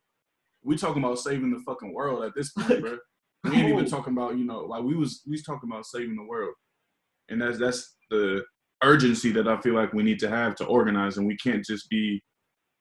we 0.65 0.77
talking 0.77 1.05
about 1.05 1.21
saving 1.21 1.53
the 1.53 1.61
fucking 1.61 1.93
world 1.93 2.25
at 2.25 2.35
this 2.35 2.53
point, 2.53 2.81
bro. 2.81 2.99
We 3.45 3.53
ain't 3.53 3.69
even 3.69 3.89
talking 3.89 4.13
about 4.13 4.37
you 4.37 4.45
know 4.45 4.63
like 4.63 4.83
we 4.83 4.97
was 4.97 5.23
we 5.25 5.33
was 5.33 5.45
talking 5.45 5.71
about 5.71 5.87
saving 5.87 6.17
the 6.17 6.25
world, 6.25 6.55
and 7.29 7.41
that's 7.41 7.61
that's 7.61 7.95
the 8.11 8.43
urgency 8.83 9.33
that 9.33 9.49
I 9.49 9.61
feel 9.61 9.75
like 9.75 9.93
we 9.93 10.03
need 10.03 10.19
to 10.21 10.29
have 10.29 10.55
to 10.57 10.65
organize, 10.65 11.17
and 11.17 11.27
we 11.27 11.37
can't 11.37 11.65
just 11.65 11.89
be 11.89 12.23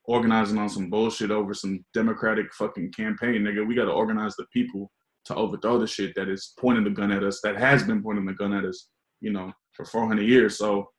organizing 0.05 0.57
on 0.57 0.69
some 0.69 0.89
bullshit 0.89 1.31
over 1.31 1.53
some 1.53 1.83
democratic 1.93 2.53
fucking 2.53 2.91
campaign, 2.91 3.41
nigga. 3.41 3.65
We 3.65 3.75
got 3.75 3.85
to 3.85 3.91
organize 3.91 4.35
the 4.35 4.45
people 4.53 4.91
to 5.25 5.35
overthrow 5.35 5.79
the 5.79 5.87
shit 5.87 6.13
that 6.15 6.29
is 6.29 6.53
pointing 6.59 6.83
the 6.83 6.89
gun 6.91 7.11
at 7.11 7.23
us, 7.23 7.41
that 7.41 7.57
has 7.57 7.83
been 7.83 8.03
pointing 8.03 8.25
the 8.25 8.33
gun 8.33 8.53
at 8.53 8.65
us, 8.65 8.89
you 9.21 9.31
know, 9.31 9.51
for 9.73 9.85
400 9.85 10.21
years. 10.21 10.57
So, 10.57 10.89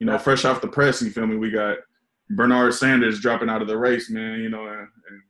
you 0.00 0.06
know, 0.06 0.18
fresh 0.18 0.44
off 0.44 0.60
the 0.60 0.68
press, 0.68 1.00
you 1.00 1.10
feel 1.10 1.26
me? 1.26 1.36
We 1.36 1.50
got 1.50 1.78
Bernard 2.30 2.74
Sanders 2.74 3.20
dropping 3.20 3.48
out 3.48 3.62
of 3.62 3.68
the 3.68 3.78
race, 3.78 4.10
man. 4.10 4.40
You 4.40 4.50
know, 4.50 4.66
and, 4.66 4.80
and 4.80 5.22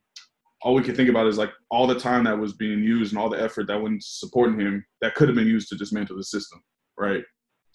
all 0.62 0.74
we 0.74 0.82
can 0.82 0.94
think 0.94 1.10
about 1.10 1.26
is 1.26 1.38
like 1.38 1.50
all 1.70 1.86
the 1.86 1.98
time 1.98 2.24
that 2.24 2.38
was 2.38 2.54
being 2.54 2.82
used 2.82 3.12
and 3.12 3.20
all 3.20 3.28
the 3.28 3.42
effort 3.42 3.66
that 3.66 3.80
went 3.80 4.02
supporting 4.02 4.58
him 4.58 4.84
that 5.02 5.14
could 5.14 5.28
have 5.28 5.36
been 5.36 5.46
used 5.46 5.68
to 5.68 5.76
dismantle 5.76 6.16
the 6.16 6.24
system, 6.24 6.62
right? 6.98 7.22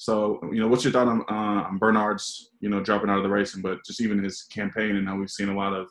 So, 0.01 0.39
you 0.51 0.59
know, 0.59 0.67
what's 0.67 0.83
your 0.83 0.91
thought 0.91 1.07
on, 1.07 1.21
uh, 1.29 1.67
on 1.67 1.77
Bernard's, 1.77 2.49
you 2.59 2.69
know, 2.69 2.79
dropping 2.79 3.11
out 3.11 3.17
of 3.17 3.23
the 3.23 3.29
racing, 3.29 3.61
but 3.61 3.85
just 3.85 4.01
even 4.01 4.23
his 4.23 4.41
campaign 4.41 4.95
and 4.95 5.07
how 5.07 5.15
we've 5.15 5.29
seen 5.29 5.49
a 5.49 5.55
lot 5.55 5.73
of, 5.73 5.89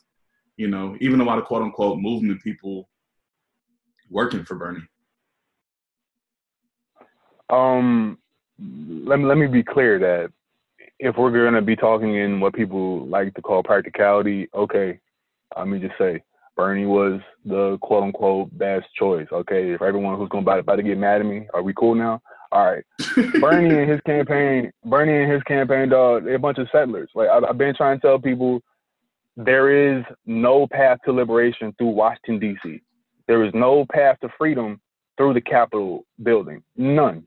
you 0.56 0.66
know, 0.66 0.96
even 1.00 1.20
a 1.20 1.24
lot 1.24 1.38
of 1.38 1.44
quote 1.44 1.62
unquote 1.62 2.00
movement 2.00 2.42
people 2.42 2.88
working 4.10 4.44
for 4.44 4.56
Bernie. 4.56 4.82
Um, 7.50 8.18
let 8.58 9.20
me 9.20 9.26
let 9.26 9.38
me 9.38 9.46
be 9.46 9.62
clear 9.62 10.00
that 10.00 10.32
if 10.98 11.16
we're 11.16 11.30
gonna 11.30 11.62
be 11.62 11.76
talking 11.76 12.16
in 12.16 12.40
what 12.40 12.52
people 12.52 13.06
like 13.06 13.32
to 13.34 13.42
call 13.42 13.62
practicality, 13.62 14.48
okay, 14.56 14.98
let 15.56 15.68
me 15.68 15.78
just 15.78 15.96
say 15.98 16.20
Bernie 16.56 16.84
was 16.84 17.20
the 17.44 17.78
quote 17.80 18.02
unquote 18.02 18.58
best 18.58 18.92
choice. 18.98 19.28
Okay, 19.30 19.76
for 19.76 19.86
everyone 19.86 20.18
who's 20.18 20.28
gonna 20.30 20.42
about, 20.42 20.58
about 20.58 20.76
to 20.76 20.82
get 20.82 20.98
mad 20.98 21.20
at 21.20 21.26
me, 21.26 21.46
are 21.54 21.62
we 21.62 21.72
cool 21.74 21.94
now? 21.94 22.20
All 22.52 22.64
right. 22.64 22.84
Bernie 23.40 23.78
and 23.78 23.90
his 23.90 24.00
campaign, 24.00 24.72
Bernie 24.84 25.22
and 25.22 25.32
his 25.32 25.42
campaign, 25.44 25.88
dog, 25.88 26.24
they're 26.24 26.34
a 26.34 26.38
bunch 26.38 26.58
of 26.58 26.68
settlers. 26.72 27.08
Like 27.14 27.28
I've, 27.28 27.44
I've 27.44 27.58
been 27.58 27.74
trying 27.74 27.98
to 27.98 28.06
tell 28.06 28.18
people, 28.18 28.60
there 29.36 29.98
is 29.98 30.04
no 30.26 30.66
path 30.66 30.98
to 31.04 31.12
liberation 31.12 31.74
through 31.78 31.88
Washington 31.90 32.38
D.C. 32.40 32.82
There 33.28 33.44
is 33.44 33.52
no 33.54 33.86
path 33.92 34.18
to 34.20 34.28
freedom 34.36 34.80
through 35.16 35.34
the 35.34 35.40
Capitol 35.40 36.04
building. 36.22 36.62
None. 36.76 37.24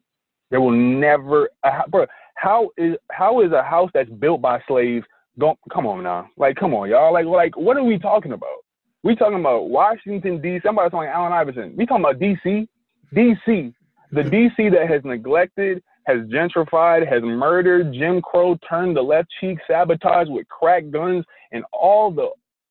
There 0.51 0.59
will 0.59 0.71
never, 0.71 1.49
uh, 1.63 1.87
bro. 1.89 2.05
How 2.35 2.69
is 2.77 2.95
how 3.11 3.41
is 3.41 3.51
a 3.51 3.63
house 3.63 3.89
that's 3.93 4.09
built 4.09 4.41
by 4.41 4.61
slaves? 4.67 5.05
Don't 5.39 5.57
come 5.71 5.87
on 5.87 6.03
now. 6.03 6.29
Like 6.37 6.57
come 6.57 6.73
on, 6.73 6.89
y'all. 6.89 7.13
Like 7.13 7.25
like 7.25 7.55
what 7.55 7.77
are 7.77 7.83
we 7.83 7.97
talking 7.97 8.33
about? 8.33 8.63
We 9.03 9.15
talking 9.15 9.39
about 9.39 9.69
Washington 9.69 10.41
D.C. 10.41 10.61
Somebody's 10.65 10.91
talking 10.91 11.09
Allen 11.09 11.33
Iverson. 11.33 11.73
We 11.77 11.85
talking 11.85 12.03
about 12.03 12.19
D.C. 12.19 12.67
D.C. 13.13 13.73
The 14.13 14.23
D.C. 14.23 14.69
that 14.69 14.87
has 14.87 15.03
neglected, 15.03 15.81
has 16.05 16.19
gentrified, 16.27 17.11
has 17.11 17.23
murdered, 17.23 17.93
Jim 17.93 18.21
Crow 18.21 18.55
turned 18.69 18.95
the 18.95 19.01
left 19.01 19.27
cheek, 19.41 19.57
sabotaged 19.67 20.29
with 20.29 20.47
crack 20.49 20.91
guns, 20.91 21.25
and 21.51 21.63
all 21.73 22.11
the 22.11 22.29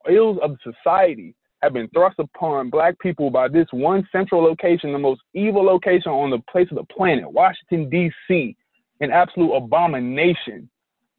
ills 0.08 0.38
of 0.40 0.56
society 0.62 1.34
have 1.60 1.72
been 1.72 1.88
thrust 1.88 2.20
upon 2.20 2.70
black 2.70 2.96
people 3.00 3.28
by 3.28 3.48
this 3.48 3.66
one 3.72 4.06
central 4.12 4.40
location, 4.40 4.92
the 4.92 4.98
most 5.00 5.20
evil 5.34 5.64
location 5.64 6.12
on 6.12 6.30
the 6.30 6.38
place 6.48 6.68
of 6.70 6.76
the 6.76 6.84
planet, 6.84 7.28
Washington, 7.28 7.90
D.C., 7.90 8.56
an 9.00 9.10
absolute 9.10 9.52
abomination, 9.52 10.70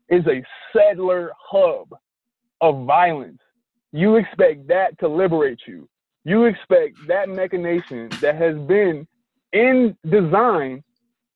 is 0.08 0.26
a 0.28 0.42
settler 0.74 1.34
hub 1.38 1.90
of 2.62 2.86
violence. 2.86 3.42
You 3.92 4.16
expect 4.16 4.70
that 4.70 4.98
to 5.00 5.10
liberate 5.10 5.60
you. 5.68 5.90
You 6.24 6.46
expect 6.46 6.96
that 7.10 7.28
machination 7.28 8.08
that 8.22 8.36
has 8.36 8.56
been 8.68 9.06
in 9.54 9.96
design 10.10 10.84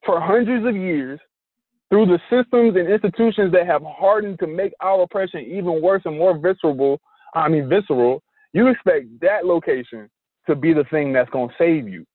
for 0.06 0.20
hundreds 0.20 0.66
of 0.66 0.76
years 0.76 1.20
through 1.90 2.06
the 2.08 2.20
systems 2.30 2.76
and 2.76 2.92
institutions 2.92 3.52
that 3.54 3.66
have 3.66 3.82
hardened 3.84 4.40
to 4.40 4.48
make 4.48 4.74
our 4.82 5.04
oppression 5.04 5.42
even 5.42 5.82
worse 5.82 6.02
and 6.06 6.18
more 6.18 6.38
visceral, 6.38 7.00
I 7.34 7.48
mean 7.48 7.70
visceral, 7.70 8.22
you 8.54 8.68
expect 8.68 9.06
that 9.22 9.46
location 9.46 10.10
to 10.48 10.56
be 10.56 10.74
the 10.74 10.84
thing 10.86 11.14
that's 11.14 11.30
gonna 11.30 11.54
save 11.58 11.88
you. 11.88 12.06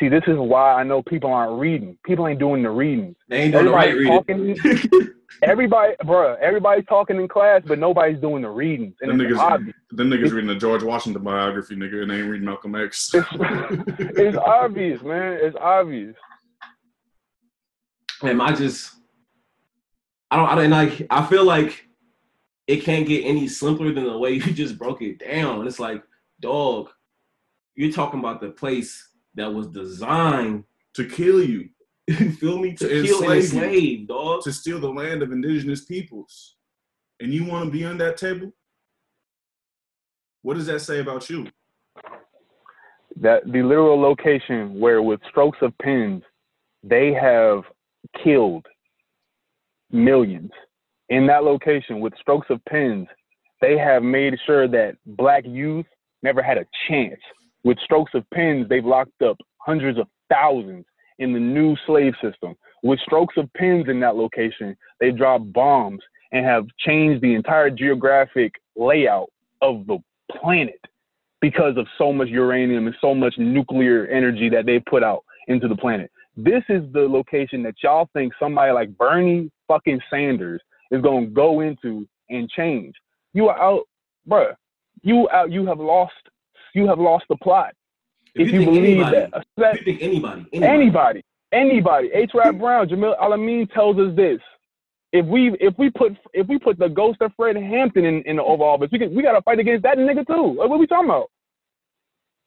See, 0.00 0.08
this 0.08 0.22
is 0.26 0.36
why 0.36 0.74
I 0.74 0.82
know 0.82 1.02
people 1.02 1.32
aren't 1.32 1.60
reading. 1.60 1.96
People 2.04 2.26
ain't 2.26 2.38
doing 2.38 2.62
the 2.62 2.70
readings. 2.70 3.16
they 3.28 3.42
ain't 3.42 3.52
doing 3.52 3.66
the 3.66 3.70
right 3.70 3.94
reading. 3.94 4.58
talking. 5.40 5.50
Everybody, 5.50 5.94
bruh, 6.04 6.38
everybody's 6.38 6.86
talking 6.86 7.16
in 7.16 7.28
class, 7.28 7.62
but 7.66 7.78
nobody's 7.78 8.20
doing 8.20 8.42
the 8.42 8.50
readings. 8.50 8.94
And 9.00 9.10
Them 9.10 9.18
niggas, 9.18 9.38
obvious. 9.38 9.76
them 9.90 10.10
niggas 10.10 10.32
reading 10.32 10.48
the 10.48 10.56
George 10.56 10.82
Washington 10.82 11.22
biography, 11.22 11.76
nigga, 11.76 12.02
and 12.02 12.10
they 12.10 12.20
ain't 12.20 12.30
reading 12.30 12.46
Malcolm 12.46 12.74
X. 12.74 13.10
it's 13.14 14.36
obvious, 14.36 15.02
man. 15.02 15.38
It's 15.40 15.56
obvious. 15.60 16.16
And 18.22 18.40
I 18.40 18.52
just, 18.54 18.94
I 20.30 20.36
don't, 20.36 20.48
I 20.48 20.54
don't, 20.54 20.64
and 20.64 20.74
I, 20.74 21.06
I 21.10 21.26
feel 21.26 21.44
like 21.44 21.86
it 22.66 22.84
can't 22.84 23.06
get 23.06 23.24
any 23.24 23.48
simpler 23.48 23.92
than 23.92 24.04
the 24.04 24.18
way 24.18 24.32
you 24.32 24.52
just 24.52 24.78
broke 24.78 25.02
it 25.02 25.18
down. 25.18 25.66
It's 25.66 25.80
like, 25.80 26.02
dog, 26.40 26.90
you're 27.74 27.92
talking 27.92 28.20
about 28.20 28.40
the 28.40 28.50
place 28.50 29.08
that 29.34 29.52
was 29.52 29.66
designed, 29.68 30.64
to 30.94 31.08
kill 31.08 31.42
you, 31.42 31.70
you 32.08 32.32
feel 32.32 32.58
me, 32.58 32.74
to, 32.74 32.88
To 32.88 33.02
kill 33.02 33.22
and 33.22 33.32
enslave 33.34 33.52
you. 33.52 33.60
enslave, 33.60 34.08
dog. 34.08 34.42
to 34.42 34.52
steal 34.52 34.80
the 34.80 34.88
land 34.90 35.22
of 35.22 35.32
indigenous 35.32 35.84
peoples, 35.84 36.56
and 37.20 37.32
you 37.32 37.44
want 37.44 37.66
to 37.66 37.70
be 37.70 37.84
on 37.84 37.98
that 37.98 38.16
table? 38.16 38.52
What 40.42 40.54
does 40.54 40.66
that 40.66 40.80
say 40.80 41.00
about 41.00 41.28
you? 41.30 41.46
that 43.20 43.44
the 43.44 43.62
literal 43.62 44.00
location 44.00 44.80
where 44.80 45.02
with 45.02 45.20
strokes 45.28 45.58
of 45.60 45.76
pens 45.82 46.22
they 46.82 47.12
have 47.12 47.62
killed 48.24 48.64
millions 49.90 50.50
in 51.10 51.26
that 51.26 51.44
location 51.44 52.00
with 52.00 52.14
strokes 52.18 52.46
of 52.48 52.58
pens 52.64 53.06
they 53.60 53.76
have 53.76 54.02
made 54.02 54.34
sure 54.46 54.66
that 54.66 54.96
black 55.04 55.44
youth 55.46 55.84
never 56.22 56.42
had 56.42 56.56
a 56.56 56.64
chance 56.88 57.20
with 57.64 57.78
strokes 57.80 58.12
of 58.14 58.24
pens 58.32 58.66
they've 58.70 58.86
locked 58.86 59.20
up 59.20 59.36
hundreds 59.58 59.98
of 59.98 60.06
thousands 60.30 60.86
in 61.22 61.32
the 61.32 61.40
new 61.40 61.76
slave 61.86 62.14
system 62.22 62.54
with 62.82 62.98
strokes 63.00 63.36
of 63.36 63.52
pens 63.54 63.86
in 63.88 64.00
that 64.00 64.16
location 64.16 64.76
they 65.00 65.10
dropped 65.10 65.52
bombs 65.52 66.00
and 66.32 66.44
have 66.44 66.66
changed 66.78 67.22
the 67.22 67.34
entire 67.34 67.70
geographic 67.70 68.54
layout 68.76 69.30
of 69.60 69.86
the 69.86 69.98
planet 70.30 70.80
because 71.40 71.76
of 71.76 71.86
so 71.98 72.12
much 72.12 72.28
uranium 72.28 72.86
and 72.86 72.96
so 73.00 73.14
much 73.14 73.34
nuclear 73.38 74.06
energy 74.06 74.48
that 74.48 74.66
they 74.66 74.78
put 74.78 75.02
out 75.02 75.24
into 75.48 75.68
the 75.68 75.76
planet. 75.76 76.10
This 76.36 76.62
is 76.68 76.82
the 76.92 77.00
location 77.00 77.62
that 77.64 77.74
y'all 77.82 78.08
think 78.14 78.32
somebody 78.40 78.72
like 78.72 78.96
Bernie 78.96 79.50
fucking 79.68 80.00
Sanders 80.08 80.62
is 80.90 81.02
gonna 81.02 81.26
go 81.26 81.60
into 81.60 82.06
and 82.30 82.48
change. 82.48 82.94
You 83.34 83.48
are 83.48 83.60
out, 83.60 83.82
bruh. 84.28 84.54
You 85.02 85.28
out. 85.30 85.50
You 85.50 85.66
have 85.66 85.80
lost. 85.80 86.12
You 86.74 86.86
have 86.86 86.98
lost 86.98 87.24
the 87.28 87.36
plot. 87.36 87.74
If 88.34 88.46
If, 88.48 88.52
you 88.52 88.60
you, 88.60 88.66
think 88.66 88.70
believe 88.70 88.84
anybody- 89.00 89.30
that, 89.32 89.46
that 89.58 89.78
You 89.78 89.84
think 89.84 90.02
anybody, 90.02 90.46
anybody, 90.52 90.72
anybody, 90.74 91.24
anybody, 91.52 92.10
H. 92.14 92.30
Rap 92.34 92.56
Brown, 92.56 92.88
Jamil 92.88 93.14
Al-Amin 93.20 93.68
tells 93.68 93.98
us 93.98 94.14
this. 94.16 94.40
If 95.12 95.26
we 95.26 95.54
if 95.60 95.74
we 95.78 95.90
put 95.90 96.16
if 96.32 96.46
we 96.48 96.58
put 96.58 96.78
the 96.78 96.88
ghost 96.88 97.20
of 97.20 97.32
Fred 97.36 97.54
Hampton 97.56 98.06
in, 98.06 98.22
in 98.22 98.36
the 98.36 98.42
Oval 98.42 98.66
Office, 98.66 98.88
we 98.90 98.98
can, 98.98 99.14
we 99.14 99.22
gotta 99.22 99.42
fight 99.42 99.58
against 99.58 99.82
that 99.82 99.98
nigga 99.98 100.26
too. 100.26 100.58
Like, 100.58 100.70
what 100.70 100.78
we 100.78 100.86
talking 100.86 101.10
about? 101.10 101.30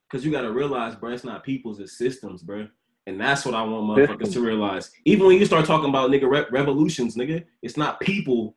because 0.09 0.25
you 0.25 0.31
got 0.31 0.41
to 0.41 0.51
realize, 0.51 0.95
bro, 0.95 1.11
it's 1.11 1.23
not 1.23 1.43
people's, 1.43 1.79
it's 1.79 1.97
systems, 1.97 2.41
bro. 2.41 2.67
And 3.07 3.19
that's 3.19 3.45
what 3.45 3.53
I 3.53 3.61
want 3.63 3.99
motherfuckers 3.99 4.33
to 4.33 4.39
realize. 4.41 4.91
Even 5.05 5.27
when 5.27 5.37
you 5.37 5.45
start 5.45 5.65
talking 5.65 5.89
about 5.89 6.09
nigga 6.09 6.29
re- 6.29 6.45
revolutions, 6.51 7.15
nigga, 7.15 7.43
it's 7.61 7.75
not 7.77 7.99
people, 7.99 8.55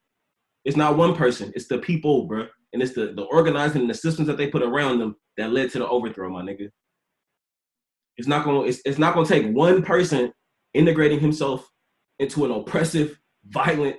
it's 0.64 0.76
not 0.76 0.97
one 0.97 1.14
person, 1.16 1.53
it's 1.55 1.66
the 1.66 1.79
people, 1.79 2.26
bro. 2.26 2.47
And 2.72 2.83
it's 2.83 2.93
the 2.93 3.12
the 3.14 3.22
organizing 3.22 3.81
and 3.83 3.91
the 3.91 3.95
systems 3.95 4.29
that 4.29 4.37
they 4.37 4.49
put 4.49 4.62
around 4.62 4.99
them 4.99 5.16
that 5.37 5.51
led 5.53 5.70
to 5.72 5.79
the 5.79 5.89
overthrow, 5.89 6.29
my 6.29 6.43
nigga. 6.43 6.70
It's 8.19 8.29
not 8.29 8.45
gonna 8.45 8.62
it's, 8.62 8.81
it's 8.85 8.99
not 8.99 9.14
gonna 9.14 9.27
take 9.27 9.53
one 9.55 9.83
person 9.83 10.33
integrating 10.75 11.21
himself 11.21 11.69
into 12.19 12.45
an 12.45 12.51
oppressive, 12.51 13.19
violent 13.47 13.97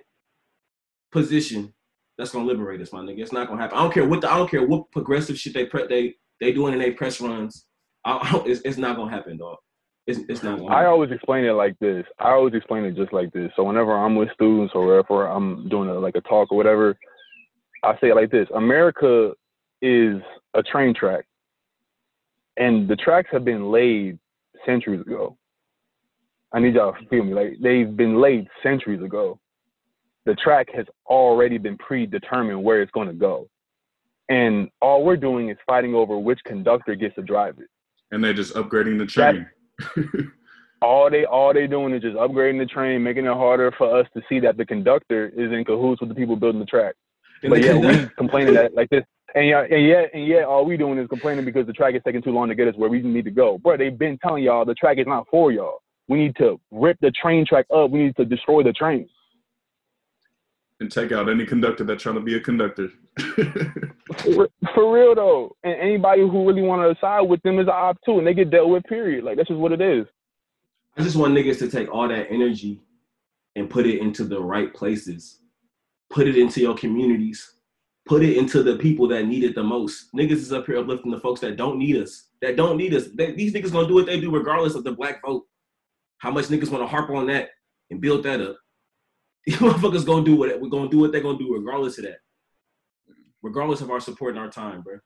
position 1.11 1.73
that's 2.17 2.31
gonna 2.31 2.45
liberate 2.45 2.81
us, 2.81 2.91
my 2.91 2.99
nigga. 2.99 3.19
It's 3.19 3.31
not 3.31 3.47
gonna 3.47 3.61
happen. 3.61 3.77
I 3.77 3.81
don't 3.81 3.93
care 3.93 4.07
what 4.07 4.21
the, 4.21 4.31
I 4.31 4.37
don't 4.37 4.51
care 4.51 4.65
what 4.67 4.91
progressive 4.91 5.37
shit 5.39 5.53
they 5.53 5.65
pre- 5.65 5.87
they 5.87 6.15
they 6.41 6.51
doing 6.51 6.73
in 6.73 6.79
their 6.79 6.93
press 6.93 7.19
runs. 7.21 7.65
I, 8.05 8.11
I, 8.11 8.43
it's, 8.45 8.61
it's 8.65 8.77
not 8.77 8.97
gonna 8.97 9.11
happen, 9.11 9.37
dog. 9.37 9.57
It's, 10.05 10.19
it's 10.27 10.43
not 10.43 10.59
gonna 10.59 10.69
I 10.69 10.79
happen. 10.79 10.91
always 10.91 11.11
explain 11.11 11.45
it 11.45 11.53
like 11.53 11.77
this. 11.79 12.05
I 12.19 12.31
always 12.31 12.53
explain 12.53 12.83
it 12.83 12.95
just 12.95 13.13
like 13.13 13.31
this. 13.31 13.51
So 13.55 13.63
whenever 13.63 13.93
I'm 13.93 14.15
with 14.15 14.29
students 14.33 14.73
or 14.75 14.85
wherever 14.85 15.27
I'm 15.27 15.69
doing 15.69 15.89
a, 15.89 15.93
like 15.93 16.15
a 16.15 16.21
talk 16.21 16.51
or 16.51 16.57
whatever, 16.57 16.97
I 17.83 17.93
say 18.01 18.09
it 18.09 18.15
like 18.15 18.31
this: 18.31 18.47
America 18.53 19.31
is 19.81 20.21
a 20.55 20.63
train 20.63 20.93
track, 20.93 21.25
and 22.59 22.87
the 22.87 22.95
tracks 22.95 23.29
have 23.31 23.43
been 23.43 23.71
laid 23.71 24.19
centuries 24.65 25.01
ago. 25.01 25.35
I 26.53 26.59
need 26.59 26.75
y'all 26.75 26.93
to 26.93 27.07
feel 27.07 27.23
me. 27.23 27.33
Like 27.33 27.53
they've 27.61 27.95
been 27.95 28.21
laid 28.21 28.47
centuries 28.61 29.01
ago. 29.01 29.39
The 30.25 30.35
track 30.35 30.67
has 30.75 30.85
already 31.07 31.57
been 31.57 31.77
predetermined 31.77 32.63
where 32.63 32.81
it's 32.81 32.91
going 32.91 33.07
to 33.07 33.13
go, 33.13 33.49
and 34.27 34.69
all 34.81 35.03
we're 35.03 35.17
doing 35.17 35.49
is 35.49 35.57
fighting 35.65 35.95
over 35.95 36.19
which 36.19 36.39
conductor 36.45 36.93
gets 36.93 37.15
to 37.15 37.23
drive 37.23 37.57
it. 37.59 37.67
And 38.11 38.23
they're 38.23 38.33
just 38.33 38.53
upgrading 38.53 38.99
the 38.99 39.05
train. 39.05 39.47
all 40.81 41.09
they 41.09 41.25
all 41.25 41.53
they 41.53 41.67
doing 41.67 41.93
is 41.93 42.01
just 42.01 42.17
upgrading 42.17 42.59
the 42.59 42.65
train, 42.65 43.01
making 43.01 43.25
it 43.25 43.33
harder 43.33 43.71
for 43.77 43.97
us 43.97 44.07
to 44.15 44.21
see 44.27 44.39
that 44.41 44.57
the 44.57 44.65
conductor 44.65 45.27
is 45.29 45.51
in 45.51 45.63
cahoots 45.63 46.01
with 46.01 46.09
the 46.09 46.15
people 46.15 46.35
building 46.35 46.59
the 46.59 46.65
track. 46.65 46.95
And 47.41 47.51
But 47.51 47.63
yeah, 47.63 47.73
conduct- 47.73 48.01
we 48.01 48.15
complaining 48.17 48.53
that 48.55 48.75
like 48.75 48.89
this, 48.89 49.03
and 49.35 49.47
yeah, 49.47 49.61
and 49.69 49.85
yet 49.87 50.09
and 50.13 50.27
yet 50.27 50.43
all 50.45 50.65
we 50.65 50.77
doing 50.77 50.97
is 50.99 51.07
complaining 51.07 51.45
because 51.45 51.67
the 51.67 51.73
track 51.73 51.95
is 51.95 52.01
taking 52.05 52.21
too 52.21 52.31
long 52.31 52.47
to 52.49 52.55
get 52.55 52.67
us 52.67 52.75
where 52.75 52.89
we 52.89 53.01
need 53.01 53.25
to 53.25 53.31
go. 53.31 53.57
Bro, 53.57 53.77
they've 53.77 53.97
been 53.97 54.17
telling 54.19 54.43
y'all 54.43 54.65
the 54.65 54.73
track 54.73 54.97
is 54.97 55.07
not 55.07 55.27
for 55.29 55.51
y'all. 55.51 55.81
We 56.07 56.17
need 56.17 56.35
to 56.37 56.59
rip 56.71 56.97
the 57.01 57.11
train 57.11 57.45
track 57.45 57.67
up. 57.73 57.91
We 57.91 57.99
need 57.99 58.15
to 58.17 58.25
destroy 58.25 58.63
the 58.63 58.73
train. 58.73 59.07
and 60.79 60.91
take 60.91 61.11
out 61.11 61.29
any 61.29 61.45
conductor 61.45 61.83
that's 61.83 62.01
trying 62.01 62.15
to 62.15 62.21
be 62.21 62.35
a 62.35 62.39
conductor. 62.39 62.89
For, 64.17 64.49
for 64.73 64.91
real 64.93 65.13
though, 65.13 65.55
and 65.63 65.79
anybody 65.79 66.21
who 66.21 66.47
really 66.47 66.63
want 66.63 66.81
to 66.81 66.99
side 66.99 67.21
with 67.21 67.41
them 67.43 67.59
is 67.59 67.67
an 67.67 67.73
op 67.73 67.97
too, 68.03 68.17
and 68.17 68.25
they 68.25 68.33
get 68.33 68.49
dealt 68.49 68.69
with. 68.69 68.83
Period. 68.85 69.23
Like 69.23 69.37
that's 69.37 69.49
just 69.49 69.59
what 69.59 69.71
it 69.71 69.81
is. 69.81 70.05
I 70.97 71.03
just 71.03 71.15
want 71.15 71.33
niggas 71.33 71.59
to 71.59 71.69
take 71.69 71.93
all 71.93 72.07
that 72.07 72.27
energy 72.31 72.81
and 73.55 73.69
put 73.69 73.85
it 73.85 73.99
into 73.99 74.23
the 74.23 74.41
right 74.41 74.73
places. 74.73 75.39
Put 76.09 76.27
it 76.27 76.37
into 76.37 76.59
your 76.59 76.75
communities. 76.75 77.53
Put 78.09 78.23
it 78.23 78.37
into 78.37 78.63
the 78.63 78.75
people 78.75 79.07
that 79.09 79.27
need 79.27 79.43
it 79.43 79.53
the 79.53 79.61
most. 79.61 80.11
Niggas 80.15 80.31
is 80.31 80.51
up 80.51 80.65
here 80.65 80.79
uplifting 80.79 81.11
the 81.11 81.19
folks 81.19 81.41
that 81.41 81.57
don't 81.57 81.77
need 81.77 81.95
us. 81.95 82.29
That 82.41 82.55
don't 82.55 82.75
need 82.75 82.95
us. 82.95 83.05
They- 83.13 83.33
these 83.33 83.53
niggas 83.53 83.71
gonna 83.71 83.87
do 83.87 83.93
what 83.93 84.07
they 84.07 84.19
do 84.19 84.31
regardless 84.31 84.73
of 84.73 84.83
the 84.83 84.93
black 84.93 85.21
vote. 85.23 85.45
How 86.17 86.31
much 86.31 86.45
niggas 86.45 86.71
wanna 86.71 86.87
harp 86.87 87.11
on 87.11 87.27
that 87.27 87.51
and 87.91 88.01
build 88.01 88.23
that 88.23 88.41
up? 88.41 88.57
These 89.45 89.57
motherfuckers 89.57 90.07
gonna 90.07 90.25
do 90.25 90.35
what 90.35 90.59
we're 90.59 90.69
gonna 90.69 90.89
do 90.89 90.97
what 90.97 91.11
they're 91.11 91.21
gonna 91.21 91.37
do 91.37 91.53
regardless 91.53 91.99
of 91.99 92.05
that. 92.05 92.17
Regardless 93.43 93.81
of 93.81 93.91
our 93.91 93.99
support 93.99 94.31
and 94.31 94.39
our 94.39 94.49
time, 94.49 94.81
bro. 94.81 94.97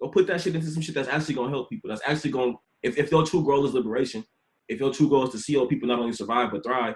Go 0.00 0.08
put 0.08 0.28
that 0.28 0.40
shit 0.40 0.54
into 0.54 0.68
some 0.68 0.82
shit 0.82 0.94
that's 0.94 1.08
actually 1.08 1.34
gonna 1.34 1.50
help 1.50 1.68
people. 1.68 1.90
That's 1.90 2.02
actually 2.06 2.30
gonna 2.30 2.54
if, 2.84 2.96
if 2.98 3.10
your 3.10 3.26
true 3.26 3.44
goal 3.44 3.66
is 3.66 3.74
liberation, 3.74 4.24
if 4.68 4.78
your 4.78 4.92
true 4.92 5.08
goal 5.08 5.24
is 5.24 5.30
to 5.30 5.38
see 5.38 5.54
your 5.54 5.66
people 5.66 5.88
not 5.88 5.98
only 5.98 6.12
survive 6.12 6.52
but 6.52 6.64
thrive, 6.64 6.94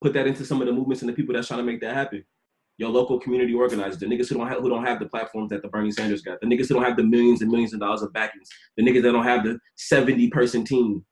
put 0.00 0.12
that 0.14 0.28
into 0.28 0.44
some 0.44 0.60
of 0.62 0.68
the 0.68 0.72
movements 0.72 1.02
and 1.02 1.08
the 1.08 1.12
people 1.12 1.34
that's 1.34 1.48
trying 1.48 1.58
to 1.58 1.64
make 1.64 1.80
that 1.80 1.94
happen. 1.94 2.24
Your 2.78 2.90
local 2.90 3.18
community 3.18 3.54
organizers, 3.54 3.98
the 3.98 4.06
niggas 4.06 4.28
who 4.28 4.36
don't 4.36 4.46
have 4.46 4.60
who 4.60 4.68
don't 4.68 4.86
have 4.86 5.00
the 5.00 5.08
platforms 5.08 5.50
that 5.50 5.62
the 5.62 5.68
Bernie 5.68 5.90
Sanders 5.90 6.22
got, 6.22 6.40
the 6.40 6.46
niggas 6.46 6.68
who 6.68 6.74
don't 6.74 6.84
have 6.84 6.96
the 6.96 7.02
millions 7.02 7.42
and 7.42 7.50
millions 7.50 7.74
of 7.74 7.80
dollars 7.80 8.02
of 8.02 8.12
backings, 8.12 8.48
the 8.76 8.84
niggas 8.84 9.02
that 9.02 9.12
don't 9.12 9.24
have 9.24 9.44
the 9.44 9.58
70 9.76 10.30
person 10.30 10.64
team. 10.64 11.04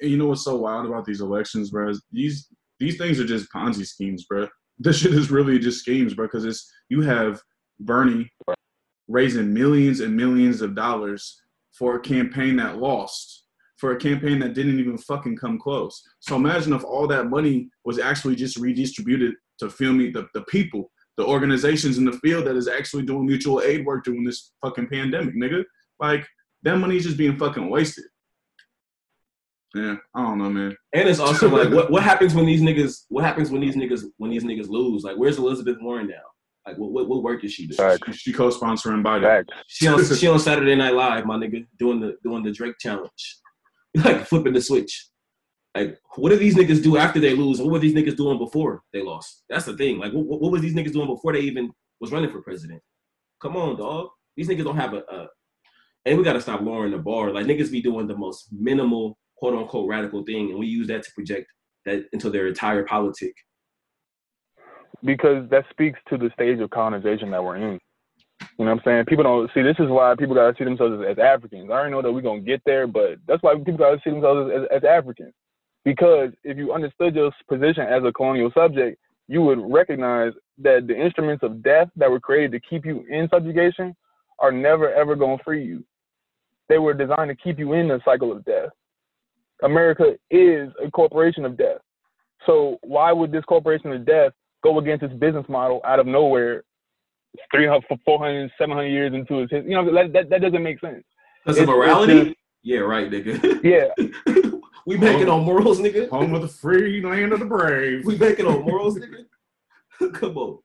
You 0.00 0.16
know 0.16 0.26
what's 0.26 0.44
so 0.44 0.56
wild 0.56 0.86
about 0.86 1.04
these 1.04 1.20
elections, 1.20 1.70
bro? 1.70 1.92
These 2.10 2.48
these 2.80 2.96
things 2.96 3.20
are 3.20 3.24
just 3.24 3.52
Ponzi 3.52 3.86
schemes, 3.86 4.24
bro. 4.24 4.48
This 4.78 4.98
shit 4.98 5.14
is 5.14 5.30
really 5.30 5.58
just 5.58 5.80
schemes, 5.80 6.14
bro. 6.14 6.26
Because 6.26 6.44
it's 6.44 6.70
you 6.88 7.02
have 7.02 7.40
Bernie 7.78 8.30
raising 9.08 9.52
millions 9.52 10.00
and 10.00 10.16
millions 10.16 10.62
of 10.62 10.74
dollars 10.74 11.40
for 11.72 11.96
a 11.96 12.00
campaign 12.00 12.56
that 12.56 12.78
lost, 12.78 13.44
for 13.76 13.92
a 13.92 13.96
campaign 13.98 14.38
that 14.38 14.54
didn't 14.54 14.78
even 14.78 14.98
fucking 14.98 15.36
come 15.36 15.58
close. 15.58 16.02
So 16.20 16.36
imagine 16.36 16.72
if 16.72 16.84
all 16.84 17.06
that 17.08 17.30
money 17.30 17.68
was 17.84 17.98
actually 17.98 18.36
just 18.36 18.56
redistributed 18.56 19.34
to 19.62 19.70
feel 19.70 19.92
me 19.92 20.10
the, 20.10 20.28
the 20.34 20.42
people, 20.42 20.90
the 21.16 21.24
organizations 21.24 21.98
in 21.98 22.04
the 22.04 22.18
field 22.18 22.46
that 22.46 22.56
is 22.56 22.68
actually 22.68 23.04
doing 23.04 23.26
mutual 23.26 23.62
aid 23.62 23.86
work 23.86 24.04
during 24.04 24.24
this 24.24 24.52
fucking 24.60 24.88
pandemic, 24.88 25.34
nigga. 25.34 25.64
Like 26.00 26.26
that 26.62 26.76
money 26.76 26.96
is 26.96 27.04
just 27.04 27.16
being 27.16 27.38
fucking 27.38 27.70
wasted. 27.70 28.04
Yeah, 29.74 29.96
I 30.14 30.22
don't 30.22 30.38
know, 30.38 30.50
man. 30.50 30.76
And 30.92 31.08
it's 31.08 31.20
also 31.20 31.48
like 31.56 31.72
what, 31.72 31.90
what 31.90 32.02
happens 32.02 32.34
when 32.34 32.46
these 32.46 32.60
niggas 32.60 33.04
what 33.08 33.24
happens 33.24 33.50
when 33.50 33.60
these 33.60 33.76
niggas 33.76 34.04
when 34.18 34.30
these 34.30 34.44
niggas 34.44 34.68
lose? 34.68 35.04
Like 35.04 35.16
where's 35.16 35.38
Elizabeth 35.38 35.78
Warren 35.80 36.08
now? 36.08 36.16
Like 36.66 36.78
what 36.78 36.92
what, 36.92 37.08
what 37.08 37.22
work 37.22 37.44
is 37.44 37.52
she 37.52 37.66
doing? 37.66 37.76
Facts. 37.76 38.16
She, 38.16 38.30
she 38.30 38.32
co-sponsoring 38.32 39.02
Biden. 39.02 39.22
Facts. 39.22 39.54
She 39.68 39.86
on 39.86 40.04
she 40.16 40.26
on 40.26 40.38
Saturday 40.38 40.74
Night 40.74 40.94
Live, 40.94 41.24
my 41.24 41.36
nigga, 41.36 41.66
doing 41.78 42.00
the 42.00 42.16
doing 42.22 42.42
the 42.42 42.50
Drake 42.50 42.74
challenge, 42.78 43.38
like 43.94 44.26
flipping 44.26 44.52
the 44.52 44.60
switch. 44.60 45.06
Like, 45.74 45.98
what 46.16 46.30
do 46.30 46.36
these 46.36 46.56
niggas 46.56 46.82
do 46.82 46.96
after 46.98 47.20
they 47.20 47.34
lose? 47.34 47.60
What 47.60 47.70
were 47.70 47.78
these 47.78 47.94
niggas 47.94 48.16
doing 48.16 48.38
before 48.38 48.82
they 48.92 49.02
lost? 49.02 49.44
That's 49.48 49.64
the 49.64 49.76
thing. 49.76 49.98
Like, 49.98 50.12
what, 50.12 50.40
what, 50.40 50.52
was 50.52 50.62
these 50.62 50.74
niggas 50.74 50.92
doing 50.92 51.06
before 51.06 51.32
they 51.32 51.40
even 51.40 51.72
was 52.00 52.12
running 52.12 52.30
for 52.30 52.42
president? 52.42 52.82
Come 53.40 53.56
on, 53.56 53.76
dog. 53.78 54.08
These 54.36 54.48
niggas 54.48 54.64
don't 54.64 54.76
have 54.76 54.94
a. 54.94 55.02
a 55.10 55.28
and 56.04 56.18
we 56.18 56.24
gotta 56.24 56.40
stop 56.40 56.60
lowering 56.62 56.92
the 56.92 56.98
bar. 56.98 57.32
Like 57.32 57.46
niggas 57.46 57.70
be 57.70 57.80
doing 57.82 58.06
the 58.06 58.16
most 58.16 58.48
minimal, 58.52 59.18
quote 59.36 59.54
unquote, 59.54 59.88
radical 59.88 60.24
thing, 60.24 60.50
and 60.50 60.58
we 60.58 60.66
use 60.66 60.88
that 60.88 61.04
to 61.04 61.12
project 61.12 61.46
that 61.86 62.06
into 62.12 62.30
their 62.30 62.48
entire 62.48 62.84
politic. 62.84 63.34
because 65.04 65.48
that 65.50 65.64
speaks 65.70 65.98
to 66.08 66.18
the 66.18 66.30
stage 66.34 66.60
of 66.60 66.70
colonization 66.70 67.30
that 67.30 67.42
we're 67.42 67.56
in. 67.56 67.80
You 68.58 68.64
know 68.64 68.72
what 68.72 68.78
I'm 68.78 68.80
saying? 68.84 69.04
People 69.06 69.24
don't 69.24 69.50
see 69.54 69.62
this 69.62 69.76
is 69.78 69.88
why 69.88 70.14
people 70.18 70.34
gotta 70.34 70.54
see 70.58 70.64
themselves 70.64 70.94
as, 71.00 71.12
as 71.12 71.18
Africans. 71.18 71.70
I 71.70 71.74
already 71.74 71.92
know 71.92 72.02
that 72.02 72.12
we're 72.12 72.20
gonna 72.20 72.40
get 72.40 72.62
there, 72.66 72.86
but 72.86 73.18
that's 73.26 73.42
why 73.42 73.54
people 73.54 73.76
gotta 73.78 74.00
see 74.04 74.10
themselves 74.10 74.50
as, 74.52 74.62
as, 74.62 74.82
as 74.82 74.84
Africans. 74.84 75.32
Because 75.84 76.30
if 76.44 76.56
you 76.56 76.72
understood 76.72 77.14
your 77.14 77.32
position 77.48 77.82
as 77.84 78.02
a 78.04 78.12
colonial 78.12 78.50
subject, 78.54 78.98
you 79.28 79.42
would 79.42 79.58
recognize 79.60 80.32
that 80.58 80.86
the 80.86 80.94
instruments 80.96 81.42
of 81.42 81.62
death 81.62 81.88
that 81.96 82.10
were 82.10 82.20
created 82.20 82.52
to 82.52 82.60
keep 82.68 82.84
you 82.84 83.04
in 83.08 83.28
subjugation 83.32 83.94
are 84.38 84.52
never 84.52 84.92
ever 84.92 85.16
gonna 85.16 85.38
free 85.44 85.64
you. 85.64 85.84
They 86.68 86.78
were 86.78 86.94
designed 86.94 87.28
to 87.30 87.36
keep 87.36 87.58
you 87.58 87.72
in 87.72 87.88
the 87.88 88.00
cycle 88.04 88.30
of 88.32 88.44
death. 88.44 88.70
America 89.62 90.16
is 90.30 90.70
a 90.84 90.90
corporation 90.90 91.44
of 91.44 91.56
death. 91.56 91.78
So 92.46 92.78
why 92.82 93.12
would 93.12 93.30
this 93.32 93.44
corporation 93.44 93.92
of 93.92 94.04
death 94.04 94.32
go 94.62 94.78
against 94.78 95.04
its 95.04 95.14
business 95.14 95.46
model 95.48 95.80
out 95.84 96.00
of 96.00 96.06
nowhere 96.06 96.64
300, 97.54 97.82
400, 98.04 98.50
700 98.58 98.86
years 98.88 99.14
into 99.14 99.40
its 99.40 99.52
history? 99.52 99.70
You 99.70 99.76
know, 99.76 99.94
that, 99.94 100.12
that, 100.12 100.30
that 100.30 100.40
doesn't 100.42 100.62
make 100.62 100.80
sense. 100.80 101.04
It's- 101.46 101.58
it's 101.58 101.66
morality? 101.66 102.24
just- 102.24 102.36
yeah, 102.64 102.78
right, 102.78 103.10
nigga. 103.10 103.60
Yeah, 103.64 103.88
we 104.86 104.96
banking 104.96 105.28
on 105.28 105.44
morals, 105.44 105.78
nigga. 105.80 106.08
Home 106.10 106.34
of 106.34 106.42
the 106.42 106.48
free, 106.48 107.00
land 107.02 107.32
of 107.32 107.40
the 107.40 107.46
brave. 107.46 108.04
We 108.04 108.16
banking 108.16 108.46
on 108.46 108.62
morals, 108.62 108.98
nigga. 110.00 110.12
Come 110.14 110.36
on. 110.36 110.58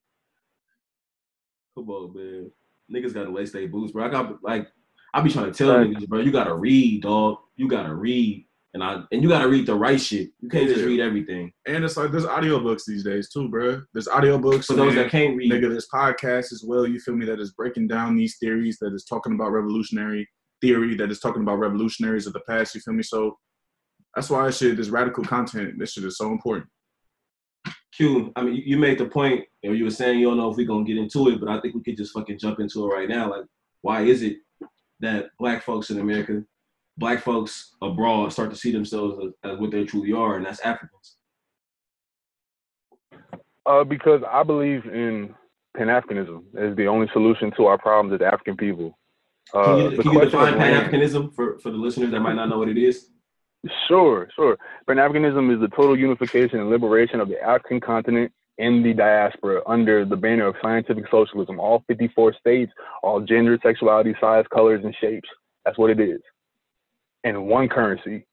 Come 1.76 1.90
on, 1.90 2.14
man. 2.16 2.52
Niggas 2.94 3.14
gotta 3.14 3.30
lace 3.30 3.52
their 3.52 3.68
boots, 3.68 3.92
bro. 3.92 4.06
I 4.06 4.10
got 4.10 4.44
like 4.44 4.68
I 5.14 5.22
be 5.22 5.30
trying 5.32 5.52
to 5.52 5.58
tell 5.58 5.78
Right. 5.78 5.90
niggas, 5.90 6.08
bro, 6.08 6.20
you 6.20 6.32
gotta 6.32 6.54
read, 6.54 7.04
dog. 7.04 7.38
You 7.56 7.68
gotta 7.68 7.94
read. 7.94 8.46
And 8.74 8.84
I 8.84 9.02
and 9.12 9.24
you 9.24 9.30
gotta 9.30 9.48
read 9.48 9.66
the 9.66 9.76
right 9.76 10.00
shit. 10.00 10.30
You 10.40 10.50
can't 10.50 10.68
just 10.68 10.84
read 10.86 11.00
everything. 11.00 11.52
And 11.66 11.84
it's 11.84 11.98
like 11.98 12.12
there's 12.12 12.26
audiobooks 12.26 12.84
these 12.86 13.04
days 13.04 13.30
too, 13.30 13.50
bro. 13.50 13.82
There's 13.94 14.08
audiobooks 14.08 14.66
For 14.66 14.74
those 14.76 14.96
that 14.96 15.10
can't 15.12 15.36
read, 15.36 15.52
Nigga, 15.52 15.70
there's 15.70 15.88
podcasts 15.94 16.52
as 16.52 16.64
well. 16.66 16.88
You 16.88 17.00
feel 17.00 17.16
me? 17.16 17.26
That 17.26 17.40
is 17.40 17.52
breaking 17.54 17.88
down 17.88 18.16
these 18.16 18.38
theories. 18.38 18.78
That 18.80 18.94
is 18.94 19.04
talking 19.06 19.34
about 19.34 19.52
revolutionary 19.52 20.28
theory. 20.62 20.96
That 20.96 21.12
is 21.12 21.20
talking 21.20 21.42
about 21.42 21.60
revolutionaries 21.60 22.28
of 22.28 22.34
the 22.34 22.42
past. 22.42 22.76
You 22.76 22.82
feel 22.82 22.94
me? 22.94 23.04
So 23.04 23.38
that's 24.18 24.32
why 24.32 24.48
this 24.48 24.58
shit, 24.58 24.76
this 24.76 24.90
radical 24.90 25.24
content, 25.24 25.78
this 25.78 25.92
shit 25.94 26.04
is 26.04 26.18
so 26.18 26.32
important. 26.32 26.68
Q, 27.96 28.32
I 28.36 28.42
mean, 28.42 28.56
you- 28.56 28.64
you 28.66 28.78
made 28.78 28.98
the 28.98 29.06
point, 29.06 29.46
you 29.62 29.70
know, 29.70 29.76
you 29.76 29.84
were 29.84 29.92
saying 29.92 30.18
you 30.20 30.26
don't 30.26 30.38
know 30.38 30.50
if 30.50 30.58
we're 30.58 30.66
gonna 30.66 30.84
get 30.84 30.98
into 30.98 31.30
it, 31.30 31.40
but 31.40 31.50
I 31.50 31.60
think 31.60 31.76
we 31.76 31.84
could 31.84 31.98
just 31.98 32.14
fucking 32.14 32.40
jump 32.40 32.60
into 32.60 32.84
it 32.84 32.96
right 32.96 33.08
now. 33.08 33.30
Like, 33.30 33.46
why 33.82 34.02
is 34.02 34.24
it 34.24 34.38
that 35.02 35.28
black 35.38 35.62
folks 35.62 35.92
in 35.92 36.00
America, 36.00 36.44
black 36.98 37.20
folks 37.20 37.76
abroad 37.80 38.34
start 38.34 38.50
to 38.50 38.56
see 38.56 38.72
themselves 38.72 39.24
as, 39.24 39.52
as 39.52 39.60
what 39.60 39.70
they 39.70 39.86
truly 39.86 40.14
are, 40.14 40.38
and 40.38 40.46
that's 40.48 40.62
Africans? 40.62 41.18
uh, 43.68 43.84
because 43.84 44.24
I 44.28 44.42
believe 44.42 44.86
in 44.86 45.36
Pan 45.76 45.88
Africanism 45.88 46.44
as 46.58 46.76
the 46.76 46.88
only 46.88 47.08
solution 47.14 47.52
to 47.58 47.66
our 47.66 47.78
problems 47.78 48.20
as 48.20 48.26
African 48.26 48.58
people. 48.58 48.98
Uh, 49.54 49.64
Can 49.66 49.78
you, 49.92 49.98
can 50.02 50.12
you 50.14 50.22
define 50.22 50.58
Pan 50.58 50.84
Africanism 50.84 51.36
for, 51.36 51.60
for 51.60 51.70
the 51.70 51.78
listeners 51.78 52.10
that 52.12 52.22
might 52.22 52.34
not 52.36 52.50
know 52.50 52.58
what 52.58 52.70
it 52.70 52.78
is? 52.80 53.12
Sure, 53.88 54.30
sure. 54.36 54.58
Pan 54.88 54.98
Africanism 54.98 55.54
is 55.54 55.60
the 55.60 55.68
total 55.70 55.98
unification 55.98 56.60
and 56.60 56.70
liberation 56.70 57.20
of 57.20 57.30
the 57.30 57.42
African 57.42 57.80
continent 57.80 58.32
and 58.58 58.84
the 58.84 58.94
diaspora 58.94 59.62
under 59.68 60.06
the 60.06 60.16
banner 60.16 60.48
of 60.48 60.56
scientific 60.62 61.06
socialism. 61.12 61.60
All 61.60 61.84
54 61.88 62.34
states, 62.34 62.72
all 63.04 63.22
gender, 63.22 63.58
sexuality, 63.62 64.16
size, 64.20 64.46
colors, 64.54 64.84
and 64.84 64.96
shapes. 65.00 65.30
That's 65.64 65.78
what 65.78 65.90
it 65.90 66.00
is. 66.00 66.22
And 67.24 67.48
one 67.48 67.68
currency, 67.70 68.26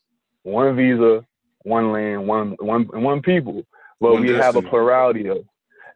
one 0.42 0.76
visa, 0.76 1.24
one 1.62 1.92
land, 1.92 2.26
one 2.26 2.56
one 2.60 2.84
one 2.92 3.22
people. 3.22 3.64
But 4.00 4.12
One 4.12 4.22
we 4.22 4.30
have 4.30 4.56
a 4.56 4.62
plurality 4.62 5.28
of, 5.28 5.38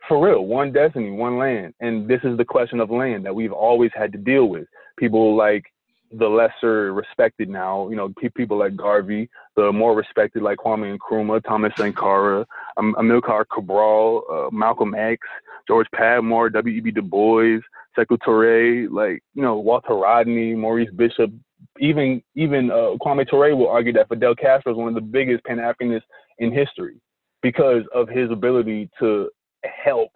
for 0.08 0.24
real, 0.24 0.46
one 0.46 0.72
destiny, 0.72 1.10
one 1.10 1.36
land. 1.38 1.74
And 1.80 2.08
this 2.08 2.20
is 2.24 2.36
the 2.36 2.44
question 2.44 2.80
of 2.80 2.90
land 2.90 3.26
that 3.26 3.34
we've 3.34 3.52
always 3.52 3.90
had 3.94 4.12
to 4.12 4.18
deal 4.18 4.46
with. 4.46 4.66
People 4.98 5.36
like 5.36 5.64
the 6.12 6.28
lesser 6.28 6.92
respected 6.92 7.48
now, 7.48 7.88
you 7.88 7.96
know, 7.96 8.12
pe- 8.20 8.30
people 8.30 8.58
like 8.58 8.76
Garvey, 8.76 9.28
the 9.56 9.72
more 9.72 9.94
respected 9.94 10.42
like 10.42 10.58
Kwame 10.58 10.96
Nkrumah, 10.96 11.44
Thomas 11.44 11.72
Sankara, 11.76 12.46
um, 12.76 12.94
Amilcar 12.98 13.44
Cabral, 13.52 14.22
uh, 14.30 14.54
Malcolm 14.54 14.94
X, 14.94 15.26
George 15.66 15.86
Padmore, 15.94 16.52
W.E.B. 16.52 16.90
Du 16.92 17.02
Bois, 17.02 17.60
Sekou 17.96 18.18
Touré, 18.26 18.88
like 18.90 19.22
you 19.34 19.42
know 19.42 19.56
Walter 19.56 19.94
Rodney, 19.94 20.54
Maurice 20.54 20.90
Bishop, 20.96 21.30
even 21.78 22.22
even 22.34 22.70
uh, 22.70 22.96
Kwame 23.02 23.28
Touré 23.28 23.56
will 23.56 23.68
argue 23.68 23.92
that 23.92 24.08
Fidel 24.08 24.34
Castro 24.34 24.72
is 24.72 24.78
one 24.78 24.88
of 24.88 24.94
the 24.94 25.00
biggest 25.00 25.44
Pan 25.44 25.58
Africanists 25.58 26.02
in 26.38 26.52
history 26.52 27.00
because 27.42 27.82
of 27.94 28.08
his 28.08 28.30
ability 28.30 28.90
to 28.98 29.28
help 29.64 30.10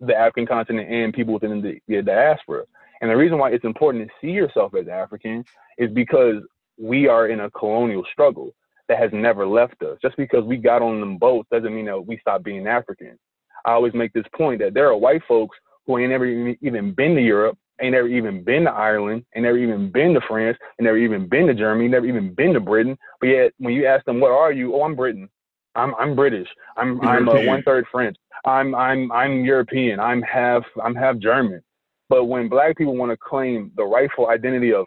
the 0.00 0.14
African 0.14 0.46
continent 0.46 0.90
and 0.90 1.12
people 1.12 1.34
within 1.34 1.60
the, 1.60 1.78
the 1.88 2.02
diaspora. 2.02 2.64
And 3.00 3.10
the 3.10 3.16
reason 3.16 3.38
why 3.38 3.50
it's 3.50 3.64
important 3.64 4.08
to 4.08 4.14
see 4.20 4.32
yourself 4.32 4.74
as 4.74 4.88
African 4.88 5.44
is 5.76 5.90
because 5.92 6.42
we 6.78 7.08
are 7.08 7.28
in 7.28 7.40
a 7.40 7.50
colonial 7.50 8.04
struggle 8.12 8.54
that 8.88 8.98
has 8.98 9.10
never 9.12 9.46
left 9.46 9.82
us. 9.82 9.98
Just 10.02 10.16
because 10.16 10.44
we 10.44 10.56
got 10.56 10.82
on 10.82 11.00
them 11.00 11.18
boats 11.18 11.48
doesn't 11.50 11.74
mean 11.74 11.86
that 11.86 12.06
we 12.06 12.18
stop 12.18 12.42
being 12.42 12.66
African. 12.66 13.18
I 13.64 13.72
always 13.72 13.94
make 13.94 14.12
this 14.12 14.24
point 14.34 14.60
that 14.60 14.74
there 14.74 14.88
are 14.88 14.96
white 14.96 15.22
folks 15.28 15.56
who 15.86 15.98
ain't 15.98 16.10
never 16.10 16.26
even 16.26 16.94
been 16.94 17.14
to 17.14 17.22
Europe, 17.22 17.58
ain't 17.80 17.92
never 17.92 18.08
even 18.08 18.42
been 18.42 18.64
to 18.64 18.70
Ireland, 18.70 19.24
ain't 19.34 19.44
never 19.44 19.58
even 19.58 19.90
been 19.90 20.14
to 20.14 20.20
France, 20.26 20.56
ain't 20.78 20.84
never 20.84 20.98
even 20.98 21.28
been 21.28 21.46
to 21.46 21.54
Germany, 21.54 21.88
never 21.88 22.06
even 22.06 22.34
been 22.34 22.52
to 22.54 22.60
Britain. 22.60 22.96
But 23.20 23.28
yet, 23.28 23.52
when 23.58 23.74
you 23.74 23.86
ask 23.86 24.04
them, 24.04 24.20
"What 24.20 24.30
are 24.30 24.52
you?" 24.52 24.74
Oh, 24.74 24.82
I'm 24.82 24.96
Britain. 24.96 25.28
I'm 25.74 25.94
I'm 25.96 26.14
British. 26.14 26.48
I'm 26.76 27.00
I'm 27.02 27.28
uh, 27.28 27.40
one 27.40 27.62
third 27.62 27.86
French. 27.90 28.16
I'm 28.44 28.74
I'm 28.74 29.10
I'm 29.12 29.44
European. 29.44 30.00
I'm 30.00 30.22
half 30.22 30.64
I'm 30.82 30.94
half 30.94 31.18
German. 31.18 31.62
But 32.08 32.24
when 32.24 32.48
black 32.48 32.76
people 32.76 32.96
want 32.96 33.12
to 33.12 33.16
claim 33.16 33.70
the 33.76 33.84
rightful 33.84 34.28
identity 34.28 34.72
of 34.72 34.86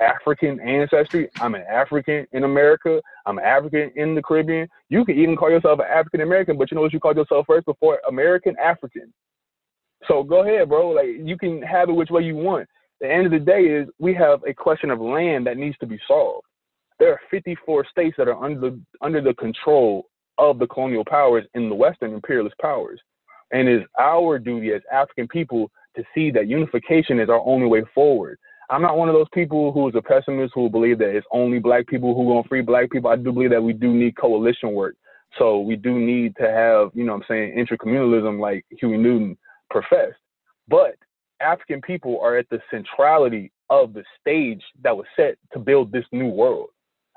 African 0.00 0.58
ancestry, 0.60 1.28
I'm 1.40 1.54
an 1.54 1.64
African 1.70 2.26
in 2.32 2.44
America. 2.44 3.00
I'm 3.26 3.38
African 3.38 3.92
in 3.96 4.14
the 4.14 4.22
Caribbean. 4.22 4.68
You 4.88 5.04
can 5.04 5.18
even 5.18 5.36
call 5.36 5.50
yourself 5.50 5.78
an 5.78 5.86
African 5.86 6.22
American, 6.22 6.56
but 6.58 6.70
you 6.70 6.74
know 6.74 6.80
what 6.80 6.92
you 6.92 7.00
called 7.00 7.16
yourself 7.16 7.46
first 7.46 7.66
before 7.66 8.00
American 8.08 8.56
African. 8.58 9.12
So 10.08 10.22
go 10.22 10.42
ahead, 10.42 10.68
bro. 10.68 10.90
Like 10.90 11.08
you 11.22 11.36
can 11.38 11.62
have 11.62 11.88
it 11.88 11.92
which 11.92 12.10
way 12.10 12.22
you 12.22 12.36
want. 12.36 12.68
The 13.00 13.10
end 13.10 13.26
of 13.26 13.32
the 13.32 13.38
day 13.38 13.62
is 13.62 13.88
we 13.98 14.14
have 14.14 14.40
a 14.46 14.54
question 14.54 14.90
of 14.90 15.00
land 15.00 15.46
that 15.46 15.56
needs 15.56 15.76
to 15.78 15.86
be 15.86 15.98
solved. 16.08 16.46
There 16.98 17.10
are 17.10 17.20
54 17.30 17.86
states 17.90 18.14
that 18.18 18.28
are 18.28 18.42
under 18.42 18.70
the, 18.70 18.80
under 19.00 19.20
the 19.20 19.34
control 19.34 20.06
of 20.38 20.58
the 20.58 20.66
colonial 20.66 21.04
powers 21.04 21.44
in 21.54 21.68
the 21.68 21.74
Western 21.74 22.14
imperialist 22.14 22.56
powers, 22.60 23.00
and 23.52 23.68
it's 23.68 23.86
our 23.98 24.38
duty 24.38 24.72
as 24.72 24.82
African 24.92 25.28
people 25.28 25.70
to 25.96 26.04
see 26.14 26.30
that 26.32 26.48
unification 26.48 27.18
is 27.20 27.28
our 27.28 27.42
only 27.46 27.66
way 27.66 27.82
forward. 27.94 28.38
I'm 28.70 28.82
not 28.82 28.96
one 28.96 29.08
of 29.08 29.14
those 29.14 29.28
people 29.32 29.72
who 29.72 29.88
is 29.88 29.94
a 29.94 30.02
pessimist 30.02 30.52
who 30.54 30.70
believe 30.70 30.98
that 30.98 31.14
it's 31.14 31.26
only 31.30 31.58
black 31.58 31.86
people 31.86 32.14
who 32.14 32.26
gonna 32.26 32.48
free 32.48 32.62
black 32.62 32.90
people. 32.90 33.10
I 33.10 33.16
do 33.16 33.32
believe 33.32 33.50
that 33.50 33.62
we 33.62 33.72
do 33.72 33.92
need 33.92 34.16
coalition 34.16 34.72
work. 34.72 34.96
So 35.38 35.60
we 35.60 35.76
do 35.76 35.98
need 35.98 36.36
to 36.36 36.48
have, 36.48 36.90
you 36.94 37.04
know 37.04 37.14
I'm 37.14 37.24
saying, 37.28 37.56
intercommunalism 37.56 38.40
like 38.40 38.64
Huey 38.70 38.96
Newton 38.96 39.36
professed. 39.70 40.18
But 40.68 40.94
African 41.40 41.82
people 41.82 42.18
are 42.22 42.36
at 42.36 42.48
the 42.50 42.60
centrality 42.70 43.52
of 43.70 43.92
the 43.92 44.04
stage 44.20 44.62
that 44.82 44.96
was 44.96 45.06
set 45.16 45.36
to 45.52 45.58
build 45.58 45.92
this 45.92 46.04
new 46.12 46.28
world. 46.28 46.68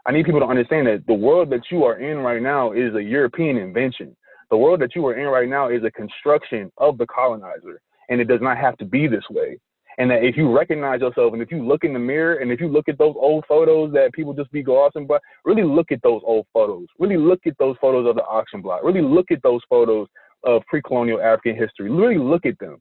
I 0.05 0.11
need 0.11 0.25
people 0.25 0.39
to 0.39 0.45
understand 0.47 0.87
that 0.87 1.05
the 1.05 1.13
world 1.13 1.49
that 1.51 1.63
you 1.69 1.83
are 1.83 1.99
in 1.99 2.17
right 2.19 2.41
now 2.41 2.71
is 2.71 2.95
a 2.95 3.03
European 3.03 3.57
invention. 3.57 4.15
The 4.49 4.57
world 4.57 4.79
that 4.81 4.95
you 4.95 5.05
are 5.07 5.15
in 5.15 5.27
right 5.27 5.49
now 5.49 5.69
is 5.69 5.83
a 5.83 5.91
construction 5.91 6.71
of 6.77 6.97
the 6.97 7.05
colonizer, 7.05 7.81
and 8.09 8.21
it 8.21 8.25
does 8.25 8.41
not 8.41 8.57
have 8.57 8.77
to 8.77 8.85
be 8.85 9.07
this 9.07 9.23
way. 9.29 9.57
And 9.99 10.11
that 10.11 10.23
if 10.23 10.37
you 10.37 10.55
recognize 10.55 11.01
yourself 11.01 11.33
and 11.33 11.41
if 11.41 11.51
you 11.51 11.65
look 11.65 11.83
in 11.83 11.93
the 11.93 11.99
mirror 11.99 12.35
and 12.35 12.51
if 12.51 12.61
you 12.61 12.67
look 12.67 12.87
at 12.87 12.99
those 12.99 13.15
old 13.17 13.45
photos 13.47 13.91
that 13.93 14.13
people 14.13 14.33
just 14.33 14.51
be 14.51 14.61
glossing 14.61 15.07
by, 15.07 15.17
really 15.43 15.63
look 15.63 15.91
at 15.91 16.01
those 16.03 16.21
old 16.23 16.45
photos. 16.53 16.85
Really 16.99 17.17
look 17.17 17.39
at 17.47 17.57
those 17.57 17.75
photos 17.81 18.07
of 18.07 18.15
the 18.15 18.21
auction 18.23 18.61
block. 18.61 18.81
Really 18.83 19.01
look 19.01 19.31
at 19.31 19.41
those 19.41 19.61
photos 19.67 20.07
of 20.43 20.61
pre-colonial 20.67 21.19
African 21.19 21.55
history. 21.55 21.89
Really 21.89 22.19
look 22.19 22.45
at 22.45 22.59
them 22.59 22.79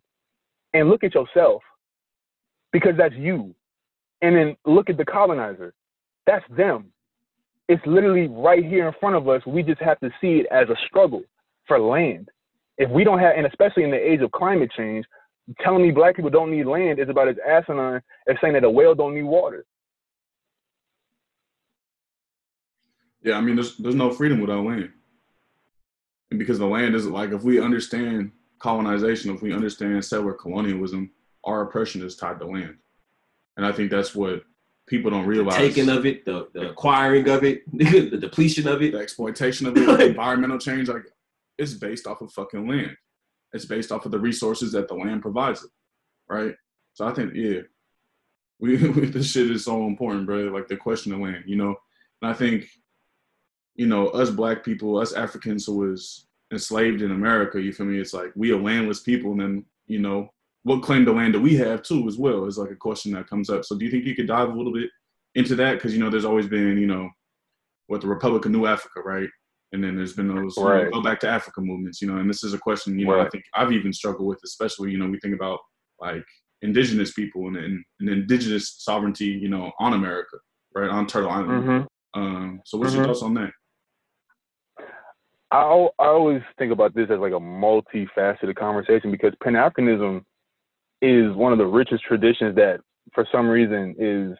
and 0.75 0.91
look 0.91 1.05
at 1.05 1.15
yourself 1.15 1.63
because 2.71 2.93
that's 2.99 3.15
you. 3.15 3.55
And 4.21 4.37
then 4.37 4.57
look 4.67 4.91
at 4.91 4.99
the 4.99 5.05
colonizer. 5.05 5.73
That's 6.27 6.45
them. 6.51 6.93
It's 7.69 7.83
literally 7.87 8.29
right 8.29 8.65
here 8.65 8.89
in 8.89 8.95
front 9.01 9.17
of 9.17 9.29
us. 9.29 9.41
We 9.47 9.63
just 9.63 9.81
have 9.81 9.99
to 10.01 10.11
see 10.21 10.41
it 10.41 10.47
as 10.51 10.69
a 10.69 10.77
struggle 10.87 11.23
for 11.67 11.81
land. 11.81 12.29
If 12.79 12.91
we 12.91 13.05
don't 13.05 13.19
have, 13.19 13.35
and 13.37 13.47
especially 13.47 13.85
in 13.85 13.91
the 13.91 13.97
age 13.97 14.21
of 14.21 14.31
climate 14.33 14.71
change, 14.77 15.07
telling 15.61 15.83
me 15.83 15.91
black 15.91 16.17
people 16.17 16.31
don't 16.31 16.51
need 16.51 16.67
land 16.67 16.99
is 16.99 17.09
about 17.09 17.29
as 17.29 17.37
asinine 17.47 18.03
as 18.29 18.37
saying 18.41 18.55
that 18.55 18.65
a 18.65 18.71
whale 18.71 18.95
don't 18.95 19.15
need 19.15 19.23
water. 19.23 19.65
Yeah, 23.23 23.37
I 23.37 23.41
mean, 23.41 23.57
there's 23.57 23.77
there's 23.77 23.95
no 23.95 24.11
freedom 24.13 24.41
without 24.41 24.65
land, 24.65 24.91
and 26.31 26.39
because 26.39 26.59
the 26.59 26.67
land 26.67 26.95
is 26.95 27.07
like 27.07 27.31
if 27.31 27.43
we 27.43 27.61
understand 27.61 28.31
colonization, 28.59 29.35
if 29.35 29.43
we 29.43 29.53
understand 29.53 30.05
settler 30.05 30.33
colonialism, 30.33 31.11
our 31.45 31.63
oppression 31.63 32.03
is 32.03 32.17
tied 32.17 32.39
to 32.39 32.47
land, 32.47 32.77
and 33.57 33.67
I 33.67 33.73
think 33.73 33.91
that's 33.91 34.15
what 34.15 34.45
people 34.87 35.11
don't 35.11 35.27
realize. 35.27 35.57
The 35.57 35.69
taking 35.69 35.89
of 35.89 36.07
it, 36.07 36.25
the, 36.25 36.49
the 36.53 36.71
acquiring 36.71 37.29
of 37.29 37.43
it, 37.43 37.63
the 37.73 38.17
depletion 38.17 38.69
of 38.69 38.83
it. 38.83 38.93
the 38.93 38.99
exploitation 38.99 39.67
of 39.67 39.77
it, 39.77 40.01
environmental 40.09 40.59
change, 40.59 40.89
like 40.89 41.07
it's 41.59 41.75
based 41.75 42.07
off 42.07 42.21
of 42.21 42.33
fucking 42.33 42.69
land. 42.69 42.97
It's 43.53 43.65
based 43.65 43.93
off 43.93 44.05
of 44.05 44.13
the 44.13 44.19
resources 44.19 44.73
that 44.73 44.89
the 44.89 44.95
land 44.95 45.23
provides 45.23 45.65
it, 45.65 45.71
right? 46.29 46.55
So 46.95 47.07
I 47.07 47.13
think, 47.13 47.33
yeah, 47.35 47.61
we 48.59 48.77
this 48.77 49.31
shit 49.31 49.51
is 49.51 49.65
so 49.65 49.87
important, 49.87 50.27
bro. 50.27 50.45
Like 50.45 50.69
the 50.69 50.77
question 50.77 51.13
of 51.13 51.21
land, 51.21 51.45
you 51.47 51.57
know. 51.57 51.75
And 52.23 52.31
I 52.31 52.35
think, 52.35 52.67
you 53.75 53.87
know, 53.87 54.09
us 54.09 54.31
black 54.31 54.65
people, 54.65 54.99
us 54.99 55.13
Africans 55.13 55.67
who 55.67 55.77
was 55.77 56.27
enslaved 56.53 57.03
in 57.03 57.11
America, 57.11 57.61
you 57.61 57.73
feel 57.73 57.87
me? 57.87 57.99
It's 57.99 58.15
like 58.15 58.33
we 58.35 58.53
are 58.53 58.61
landless 58.61 59.01
people, 59.01 59.33
and 59.33 59.41
then 59.41 59.65
you 59.87 59.99
know, 59.99 60.29
what 60.63 60.83
claim 60.83 61.05
to 61.05 61.13
land 61.13 61.35
do 61.35 61.41
we 61.41 61.55
have 61.57 61.83
too, 61.83 62.09
as 62.09 62.17
well? 62.17 62.47
Is 62.47 62.59
like 62.59 62.71
a 62.71 62.77
question 62.77 63.13
that 63.13 63.29
comes 63.29 63.51
up. 63.51 63.65
So 63.65 63.77
do 63.77 63.85
you 63.85 63.91
think 63.91 64.05
you 64.05 64.17
could 64.17 64.27
dive 64.27 64.49
a 64.49 64.57
little 64.57 64.73
bit 64.73 64.91
into 65.35 65.55
that? 65.57 65.75
Because 65.75 65.93
you 65.93 66.01
know, 66.01 66.11
there's 66.11 66.25
always 66.25 66.47
been, 66.47 66.79
you 66.79 66.87
know, 66.87 67.11
what 67.89 68.01
the 68.01 68.09
Republic 68.09 68.45
of 68.47 68.53
New 68.53 68.67
Africa, 68.67 69.01
right? 69.01 69.29
And 69.77 69.85
then 69.85 69.95
there's 69.95 70.15
been 70.15 70.29
those 70.35 70.57
you 70.57 70.65
know, 70.65 70.91
go 70.91 71.03
back 71.03 71.21
to 71.21 71.29
Africa 71.29 71.61
movements, 71.61 72.01
you 72.01 72.09
know. 72.09 72.17
And 72.17 72.31
this 72.31 72.43
is 72.43 72.55
a 72.55 72.59
question, 72.59 72.99
you 72.99 73.05
know, 73.05 73.21
I 73.21 73.29
think 73.29 73.45
I've 73.55 73.73
even 73.73 73.93
struggled 73.93 74.27
with, 74.27 74.41
especially 74.43 74.91
you 74.91 74.97
know, 74.97 75.07
we 75.07 75.19
think 75.21 75.35
about 75.35 75.59
like 76.01 76.25
indigenous 76.63 77.13
people 77.13 77.47
and, 77.49 77.59
and, 77.59 77.85
and 78.01 78.09
indigenous 78.09 78.77
sovereignty, 78.79 79.27
you 79.27 79.51
know, 79.51 79.71
on 79.79 79.93
America, 79.93 80.39
right, 80.75 80.89
on 80.89 81.07
Turtle 81.07 81.29
Island. 81.29 81.65
Mm-hmm. 81.65 82.19
Um, 82.21 82.61
so 82.65 82.79
what's 82.79 82.95
your 82.95 83.05
Mhm. 83.05 83.09
thoughts 83.09 83.23
on 83.23 83.35
that? 83.35 83.51
I, 85.51 85.59
I 85.99 86.07
always 86.07 86.41
think 86.59 86.73
about 86.73 86.95
this 86.95 87.11
as 87.11 87.19
like 87.19 87.33
a 87.33 87.39
multifaceted 87.39 88.57
conversation 88.57 89.11
because 89.11 89.35
Pan 89.43 89.53
Africanism 89.53 90.23
is 91.03 91.35
one 91.37 91.53
of 91.53 91.59
the 91.59 91.67
richest 91.67 92.03
traditions 92.05 92.57
that, 92.57 92.81
for 93.13 93.27
some 93.31 93.47
reason, 93.47 93.95
is 93.99 94.37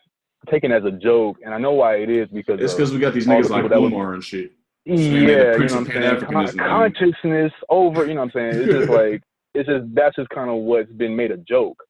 taken 0.51 0.73
as 0.73 0.85
a 0.85 0.93
joke, 0.93 1.37
and 1.45 1.53
I 1.53 1.59
know 1.59 1.73
why 1.73 1.97
it 1.97 2.09
is 2.09 2.27
because 2.33 2.59
It's 2.59 2.73
because 2.73 2.91
we 2.93 2.99
got 3.01 3.13
these 3.13 3.29
all 3.29 3.35
the 3.37 3.43
niggas 3.47 3.51
like 3.51 3.63
people 3.65 3.69
that 3.69 3.83
was- 3.83 3.93
Umar 3.93 4.15
and 4.15 4.25
shit. 4.25 4.53
Yeah, 4.87 4.95
you 4.95 5.27
know 5.27 5.57
what 5.59 5.73
I'm 5.73 5.87
saying. 5.87 6.21
Con- 6.21 6.57
consciousness 6.59 7.53
over, 7.69 8.07
you 8.07 8.15
know 8.15 8.21
what 8.25 8.37
I'm 8.37 8.53
saying. 8.53 8.63
It's 8.65 8.73
just 8.73 8.89
like 9.01 9.23
it's 9.55 9.69
just 9.69 9.85
that's 9.95 10.17
just 10.17 10.29
kind 10.31 10.49
of 10.51 10.57
what's 10.57 10.91
been 10.93 11.17
made 11.17 11.31
a 11.33 11.37
joke. 11.39 11.83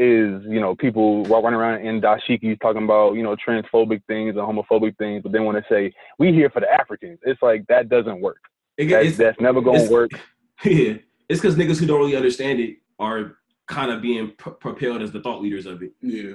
Is 0.00 0.42
you 0.46 0.60
know 0.60 0.76
people 0.76 1.24
walk 1.24 1.42
running 1.42 1.58
around 1.58 1.84
in 1.84 2.00
dashikis 2.00 2.60
talking 2.60 2.84
about 2.84 3.14
you 3.14 3.22
know 3.24 3.36
transphobic 3.36 4.00
things 4.06 4.36
and 4.36 4.38
homophobic 4.46 4.96
things, 4.96 5.22
but 5.24 5.32
then 5.32 5.44
when 5.44 5.56
they 5.56 5.62
say 5.68 5.92
we 6.20 6.32
here 6.32 6.48
for 6.50 6.60
the 6.60 6.70
Africans, 6.72 7.18
it's 7.22 7.42
like 7.42 7.66
that 7.68 7.88
doesn't 7.88 8.20
work. 8.20 8.38
It- 8.76 8.86
That, 8.90 9.00
it's- 9.00 9.16
that's 9.16 9.40
never 9.40 9.60
gonna 9.60 9.90
work. 9.90 10.10
Yeah, 10.64 10.94
it's 11.28 11.40
because 11.40 11.54
niggas 11.56 11.78
who 11.78 11.86
don't 11.86 12.00
really 12.00 12.16
understand 12.16 12.58
it 12.58 12.78
are 12.98 13.36
kind 13.68 13.92
of 13.92 14.02
being 14.02 14.28
p- 14.30 14.50
propelled 14.58 15.02
as 15.02 15.12
the 15.12 15.20
thought 15.20 15.40
leaders 15.40 15.66
of 15.66 15.82
it. 15.84 15.92
Yeah, 16.02 16.32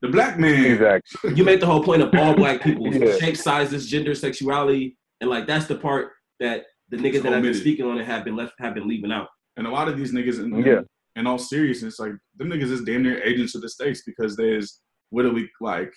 the 0.00 0.08
black 0.08 0.36
man. 0.38 0.64
Exactly. 0.64 1.34
You 1.34 1.44
make 1.44 1.60
the 1.60 1.66
whole 1.66 1.82
point 1.82 2.02
of 2.02 2.12
all 2.14 2.34
black 2.34 2.60
people, 2.62 2.86
Yeah. 2.94 3.16
shape, 3.18 3.36
sizes, 3.36 3.88
gender, 3.88 4.16
sexuality, 4.16 4.96
and 5.22 5.30
like 5.30 5.46
that's 5.46 5.66
the 5.66 5.76
part 5.76 6.10
that 6.40 6.64
the 6.90 6.96
niggas 6.98 7.22
that 7.22 7.32
I've 7.32 7.42
been 7.42 7.54
speaking 7.54 7.86
on 7.86 7.96
it 7.98 8.04
have 8.04 8.24
been 8.24 8.36
left 8.36 8.54
have 8.58 8.74
been 8.74 8.86
leaving 8.88 9.12
out. 9.12 9.28
And 9.56 9.66
a 9.66 9.70
lot 9.70 9.88
of 9.88 9.96
these 9.96 10.12
niggas, 10.12 10.40
in, 10.42 10.54
Yeah. 10.66 10.80
in 11.16 11.26
all 11.26 11.38
seriousness, 11.38 11.98
like 11.98 12.12
them 12.36 12.50
niggas 12.50 12.70
is 12.72 12.82
damn 12.82 13.04
near 13.04 13.22
agents 13.22 13.54
of 13.54 13.62
the 13.62 13.68
states 13.68 14.02
because 14.04 14.36
there's 14.36 14.80
literally 15.12 15.48
like 15.60 15.92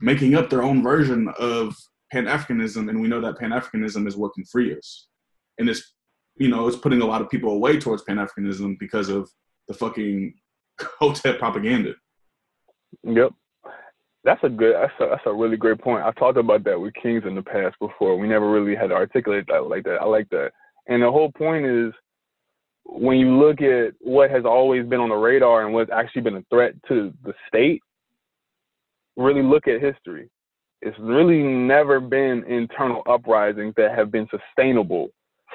making 0.00 0.34
up 0.34 0.50
their 0.50 0.62
own 0.62 0.82
version 0.82 1.32
of 1.38 1.74
Pan 2.12 2.24
Africanism, 2.26 2.90
and 2.90 3.00
we 3.00 3.06
know 3.06 3.20
that 3.20 3.38
Pan 3.38 3.50
Africanism 3.50 4.06
is 4.08 4.16
what 4.16 4.34
can 4.34 4.44
free 4.44 4.76
us. 4.76 5.06
And 5.58 5.68
it's, 5.70 5.94
you 6.36 6.48
know, 6.48 6.66
it's 6.66 6.76
putting 6.76 7.02
a 7.02 7.06
lot 7.06 7.22
of 7.22 7.30
people 7.30 7.52
away 7.52 7.78
towards 7.78 8.02
Pan 8.02 8.16
Africanism 8.16 8.78
because 8.80 9.08
of 9.08 9.30
the 9.68 9.74
fucking 9.74 10.34
Hotep 10.98 11.38
propaganda. 11.38 11.94
Yep. 13.04 13.30
That's 14.24 14.42
a 14.44 14.48
good. 14.48 14.74
That's 14.74 14.92
a, 15.00 15.06
that's 15.10 15.26
a 15.26 15.32
really 15.32 15.56
great 15.56 15.78
point. 15.80 16.04
I've 16.04 16.16
talked 16.16 16.38
about 16.38 16.64
that 16.64 16.78
with 16.80 16.94
Kings 16.94 17.22
in 17.26 17.34
the 17.34 17.42
past 17.42 17.76
before. 17.80 18.16
We 18.18 18.28
never 18.28 18.50
really 18.50 18.76
had 18.76 18.88
to 18.88 18.94
articulate 18.94 19.46
that 19.48 19.68
like 19.68 19.84
that. 19.84 19.98
I 20.00 20.04
like 20.04 20.28
that. 20.30 20.50
And 20.88 21.02
the 21.02 21.10
whole 21.10 21.32
point 21.32 21.64
is, 21.64 21.92
when 22.84 23.18
you 23.18 23.38
look 23.38 23.62
at 23.62 23.94
what 24.00 24.30
has 24.30 24.44
always 24.44 24.86
been 24.86 25.00
on 25.00 25.08
the 25.08 25.14
radar 25.14 25.64
and 25.64 25.72
what's 25.72 25.90
actually 25.90 26.22
been 26.22 26.36
a 26.36 26.44
threat 26.50 26.74
to 26.88 27.12
the 27.24 27.32
state, 27.48 27.82
really 29.16 29.42
look 29.42 29.68
at 29.68 29.80
history. 29.80 30.28
It's 30.82 30.98
really 30.98 31.42
never 31.42 32.00
been 32.00 32.44
internal 32.44 33.02
uprisings 33.06 33.74
that 33.76 33.94
have 33.94 34.10
been 34.10 34.26
sustainable 34.30 35.08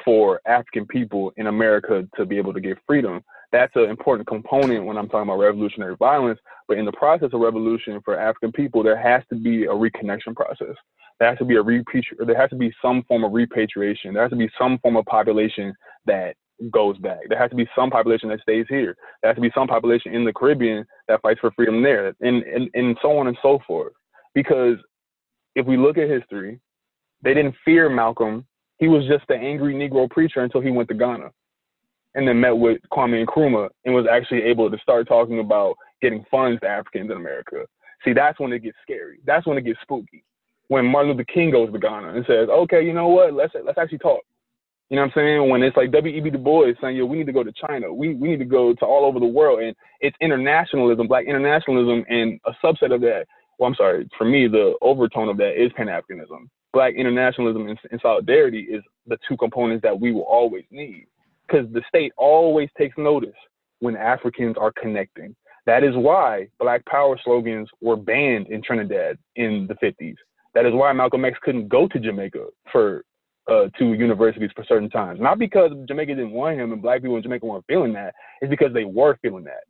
for 0.03 0.39
African 0.45 0.85
people 0.85 1.33
in 1.37 1.47
America 1.47 2.07
to 2.15 2.25
be 2.25 2.37
able 2.37 2.53
to 2.53 2.59
get 2.59 2.77
freedom. 2.85 3.23
That's 3.51 3.75
an 3.75 3.89
important 3.89 4.27
component 4.27 4.85
when 4.85 4.97
I'm 4.97 5.07
talking 5.07 5.29
about 5.29 5.39
revolutionary 5.39 5.95
violence. 5.97 6.39
But 6.67 6.77
in 6.77 6.85
the 6.85 6.91
process 6.91 7.29
of 7.33 7.39
revolution 7.39 7.99
for 8.03 8.19
African 8.19 8.51
people, 8.51 8.83
there 8.83 8.97
has 8.97 9.23
to 9.29 9.35
be 9.35 9.65
a 9.65 9.69
reconnection 9.69 10.35
process. 10.35 10.75
There 11.19 11.29
has 11.29 11.37
to 11.37 11.45
be 11.45 11.55
a 11.55 11.63
repatri- 11.63 12.25
there 12.25 12.39
has 12.39 12.49
to 12.49 12.55
be 12.55 12.73
some 12.81 13.03
form 13.03 13.23
of 13.23 13.31
repatriation. 13.31 14.13
There 14.13 14.23
has 14.23 14.31
to 14.31 14.37
be 14.37 14.49
some 14.57 14.79
form 14.79 14.97
of 14.97 15.05
population 15.05 15.73
that 16.05 16.35
goes 16.71 16.97
back. 16.97 17.19
There 17.29 17.37
has 17.37 17.49
to 17.51 17.55
be 17.55 17.67
some 17.75 17.89
population 17.89 18.29
that 18.29 18.41
stays 18.41 18.65
here. 18.69 18.95
There 19.21 19.29
has 19.29 19.35
to 19.35 19.41
be 19.41 19.51
some 19.55 19.67
population 19.67 20.13
in 20.13 20.25
the 20.25 20.33
Caribbean 20.33 20.85
that 21.07 21.21
fights 21.21 21.39
for 21.39 21.51
freedom 21.51 21.81
there, 21.81 22.13
and 22.21 22.43
and, 22.43 22.69
and 22.73 22.97
so 23.01 23.17
on 23.17 23.27
and 23.27 23.37
so 23.41 23.59
forth. 23.65 23.93
Because 24.33 24.77
if 25.55 25.65
we 25.65 25.77
look 25.77 25.97
at 25.97 26.09
history, 26.09 26.59
they 27.21 27.33
didn't 27.33 27.55
fear 27.63 27.89
Malcolm. 27.89 28.45
He 28.77 28.89
was 28.89 29.05
just 29.07 29.29
an 29.29 29.41
angry 29.41 29.73
Negro 29.73 30.09
preacher 30.09 30.41
until 30.41 30.59
he 30.59 30.71
went 30.71 30.89
to 30.89 30.95
Ghana 30.95 31.29
and 32.15 32.27
then 32.27 32.39
met 32.39 32.57
with 32.57 32.79
Kwame 32.91 33.25
Nkrumah 33.25 33.69
and 33.83 33.93
was 33.93 34.07
actually 34.11 34.41
able 34.43 34.71
to 34.71 34.77
start 34.79 35.07
talking 35.07 35.39
about 35.39 35.75
getting 36.01 36.25
funds 36.31 36.59
to 36.61 36.67
Africans 36.67 37.11
in 37.11 37.17
America. 37.17 37.65
See, 38.03 38.13
that's 38.13 38.39
when 38.39 38.53
it 38.53 38.63
gets 38.63 38.77
scary. 38.81 39.19
That's 39.25 39.45
when 39.45 39.57
it 39.57 39.65
gets 39.65 39.79
spooky. 39.81 40.23
When 40.67 40.85
Martin 40.85 41.11
Luther 41.11 41.25
King 41.25 41.51
goes 41.51 41.71
to 41.71 41.77
Ghana 41.77 42.15
and 42.15 42.25
says, 42.25 42.49
"Okay, 42.49 42.83
you 42.83 42.93
know 42.93 43.07
what? 43.07 43.33
Let's 43.33 43.53
let's 43.63 43.77
actually 43.77 43.99
talk." 43.99 44.21
You 44.89 44.95
know 44.95 45.03
what 45.03 45.17
I'm 45.17 45.21
saying? 45.21 45.49
When 45.49 45.63
it's 45.63 45.77
like 45.77 45.91
W.E.B. 45.91 46.29
Du 46.29 46.37
Bois 46.37 46.73
saying, 46.81 46.95
"Yo, 46.95 47.05
we 47.05 47.17
need 47.17 47.25
to 47.25 47.33
go 47.33 47.43
to 47.43 47.51
China. 47.51 47.93
We 47.93 48.15
we 48.15 48.29
need 48.29 48.39
to 48.39 48.45
go 48.45 48.73
to 48.73 48.85
all 48.85 49.05
over 49.05 49.19
the 49.19 49.25
world," 49.25 49.59
and 49.59 49.75
it's 49.99 50.15
internationalism, 50.21 51.07
Black 51.07 51.25
internationalism, 51.25 52.05
and 52.09 52.39
a 52.45 52.53
subset 52.63 52.93
of 52.93 53.01
that. 53.01 53.25
Well, 53.59 53.69
I'm 53.69 53.75
sorry. 53.75 54.09
For 54.17 54.25
me, 54.25 54.47
the 54.47 54.75
overtone 54.81 55.29
of 55.29 55.37
that 55.37 55.61
is 55.61 55.71
Pan 55.73 55.87
Africanism. 55.87 56.49
Black 56.73 56.95
internationalism 56.95 57.67
and, 57.67 57.79
and 57.91 58.01
solidarity 58.01 58.61
is 58.61 58.83
the 59.07 59.17
two 59.27 59.37
components 59.37 59.83
that 59.83 59.99
we 59.99 60.11
will 60.11 60.23
always 60.23 60.65
need 60.71 61.07
because 61.47 61.67
the 61.73 61.81
state 61.87 62.11
always 62.17 62.69
takes 62.77 62.97
notice 62.97 63.35
when 63.79 63.95
Africans 63.95 64.55
are 64.59 64.71
connecting. 64.71 65.35
That 65.65 65.83
is 65.83 65.95
why 65.95 66.47
Black 66.59 66.85
Power 66.85 67.19
slogans 67.23 67.67
were 67.81 67.95
banned 67.95 68.47
in 68.47 68.61
Trinidad 68.61 69.17
in 69.35 69.67
the 69.67 69.75
50s. 69.75 70.15
That 70.53 70.65
is 70.65 70.73
why 70.73 70.93
Malcolm 70.93 71.25
X 71.25 71.37
couldn't 71.43 71.67
go 71.67 71.87
to 71.87 71.99
Jamaica 71.99 72.45
for 72.71 73.03
uh, 73.47 73.67
to 73.77 73.93
universities 73.93 74.49
for 74.55 74.63
certain 74.67 74.89
times. 74.89 75.19
Not 75.19 75.39
because 75.39 75.71
Jamaica 75.87 76.15
didn't 76.15 76.31
want 76.31 76.59
him 76.59 76.71
and 76.71 76.81
Black 76.81 77.01
people 77.01 77.17
in 77.17 77.23
Jamaica 77.23 77.45
weren't 77.45 77.65
feeling 77.67 77.93
that. 77.93 78.13
It's 78.41 78.49
because 78.49 78.73
they 78.73 78.85
were 78.85 79.17
feeling 79.21 79.43
that. 79.43 79.63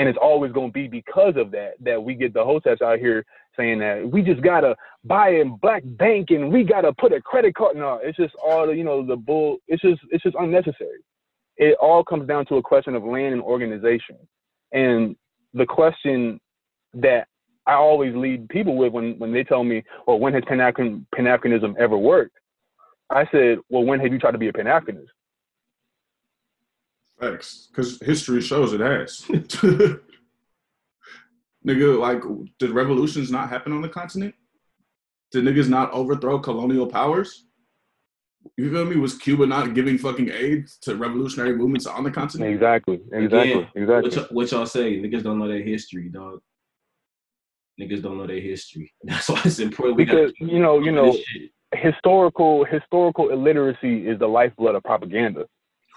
And 0.00 0.08
it's 0.08 0.18
always 0.20 0.50
going 0.50 0.70
to 0.70 0.72
be 0.72 0.88
because 0.88 1.34
of 1.36 1.50
that 1.50 1.72
that 1.80 2.02
we 2.02 2.14
get 2.14 2.32
the 2.32 2.40
hoteps 2.40 2.80
out 2.80 2.98
here 2.98 3.26
saying 3.54 3.80
that 3.80 4.10
we 4.10 4.22
just 4.22 4.40
gotta 4.40 4.74
buy 5.04 5.28
in 5.28 5.56
black 5.56 5.82
bank 5.84 6.30
and 6.30 6.50
we 6.50 6.64
gotta 6.64 6.90
put 6.94 7.12
a 7.12 7.20
credit 7.20 7.54
card. 7.54 7.76
No, 7.76 8.00
it's 8.02 8.16
just 8.16 8.34
all 8.42 8.66
the 8.66 8.72
you 8.72 8.82
know 8.82 9.04
the 9.04 9.16
bull. 9.16 9.58
It's 9.68 9.82
just 9.82 10.00
it's 10.10 10.22
just 10.22 10.36
unnecessary. 10.40 11.04
It 11.58 11.76
all 11.82 12.02
comes 12.02 12.26
down 12.26 12.46
to 12.46 12.54
a 12.54 12.62
question 12.62 12.94
of 12.94 13.04
land 13.04 13.34
and 13.34 13.42
organization. 13.42 14.16
And 14.72 15.16
the 15.52 15.66
question 15.66 16.40
that 16.94 17.28
I 17.66 17.74
always 17.74 18.14
lead 18.16 18.48
people 18.48 18.76
with 18.76 18.94
when 18.94 19.18
when 19.18 19.32
they 19.32 19.44
tell 19.44 19.64
me, 19.64 19.84
well, 20.06 20.18
when 20.18 20.32
has 20.32 20.44
Pan 20.46 20.58
Africanism 20.58 21.76
ever 21.78 21.98
worked? 21.98 22.38
I 23.10 23.26
said, 23.30 23.58
well, 23.68 23.84
when 23.84 24.00
have 24.00 24.12
you 24.12 24.18
tried 24.18 24.32
to 24.32 24.38
be 24.38 24.48
a 24.48 24.52
Pan 24.52 24.64
Africanist? 24.64 25.08
Facts, 27.20 27.68
because 27.70 28.00
history 28.00 28.40
shows 28.40 28.72
it 28.72 28.80
has. 28.80 29.20
Nigga, 31.66 31.98
like, 31.98 32.22
did 32.58 32.70
revolutions 32.70 33.30
not 33.30 33.50
happen 33.50 33.72
on 33.72 33.82
the 33.82 33.88
continent? 33.88 34.34
Did 35.30 35.44
niggas 35.44 35.68
not 35.68 35.92
overthrow 35.92 36.38
colonial 36.38 36.86
powers? 36.86 37.44
You 38.56 38.72
feel 38.72 38.86
me? 38.86 38.96
Was 38.96 39.18
Cuba 39.18 39.46
not 39.46 39.74
giving 39.74 39.98
fucking 39.98 40.30
aid 40.30 40.66
to 40.82 40.96
revolutionary 40.96 41.54
movements 41.54 41.86
on 41.86 42.04
the 42.04 42.10
continent? 42.10 42.54
Exactly, 42.54 43.00
exactly, 43.12 43.52
Again, 43.52 43.68
exactly. 43.74 44.02
What, 44.02 44.14
y'all, 44.14 44.26
what 44.30 44.50
y'all 44.50 44.66
say? 44.66 44.98
Niggas 44.98 45.22
don't 45.22 45.38
know 45.38 45.46
their 45.46 45.62
history, 45.62 46.08
dog. 46.08 46.40
Niggas 47.78 48.02
don't 48.02 48.16
know 48.16 48.26
their 48.26 48.40
history. 48.40 48.92
That's 49.04 49.28
why 49.28 49.42
it's 49.44 49.58
important. 49.58 49.98
Because 49.98 50.32
gotta 50.38 50.52
you 50.52 50.58
know, 50.58 50.80
you 50.80 50.90
know, 50.90 51.14
historical 51.74 52.64
historical 52.64 53.28
illiteracy 53.28 54.08
is 54.08 54.18
the 54.18 54.26
lifeblood 54.26 54.74
of 54.74 54.82
propaganda. 54.82 55.44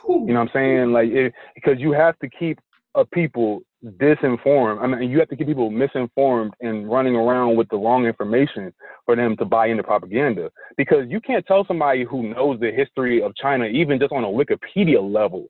You 0.08 0.34
know 0.34 0.40
what 0.40 0.50
I'm 0.50 0.50
saying? 0.54 0.92
Like, 0.92 1.10
because 1.56 1.80
you 1.80 1.92
have 1.92 2.18
to 2.20 2.30
keep 2.30 2.60
a 2.96 3.06
people 3.06 3.62
disinformed. 3.98 4.82
I 4.82 4.88
mean, 4.88 5.10
you 5.10 5.20
have 5.20 5.30
to 5.30 5.36
keep 5.36 5.48
people 5.48 5.70
misinformed 5.70 6.54
and 6.62 6.90
running 6.90 7.16
around 7.16 7.58
with 7.58 7.68
the 7.70 7.78
wrong 7.78 8.06
information 8.06 8.74
for 9.06 9.16
them 9.16 9.36
to 9.38 9.46
buy 9.46 9.68
into 9.68 9.84
propaganda. 9.84 10.52
Because 10.78 11.06
you 11.10 11.20
can't 11.20 11.46
tell 11.46 11.66
somebody 11.68 12.04
who 12.04 12.34
knows 12.34 12.60
the 12.60 12.72
history 12.72 13.22
of 13.22 13.36
China, 13.36 13.66
even 13.66 14.00
just 14.00 14.14
on 14.14 14.24
a 14.24 14.28
Wikipedia 14.28 15.02
level, 15.02 15.48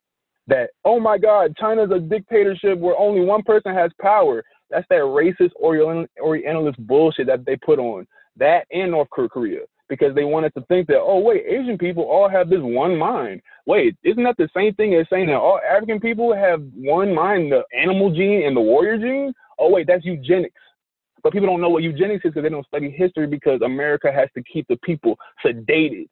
that 0.48 0.72
oh 0.84 1.00
my 1.00 1.18
God, 1.18 1.56
China's 1.58 1.92
a 1.92 2.00
dictatorship 2.00 2.80
where 2.80 2.98
only 2.98 3.26
one 3.26 3.44
person 3.44 3.74
has 3.74 3.92
power. 4.02 4.44
That's 4.70 4.86
that 4.90 5.02
racist 5.02 5.52
Orient- 5.56 6.10
Orientalist 6.20 6.86
bullshit 6.88 7.28
that 7.28 7.46
they 7.46 7.56
put 7.58 7.80
on 7.80 8.08
that 8.38 8.66
and 8.72 8.92
North 8.92 9.10
Korea 9.12 9.60
because 9.94 10.16
they 10.16 10.24
wanted 10.24 10.54
to 10.56 10.62
think 10.68 10.88
that 10.88 11.00
oh 11.00 11.20
wait, 11.20 11.44
Asian 11.48 11.78
people 11.78 12.04
all 12.04 12.28
have 12.28 12.50
this 12.50 12.62
one 12.62 12.98
mind. 12.98 13.42
Wait, 13.66 13.96
isn't 14.04 14.24
that 14.24 14.38
the 14.38 14.50
same 14.56 14.74
thing 14.74 14.96
as 14.96 15.06
saying 15.10 15.28
that 15.28 15.36
all 15.36 15.60
African 15.70 16.00
people 16.00 16.36
have 16.36 16.62
one 16.74 17.14
mind, 17.14 17.52
the 17.52 17.64
animal 17.78 18.10
gene 18.10 18.44
and 18.46 18.56
the 18.58 18.62
warrior 18.62 18.98
gene? 18.98 19.34
Oh 19.60 19.70
wait, 19.70 19.88
that's 19.88 20.04
eugenics. 20.04 20.56
But 21.22 21.32
people 21.32 21.48
don't 21.48 21.62
know 21.62 21.70
what 21.70 21.84
eugenics 21.84 22.26
is 22.26 22.32
because 22.32 22.44
they 22.44 22.50
don't 22.50 22.68
study 22.68 22.90
history 22.90 23.28
because 23.28 23.62
America 23.62 24.12
has 24.12 24.30
to 24.36 24.44
keep 24.44 24.68
the 24.68 24.78
people 24.84 25.18
sedated 25.46 26.08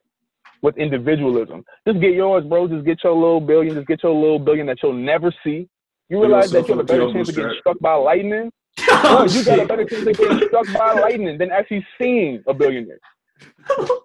with 0.62 0.78
individualism. 0.78 1.66
Just 1.88 2.00
get 2.00 2.14
yours, 2.14 2.46
bro. 2.46 2.68
Just 2.68 2.86
get 2.86 3.04
your 3.04 3.14
little 3.14 3.42
billion. 3.42 3.76
Just 3.76 3.88
get 3.88 4.04
your 4.04 4.14
little 4.14 4.40
billion 4.40 4.68
that 4.68 4.78
you'll 4.82 4.94
never 4.94 5.34
see. 5.44 5.68
You 6.08 6.22
realize 6.22 6.52
that 6.52 6.68
you 6.68 6.76
have 6.76 6.80
a 6.80 6.84
better 6.84 7.12
chance 7.12 7.30
of 7.30 7.36
getting 7.36 7.56
struck 7.60 7.80
by 7.80 7.96
lightning? 7.96 8.52
Oh, 8.90 9.26
No, 9.26 9.34
you 9.34 9.44
got 9.44 9.60
a 9.60 9.66
better 9.66 9.86
chance 9.86 10.08
of 10.08 10.18
getting 10.18 10.48
struck 10.48 10.66
by 10.74 10.94
lightning 10.94 11.38
than 11.38 11.52
actually 11.52 11.86
seeing 12.00 12.44
a 12.48 12.54
billionaire. 12.54 13.00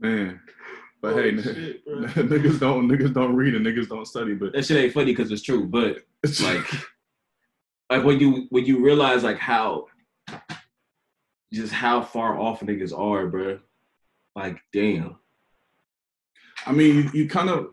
Man. 0.00 0.40
But 1.02 1.14
Oh, 1.14 1.16
hey, 1.16 1.40
shit, 1.40 1.84
bro. 1.84 1.94
niggas 2.04 2.60
don't 2.60 2.88
niggas 2.88 3.14
don't 3.14 3.34
read 3.34 3.54
and 3.54 3.64
niggas 3.64 3.88
don't 3.88 4.06
study. 4.06 4.34
But 4.34 4.52
That 4.52 4.64
shit 4.64 4.76
ain't 4.82 4.92
funny 4.92 5.12
because 5.12 5.30
it's 5.30 5.42
true, 5.42 5.66
but 5.66 5.98
it's 6.22 6.42
like 6.44 6.64
like 7.90 8.04
when 8.04 8.20
you 8.20 8.46
when 8.50 8.66
you 8.66 8.84
realize 8.84 9.22
like 9.24 9.38
how 9.38 9.86
just 11.52 11.72
how 11.72 12.02
far 12.02 12.38
off 12.38 12.60
niggas 12.60 12.96
are, 12.96 13.26
bro. 13.26 13.58
Like 14.36 14.58
damn. 14.72 15.16
I 16.66 16.72
mean, 16.72 16.96
you, 16.96 17.10
you 17.22 17.28
kind 17.28 17.48
of 17.48 17.70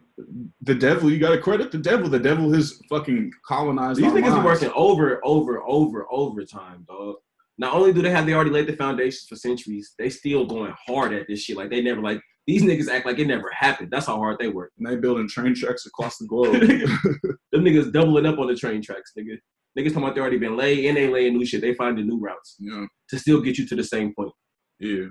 the 0.61 0.76
devil. 0.76 1.11
You 1.11 1.20
got 1.20 1.32
to 1.32 1.41
credit 1.41 1.72
the 1.72 1.78
devil. 1.78 2.09
The 2.09 2.20
devil 2.20 2.51
has 2.53 2.82
fucking 2.89 3.32
colonized. 3.45 3.99
These 3.99 4.05
our 4.05 4.13
niggas 4.13 4.32
are 4.32 4.43
minds. 4.43 4.61
working 4.61 4.72
over, 4.76 5.22
over, 5.24 5.61
over, 5.63 6.07
overtime, 6.09 6.86
dog. 6.88 7.18
Not 7.58 7.74
only 7.74 7.91
do 7.91 8.01
they 8.01 8.12
have 8.12 8.26
they 8.26 8.34
already 8.34 8.51
laid 8.51 8.68
the 8.68 8.76
foundations 8.76 9.26
for 9.28 9.36
centuries, 9.36 9.93
they 9.97 10.10
still 10.10 10.45
going 10.45 10.74
hard 10.88 11.14
at 11.14 11.28
this 11.28 11.41
shit. 11.41 11.58
Like 11.58 11.70
they 11.70 11.82
never 11.82 12.01
like 12.01 12.22
these 12.45 12.64
niggas 12.64 12.89
act 12.89 13.05
like 13.05 13.20
it 13.20 13.28
never 13.28 13.51
happened. 13.51 13.89
That's 13.91 14.05
how 14.05 14.18
hard 14.18 14.38
they 14.39 14.47
work. 14.47 14.72
And 14.78 14.88
they 14.88 14.95
building 14.95 15.28
train 15.28 15.55
tracks 15.55 15.86
across 15.86 16.18
the 16.18 16.28
globe. 16.28 16.53
Them 17.51 17.66
niggas 17.66 17.91
doubling 17.91 18.26
up 18.26 18.39
on 18.39 18.47
the 18.47 18.55
train 18.55 18.82
tracks, 18.82 19.14
nigga. 19.18 19.38
Niggas 19.78 19.89
talking 19.89 20.03
about 20.03 20.16
they 20.16 20.22
already 20.22 20.38
been 20.38 20.58
laid 20.58 20.86
and 20.86 20.97
they 20.97 21.08
laying 21.08 21.38
new 21.38 21.45
shit. 21.45 21.62
They 21.62 21.74
finding 21.74 22.08
new 22.08 22.20
routes 22.20 22.55
yeah, 22.60 22.86
to 23.10 23.20
still 23.20 23.41
get 23.41 23.58
you 23.58 23.68
to 23.68 23.76
the 23.76 23.84
same 23.84 24.14
point. 24.16 24.32
yeah. 24.80 25.05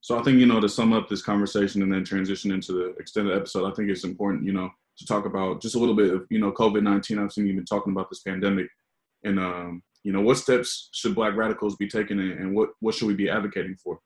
So 0.00 0.18
I 0.18 0.22
think 0.22 0.40
you 0.40 0.46
know 0.46 0.60
to 0.60 0.68
sum 0.68 0.92
up 0.92 1.08
this 1.08 1.22
conversation 1.22 1.82
and 1.82 1.92
then 1.92 2.04
transition 2.04 2.50
into 2.50 2.72
the 2.72 2.94
extended 2.98 3.36
episode. 3.36 3.70
I 3.70 3.74
think 3.74 3.90
it's 3.90 4.02
important, 4.02 4.44
you 4.44 4.52
know, 4.52 4.70
to 4.98 5.06
talk 5.06 5.24
about 5.24 5.62
just 5.62 5.76
a 5.76 5.78
little 5.78 5.94
bit 5.94 6.12
of 6.12 6.26
you 6.30 6.40
know 6.40 6.50
COVID 6.52 6.82
nineteen. 6.82 7.18
I've 7.18 7.32
seen 7.32 7.46
you 7.46 7.54
been 7.54 7.64
talking 7.64 7.92
about 7.92 8.08
this 8.10 8.22
pandemic, 8.22 8.66
and 9.24 9.38
um, 9.38 9.82
you 10.04 10.12
know 10.12 10.20
what 10.20 10.38
steps 10.38 10.88
should 10.92 11.14
Black 11.14 11.36
radicals 11.36 11.76
be 11.76 11.88
taking, 11.88 12.20
and, 12.20 12.54
what 12.54 12.70
what 12.80 12.94
should 12.94 13.08
we 13.08 13.14
be 13.14 13.30
advocating 13.30 13.76
for? 13.82 14.00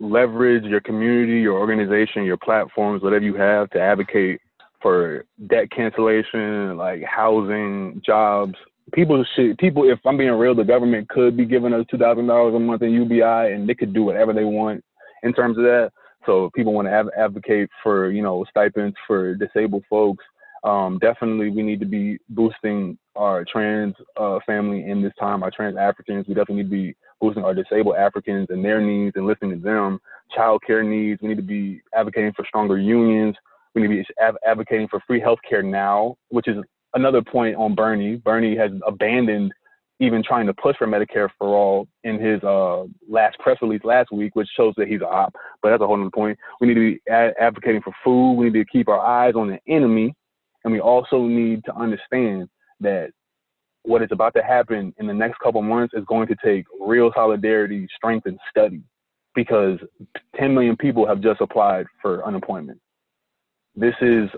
leverage 0.00 0.64
your 0.64 0.80
community, 0.80 1.40
your 1.40 1.58
organization, 1.58 2.24
your 2.24 2.36
platforms, 2.36 3.02
whatever 3.02 3.24
you 3.24 3.34
have 3.34 3.68
to 3.70 3.80
advocate 3.80 4.40
for 4.80 5.24
debt 5.48 5.70
cancellation, 5.70 6.76
like 6.76 7.02
housing, 7.02 8.00
jobs, 8.04 8.54
people 8.92 9.24
should 9.34 9.58
people 9.58 9.90
if 9.90 9.98
I'm 10.06 10.16
being 10.16 10.30
real, 10.30 10.54
the 10.54 10.64
government 10.64 11.08
could 11.08 11.36
be 11.36 11.44
giving 11.44 11.72
us 11.72 11.84
two 11.90 11.98
thousand 11.98 12.26
dollars 12.26 12.54
a 12.54 12.58
month 12.58 12.82
in 12.82 12.92
UBI 12.92 13.52
and 13.52 13.68
they 13.68 13.74
could 13.74 13.92
do 13.92 14.04
whatever 14.04 14.32
they 14.32 14.44
want 14.44 14.84
in 15.22 15.32
terms 15.32 15.58
of 15.58 15.64
that. 15.64 15.90
So 16.26 16.50
people 16.54 16.72
want 16.72 16.86
to 16.88 16.94
av- 16.94 17.10
advocate 17.16 17.70
for 17.82 18.10
you 18.10 18.22
know 18.22 18.44
stipends 18.50 18.96
for 19.06 19.34
disabled 19.34 19.84
folks. 19.90 20.24
Um, 20.64 20.98
definitely, 21.00 21.50
we 21.50 21.62
need 21.62 21.80
to 21.80 21.86
be 21.86 22.18
boosting 22.28 22.98
our 23.18 23.44
trans 23.44 23.94
uh, 24.16 24.38
family 24.46 24.88
in 24.88 25.02
this 25.02 25.12
time. 25.18 25.42
Our 25.42 25.50
trans 25.50 25.76
Africans, 25.76 26.26
we 26.28 26.34
definitely 26.34 26.62
need 26.62 26.70
to 26.70 26.70
be 26.70 26.96
boosting 27.20 27.44
our 27.44 27.54
disabled 27.54 27.96
Africans 27.96 28.46
and 28.50 28.64
their 28.64 28.80
needs 28.80 29.16
and 29.16 29.26
listening 29.26 29.58
to 29.58 29.62
them. 29.62 29.98
Child 30.34 30.62
care 30.66 30.82
needs. 30.82 31.20
We 31.20 31.28
need 31.28 31.36
to 31.36 31.42
be 31.42 31.82
advocating 31.94 32.32
for 32.34 32.44
stronger 32.46 32.78
unions. 32.78 33.34
We 33.74 33.82
need 33.82 33.88
to 33.88 34.02
be 34.02 34.30
advocating 34.46 34.88
for 34.88 35.00
free 35.06 35.20
health 35.20 35.40
care 35.48 35.62
now, 35.62 36.16
which 36.28 36.48
is 36.48 36.56
another 36.94 37.20
point 37.22 37.56
on 37.56 37.74
Bernie. 37.74 38.16
Bernie 38.16 38.56
has 38.56 38.70
abandoned 38.86 39.52
even 40.00 40.22
trying 40.22 40.46
to 40.46 40.54
push 40.54 40.76
for 40.76 40.86
Medicare 40.86 41.28
for 41.38 41.48
all 41.48 41.88
in 42.04 42.20
his 42.20 42.42
uh, 42.44 42.84
last 43.08 43.36
press 43.40 43.58
release 43.60 43.82
last 43.82 44.12
week, 44.12 44.36
which 44.36 44.48
shows 44.56 44.74
that 44.76 44.86
he's 44.86 45.00
a 45.00 45.06
op. 45.08 45.34
But 45.60 45.70
that's 45.70 45.82
a 45.82 45.86
whole 45.86 46.00
other 46.00 46.10
point. 46.10 46.38
We 46.60 46.68
need 46.68 46.74
to 46.74 46.92
be 46.92 47.00
ad- 47.10 47.34
advocating 47.40 47.82
for 47.82 47.92
food. 48.04 48.34
We 48.34 48.48
need 48.48 48.64
to 48.64 48.64
keep 48.64 48.88
our 48.88 49.00
eyes 49.00 49.34
on 49.34 49.48
the 49.48 49.58
enemy, 49.72 50.14
and 50.62 50.72
we 50.72 50.80
also 50.80 51.22
need 51.22 51.64
to 51.64 51.74
understand 51.74 52.48
that 52.80 53.10
what 53.82 54.02
is 54.02 54.08
about 54.12 54.34
to 54.34 54.42
happen 54.42 54.94
in 54.98 55.06
the 55.06 55.14
next 55.14 55.38
couple 55.38 55.62
months 55.62 55.94
is 55.94 56.04
going 56.06 56.28
to 56.28 56.36
take 56.44 56.66
real 56.80 57.10
solidarity, 57.14 57.88
strength, 57.96 58.26
and 58.26 58.38
study, 58.50 58.82
because 59.34 59.78
10 60.36 60.52
million 60.52 60.76
people 60.76 61.06
have 61.06 61.20
just 61.20 61.40
applied 61.40 61.86
for 62.02 62.24
unemployment. 62.26 62.80
This 63.74 63.94
is 64.00 64.28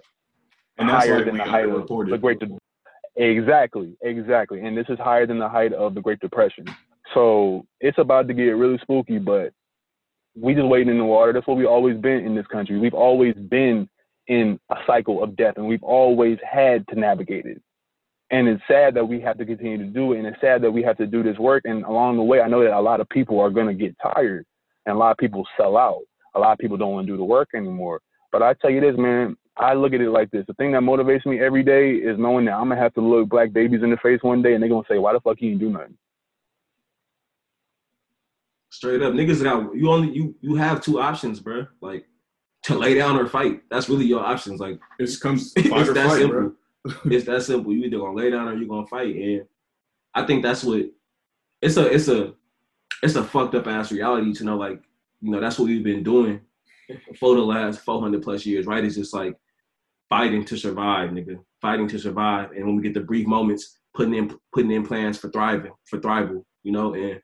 higher 0.78 1.16
like 1.16 1.26
than 1.26 1.36
the 1.36 1.44
height 1.44 1.68
of 1.68 1.88
the 1.88 2.18
Great. 2.18 2.38
De- 2.38 2.58
exactly, 3.16 3.96
exactly, 4.02 4.60
and 4.60 4.76
this 4.76 4.86
is 4.88 4.98
higher 4.98 5.26
than 5.26 5.38
the 5.38 5.48
height 5.48 5.72
of 5.72 5.94
the 5.94 6.00
Great 6.00 6.20
Depression. 6.20 6.66
So 7.14 7.66
it's 7.80 7.98
about 7.98 8.28
to 8.28 8.34
get 8.34 8.50
really 8.50 8.78
spooky, 8.82 9.18
but 9.18 9.52
we 10.36 10.54
just 10.54 10.68
waiting 10.68 10.90
in 10.90 10.98
the 10.98 11.04
water. 11.04 11.32
That's 11.32 11.46
what 11.46 11.56
we've 11.56 11.66
always 11.66 11.96
been 11.96 12.24
in 12.24 12.34
this 12.34 12.46
country. 12.46 12.78
We've 12.78 12.94
always 12.94 13.34
been 13.34 13.88
in 14.28 14.60
a 14.70 14.76
cycle 14.86 15.22
of 15.22 15.36
death, 15.36 15.54
and 15.56 15.66
we've 15.66 15.82
always 15.82 16.38
had 16.48 16.86
to 16.88 16.94
navigate 16.94 17.46
it. 17.46 17.60
And 18.30 18.46
it's 18.46 18.62
sad 18.68 18.94
that 18.94 19.04
we 19.04 19.20
have 19.20 19.38
to 19.38 19.44
continue 19.44 19.78
to 19.78 19.84
do 19.84 20.12
it, 20.12 20.18
and 20.18 20.26
it's 20.26 20.40
sad 20.40 20.62
that 20.62 20.70
we 20.70 20.82
have 20.84 20.96
to 20.98 21.06
do 21.06 21.22
this 21.22 21.38
work. 21.38 21.62
And 21.64 21.84
along 21.84 22.16
the 22.16 22.22
way, 22.22 22.40
I 22.40 22.48
know 22.48 22.62
that 22.62 22.72
a 22.72 22.80
lot 22.80 23.00
of 23.00 23.08
people 23.08 23.40
are 23.40 23.50
going 23.50 23.66
to 23.66 23.74
get 23.74 23.96
tired, 24.00 24.46
and 24.86 24.94
a 24.94 24.98
lot 24.98 25.10
of 25.10 25.16
people 25.16 25.44
sell 25.56 25.76
out. 25.76 26.02
A 26.36 26.38
lot 26.38 26.52
of 26.52 26.58
people 26.58 26.76
don't 26.76 26.92
want 26.92 27.06
to 27.06 27.12
do 27.12 27.16
the 27.16 27.24
work 27.24 27.48
anymore. 27.56 28.00
But 28.30 28.42
I 28.42 28.54
tell 28.54 28.70
you 28.70 28.80
this, 28.80 28.96
man, 28.96 29.36
I 29.56 29.74
look 29.74 29.92
at 29.92 30.00
it 30.00 30.10
like 30.10 30.30
this. 30.30 30.44
The 30.46 30.54
thing 30.54 30.72
that 30.72 30.82
motivates 30.82 31.26
me 31.26 31.40
every 31.40 31.62
day 31.62 31.92
is 31.92 32.18
knowing 32.18 32.44
that 32.46 32.54
I'm 32.54 32.68
gonna 32.68 32.80
have 32.80 32.94
to 32.94 33.00
look 33.00 33.28
black 33.28 33.52
babies 33.52 33.82
in 33.82 33.90
the 33.90 33.96
face 33.98 34.20
one 34.22 34.42
day 34.42 34.54
and 34.54 34.62
they're 34.62 34.70
gonna 34.70 34.86
say, 34.88 34.98
Why 34.98 35.12
the 35.12 35.20
fuck 35.20 35.40
you 35.40 35.50
didn't 35.50 35.60
do 35.60 35.70
nothing? 35.70 35.98
Straight 38.70 39.02
up, 39.02 39.12
niggas 39.12 39.42
got 39.42 39.74
you 39.74 39.90
only 39.90 40.12
you 40.12 40.34
you 40.40 40.54
have 40.54 40.80
two 40.80 41.00
options, 41.00 41.40
bro. 41.40 41.66
Like 41.80 42.06
to 42.64 42.78
lay 42.78 42.94
down 42.94 43.16
or 43.16 43.26
fight. 43.26 43.62
That's 43.70 43.88
really 43.88 44.06
your 44.06 44.24
options. 44.24 44.60
Like 44.60 44.78
it 44.98 45.10
comes 45.20 45.52
it's 45.56 45.68
that 45.68 46.08
fight, 46.08 46.20
simple. 46.20 46.52
it's 47.04 47.26
that 47.26 47.42
simple. 47.42 47.72
You 47.72 47.84
either 47.84 47.98
gonna 47.98 48.16
lay 48.16 48.30
down 48.30 48.48
or 48.48 48.54
you 48.54 48.66
gonna 48.66 48.86
fight. 48.86 49.14
And 49.14 49.44
I 50.14 50.24
think 50.24 50.42
that's 50.42 50.64
what 50.64 50.86
it's 51.60 51.76
a 51.76 51.86
it's 51.92 52.08
a 52.08 52.34
it's 53.02 53.16
a 53.16 53.24
fucked 53.24 53.54
up 53.54 53.66
ass 53.66 53.92
reality 53.92 54.32
to 54.34 54.44
know 54.44 54.56
like, 54.56 54.82
you 55.20 55.30
know, 55.30 55.40
that's 55.40 55.58
what 55.58 55.66
we've 55.66 55.84
been 55.84 56.02
doing 56.02 56.40
for 57.18 57.34
the 57.34 57.40
last 57.40 57.80
400 57.80 58.22
plus 58.22 58.44
years, 58.44 58.66
right? 58.66 58.84
It's 58.84 58.96
just 58.96 59.14
like 59.14 59.36
fighting 60.08 60.44
to 60.44 60.56
survive, 60.56 61.10
nigga, 61.10 61.38
fighting 61.60 61.88
to 61.88 61.98
survive. 61.98 62.50
And 62.52 62.66
when 62.66 62.76
we 62.76 62.82
get 62.82 62.94
the 62.94 63.00
brief 63.00 63.26
moments, 63.26 63.78
putting 63.94 64.14
in 64.14 64.36
putting 64.52 64.70
in 64.70 64.86
plans 64.86 65.18
for 65.18 65.30
thriving, 65.30 65.72
for 65.84 65.98
thrival, 65.98 66.44
you 66.62 66.72
know. 66.72 66.94
And 66.94 67.20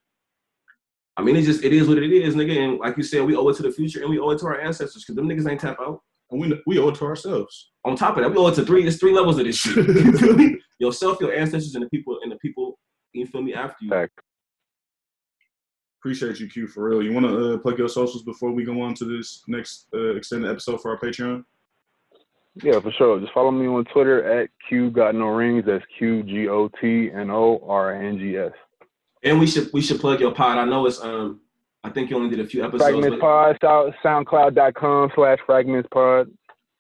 I 1.17 1.23
mean, 1.23 1.37
it 1.37 1.43
just 1.43 1.65
it 1.65 1.73
is 1.73 1.89
what 1.89 1.99
it 1.99 2.13
is, 2.13 2.35
nigga. 2.35 2.57
And 2.59 2.79
like 2.79 2.97
you 2.97 3.03
said, 3.03 3.25
we 3.25 3.37
owe 3.37 3.49
it 3.49 3.57
to 3.57 3.63
the 3.63 3.73
future 3.73 4.01
and 4.01 4.11
we 4.11 4.19
owe 4.19 4.31
it 4.31 4.39
to 4.41 4.47
our 4.47 4.61
ancestors 4.61 5.05
because 5.05 5.17
them 5.17 5.29
niggas 5.29 5.51
ain't 5.51 5.61
tap 5.61 5.79
out. 5.81 6.01
And 6.31 6.41
we 6.41 6.61
we 6.67 6.79
owe 6.79 6.89
it 6.89 6.97
to 6.97 7.05
ourselves. 7.05 7.71
On 7.85 7.95
top 7.97 8.17
of 8.17 8.23
that, 8.23 8.31
we 8.31 8.37
owe 8.37 8.49
it 8.49 8.55
to 8.57 8.65
three. 8.65 8.87
It's 8.87 8.97
three 8.97 9.15
levels 9.15 9.39
of 9.39 9.45
this 9.45 9.57
shit. 9.57 9.77
you 9.87 10.19
feel 10.19 10.37
me? 10.37 10.59
Yourself, 10.79 11.19
your 11.21 11.33
ancestors, 11.33 11.75
and 11.75 11.85
the 11.85 11.89
people 11.89 12.19
and 12.23 12.33
the 12.33 12.37
people. 12.37 12.79
You 13.13 13.27
feel 13.27 13.43
me? 13.43 13.55
After 13.55 13.85
you. 13.85 13.91
Back. 13.91 14.11
Appreciate 16.01 16.39
you, 16.39 16.49
Q, 16.49 16.69
for 16.69 16.89
real. 16.89 17.03
You 17.03 17.13
want 17.13 17.27
to 17.27 17.55
uh, 17.55 17.59
plug 17.59 17.79
your 17.79 17.89
socials 17.89 18.23
before 18.23 18.53
we 18.53 18.65
go 18.65 18.81
on 18.81 18.95
to 18.95 19.05
this 19.05 19.43
next 19.49 19.87
uh, 19.95 20.15
extended 20.15 20.51
episode 20.51 20.81
for 20.81 20.91
our 20.91 20.99
Patreon? 20.99 21.45
Yeah, 22.63 22.81
for 22.81 22.93
sure. 22.93 23.21
Just 23.21 23.33
follow 23.33 23.51
me 23.51 23.67
on 23.67 23.85
Twitter 23.87 24.25
at 24.25 24.49
Q 24.69 24.91
Got 24.91 25.15
No 25.15 25.29
Rings. 25.29 25.65
That's 25.67 25.85
Q 25.99 26.23
G 26.23 26.49
O 26.49 26.69
T 26.81 27.11
N 27.13 27.31
O 27.31 27.61
R 27.67 27.95
N 27.95 28.19
G 28.19 28.37
S. 28.37 28.53
And 29.25 29.39
we 29.41 29.47
should 29.47 29.71
we 29.73 29.83
should 29.83 30.01
plug 30.01 30.21
your 30.21 30.35
pod. 30.35 30.59
I 30.59 30.65
know 30.65 30.87
it's 30.87 31.01
um 31.03 31.41
I 31.87 31.91
think 31.91 32.11
you 32.11 32.17
only 32.17 32.29
did 32.29 32.41
a 32.41 32.49
few 32.49 32.65
episodes. 32.65 32.91
Fragments 32.91 33.21
Pod, 33.21 33.59
SoundCloud.com 33.63 35.13
slash 35.15 35.39
Fragments 35.47 35.89
Pod. 35.93 36.29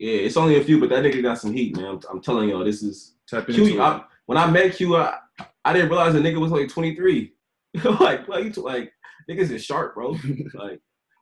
Yeah, 0.00 0.14
it's 0.14 0.36
only 0.36 0.58
a 0.58 0.64
few, 0.64 0.80
but 0.80 0.88
that 0.90 1.04
nigga 1.04 1.22
got 1.22 1.38
some 1.38 1.52
heat, 1.52 1.76
man. 1.76 1.84
I'm, 1.84 2.00
I'm 2.10 2.20
telling 2.20 2.48
y'all, 2.48 2.64
this 2.64 2.82
is 2.82 3.14
Tap 3.28 3.46
Q. 3.46 3.80
I, 3.80 4.02
when 4.26 4.36
I 4.36 4.50
met 4.50 4.74
Q, 4.74 4.96
I, 4.96 5.18
I 5.64 5.72
didn't 5.72 5.90
realize 5.90 6.12
the 6.12 6.18
nigga 6.18 6.40
was 6.40 6.50
like 6.50 6.68
23. 6.68 7.32
like, 8.00 8.26
like, 8.26 8.56
like 8.56 8.92
niggas 9.30 9.52
is 9.52 9.64
sharp, 9.64 9.94
bro. 9.94 10.16
like 10.54 10.80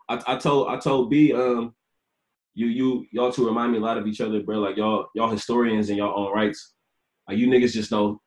I, 0.09 0.23
I 0.29 0.37
told 0.37 0.69
I 0.69 0.79
told 0.79 1.11
B, 1.11 1.35
um, 1.35 1.75
you 2.55 2.69
you 2.69 3.07
y'all 3.13 3.33
two 3.33 3.47
remind 3.47 3.71
me 3.71 3.79
a 3.79 3.83
lot 3.83 3.99
of 3.99 4.07
each 4.07 4.23
other, 4.23 4.43
bro. 4.43 4.61
Like 4.61 4.79
y'all 4.79 5.09
y'all 5.15 5.31
historians 5.31 5.91
in 5.91 5.99
your 5.99 6.15
own 6.15 6.33
rights. 6.33 6.73
Like 7.29 7.37
you 7.37 7.49
niggas 7.49 7.73
just 7.73 7.91
know 7.91 8.23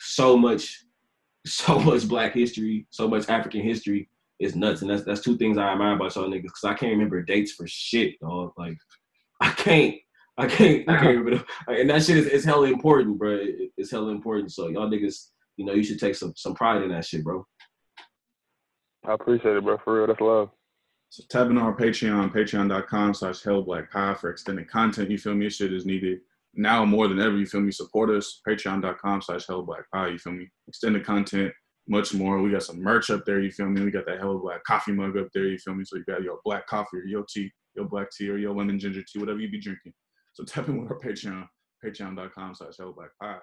so 0.00 0.38
much, 0.38 0.84
so 1.46 1.78
much 1.78 2.08
black 2.08 2.32
history, 2.32 2.86
so 2.88 3.08
much 3.08 3.28
African 3.28 3.60
history. 3.60 4.08
It's 4.42 4.56
nuts, 4.56 4.82
and 4.82 4.90
that's 4.90 5.04
that's 5.04 5.20
two 5.20 5.36
things 5.36 5.56
I 5.56 5.72
admire 5.72 5.94
about 5.94 6.14
y'all 6.14 6.28
niggas. 6.28 6.52
Cause 6.52 6.64
I 6.64 6.74
can't 6.74 6.92
remember 6.92 7.22
dates 7.22 7.52
for 7.52 7.66
shit, 7.66 8.18
dog. 8.20 8.52
Like 8.56 8.76
I 9.40 9.50
can't. 9.50 9.96
I 10.38 10.46
can't, 10.46 10.88
I 10.88 10.96
can't 10.96 11.18
remember, 11.18 11.44
and 11.68 11.90
that 11.90 12.02
shit 12.02 12.16
is, 12.16 12.26
is 12.26 12.44
hella 12.44 12.66
important, 12.66 13.18
bro. 13.18 13.36
It, 13.36 13.70
it's 13.76 13.90
hella 13.90 14.10
important. 14.10 14.50
So 14.50 14.68
y'all 14.68 14.88
niggas, 14.88 15.28
you 15.58 15.66
know, 15.66 15.74
you 15.74 15.84
should 15.84 16.00
take 16.00 16.14
some 16.14 16.32
some 16.36 16.54
pride 16.54 16.82
in 16.82 16.88
that 16.88 17.04
shit, 17.04 17.22
bro. 17.22 17.46
I 19.06 19.12
appreciate 19.12 19.56
it, 19.56 19.62
bro. 19.62 19.76
For 19.84 19.98
real, 19.98 20.06
that's 20.06 20.20
love. 20.20 20.48
So 21.10 21.22
tap 21.28 21.48
into 21.48 21.60
our 21.60 21.76
Patreon, 21.76 22.32
patreon.com 22.32 23.12
slash 23.12 23.42
hellablackpod 23.42 24.18
for 24.18 24.30
extended 24.30 24.70
content. 24.70 25.10
You 25.10 25.18
feel 25.18 25.34
me? 25.34 25.44
This 25.44 25.56
shit 25.56 25.72
is 25.72 25.84
needed 25.84 26.20
now 26.54 26.86
more 26.86 27.08
than 27.08 27.20
ever. 27.20 27.36
You 27.36 27.44
feel 27.44 27.60
me? 27.60 27.70
Support 27.70 28.08
us. 28.10 28.40
Patreon.com 28.48 29.20
slash 29.20 29.46
hellablackpod. 29.46 30.12
You 30.12 30.18
feel 30.18 30.32
me? 30.32 30.48
Extended 30.66 31.04
content, 31.04 31.52
much 31.88 32.14
more. 32.14 32.40
We 32.40 32.50
got 32.50 32.62
some 32.62 32.80
merch 32.80 33.10
up 33.10 33.24
there. 33.24 33.40
You 33.40 33.50
feel 33.50 33.66
me? 33.66 33.82
We 33.82 33.90
got 33.90 34.06
that 34.06 34.18
Hella 34.18 34.38
Black 34.38 34.62
coffee 34.64 34.92
mug 34.92 35.16
up 35.16 35.28
there. 35.34 35.46
You 35.46 35.58
feel 35.58 35.74
me? 35.74 35.84
So 35.84 35.96
you 35.96 36.04
got 36.04 36.22
your 36.22 36.38
black 36.44 36.66
coffee 36.66 36.98
or 36.98 37.04
your 37.04 37.24
tea, 37.28 37.50
your 37.74 37.86
black 37.86 38.08
tea 38.16 38.30
or 38.30 38.38
your 38.38 38.54
lemon 38.54 38.78
ginger 38.78 39.02
tea, 39.02 39.18
whatever 39.18 39.40
you 39.40 39.50
be 39.50 39.60
drinking. 39.60 39.92
So 40.32 40.44
tap 40.46 40.68
in 40.68 40.80
with 40.80 40.90
our 40.90 40.98
Patreon, 40.98 41.46
patreon.com 41.84 42.54
slash 42.54 42.76
hellablackpod. 42.78 43.40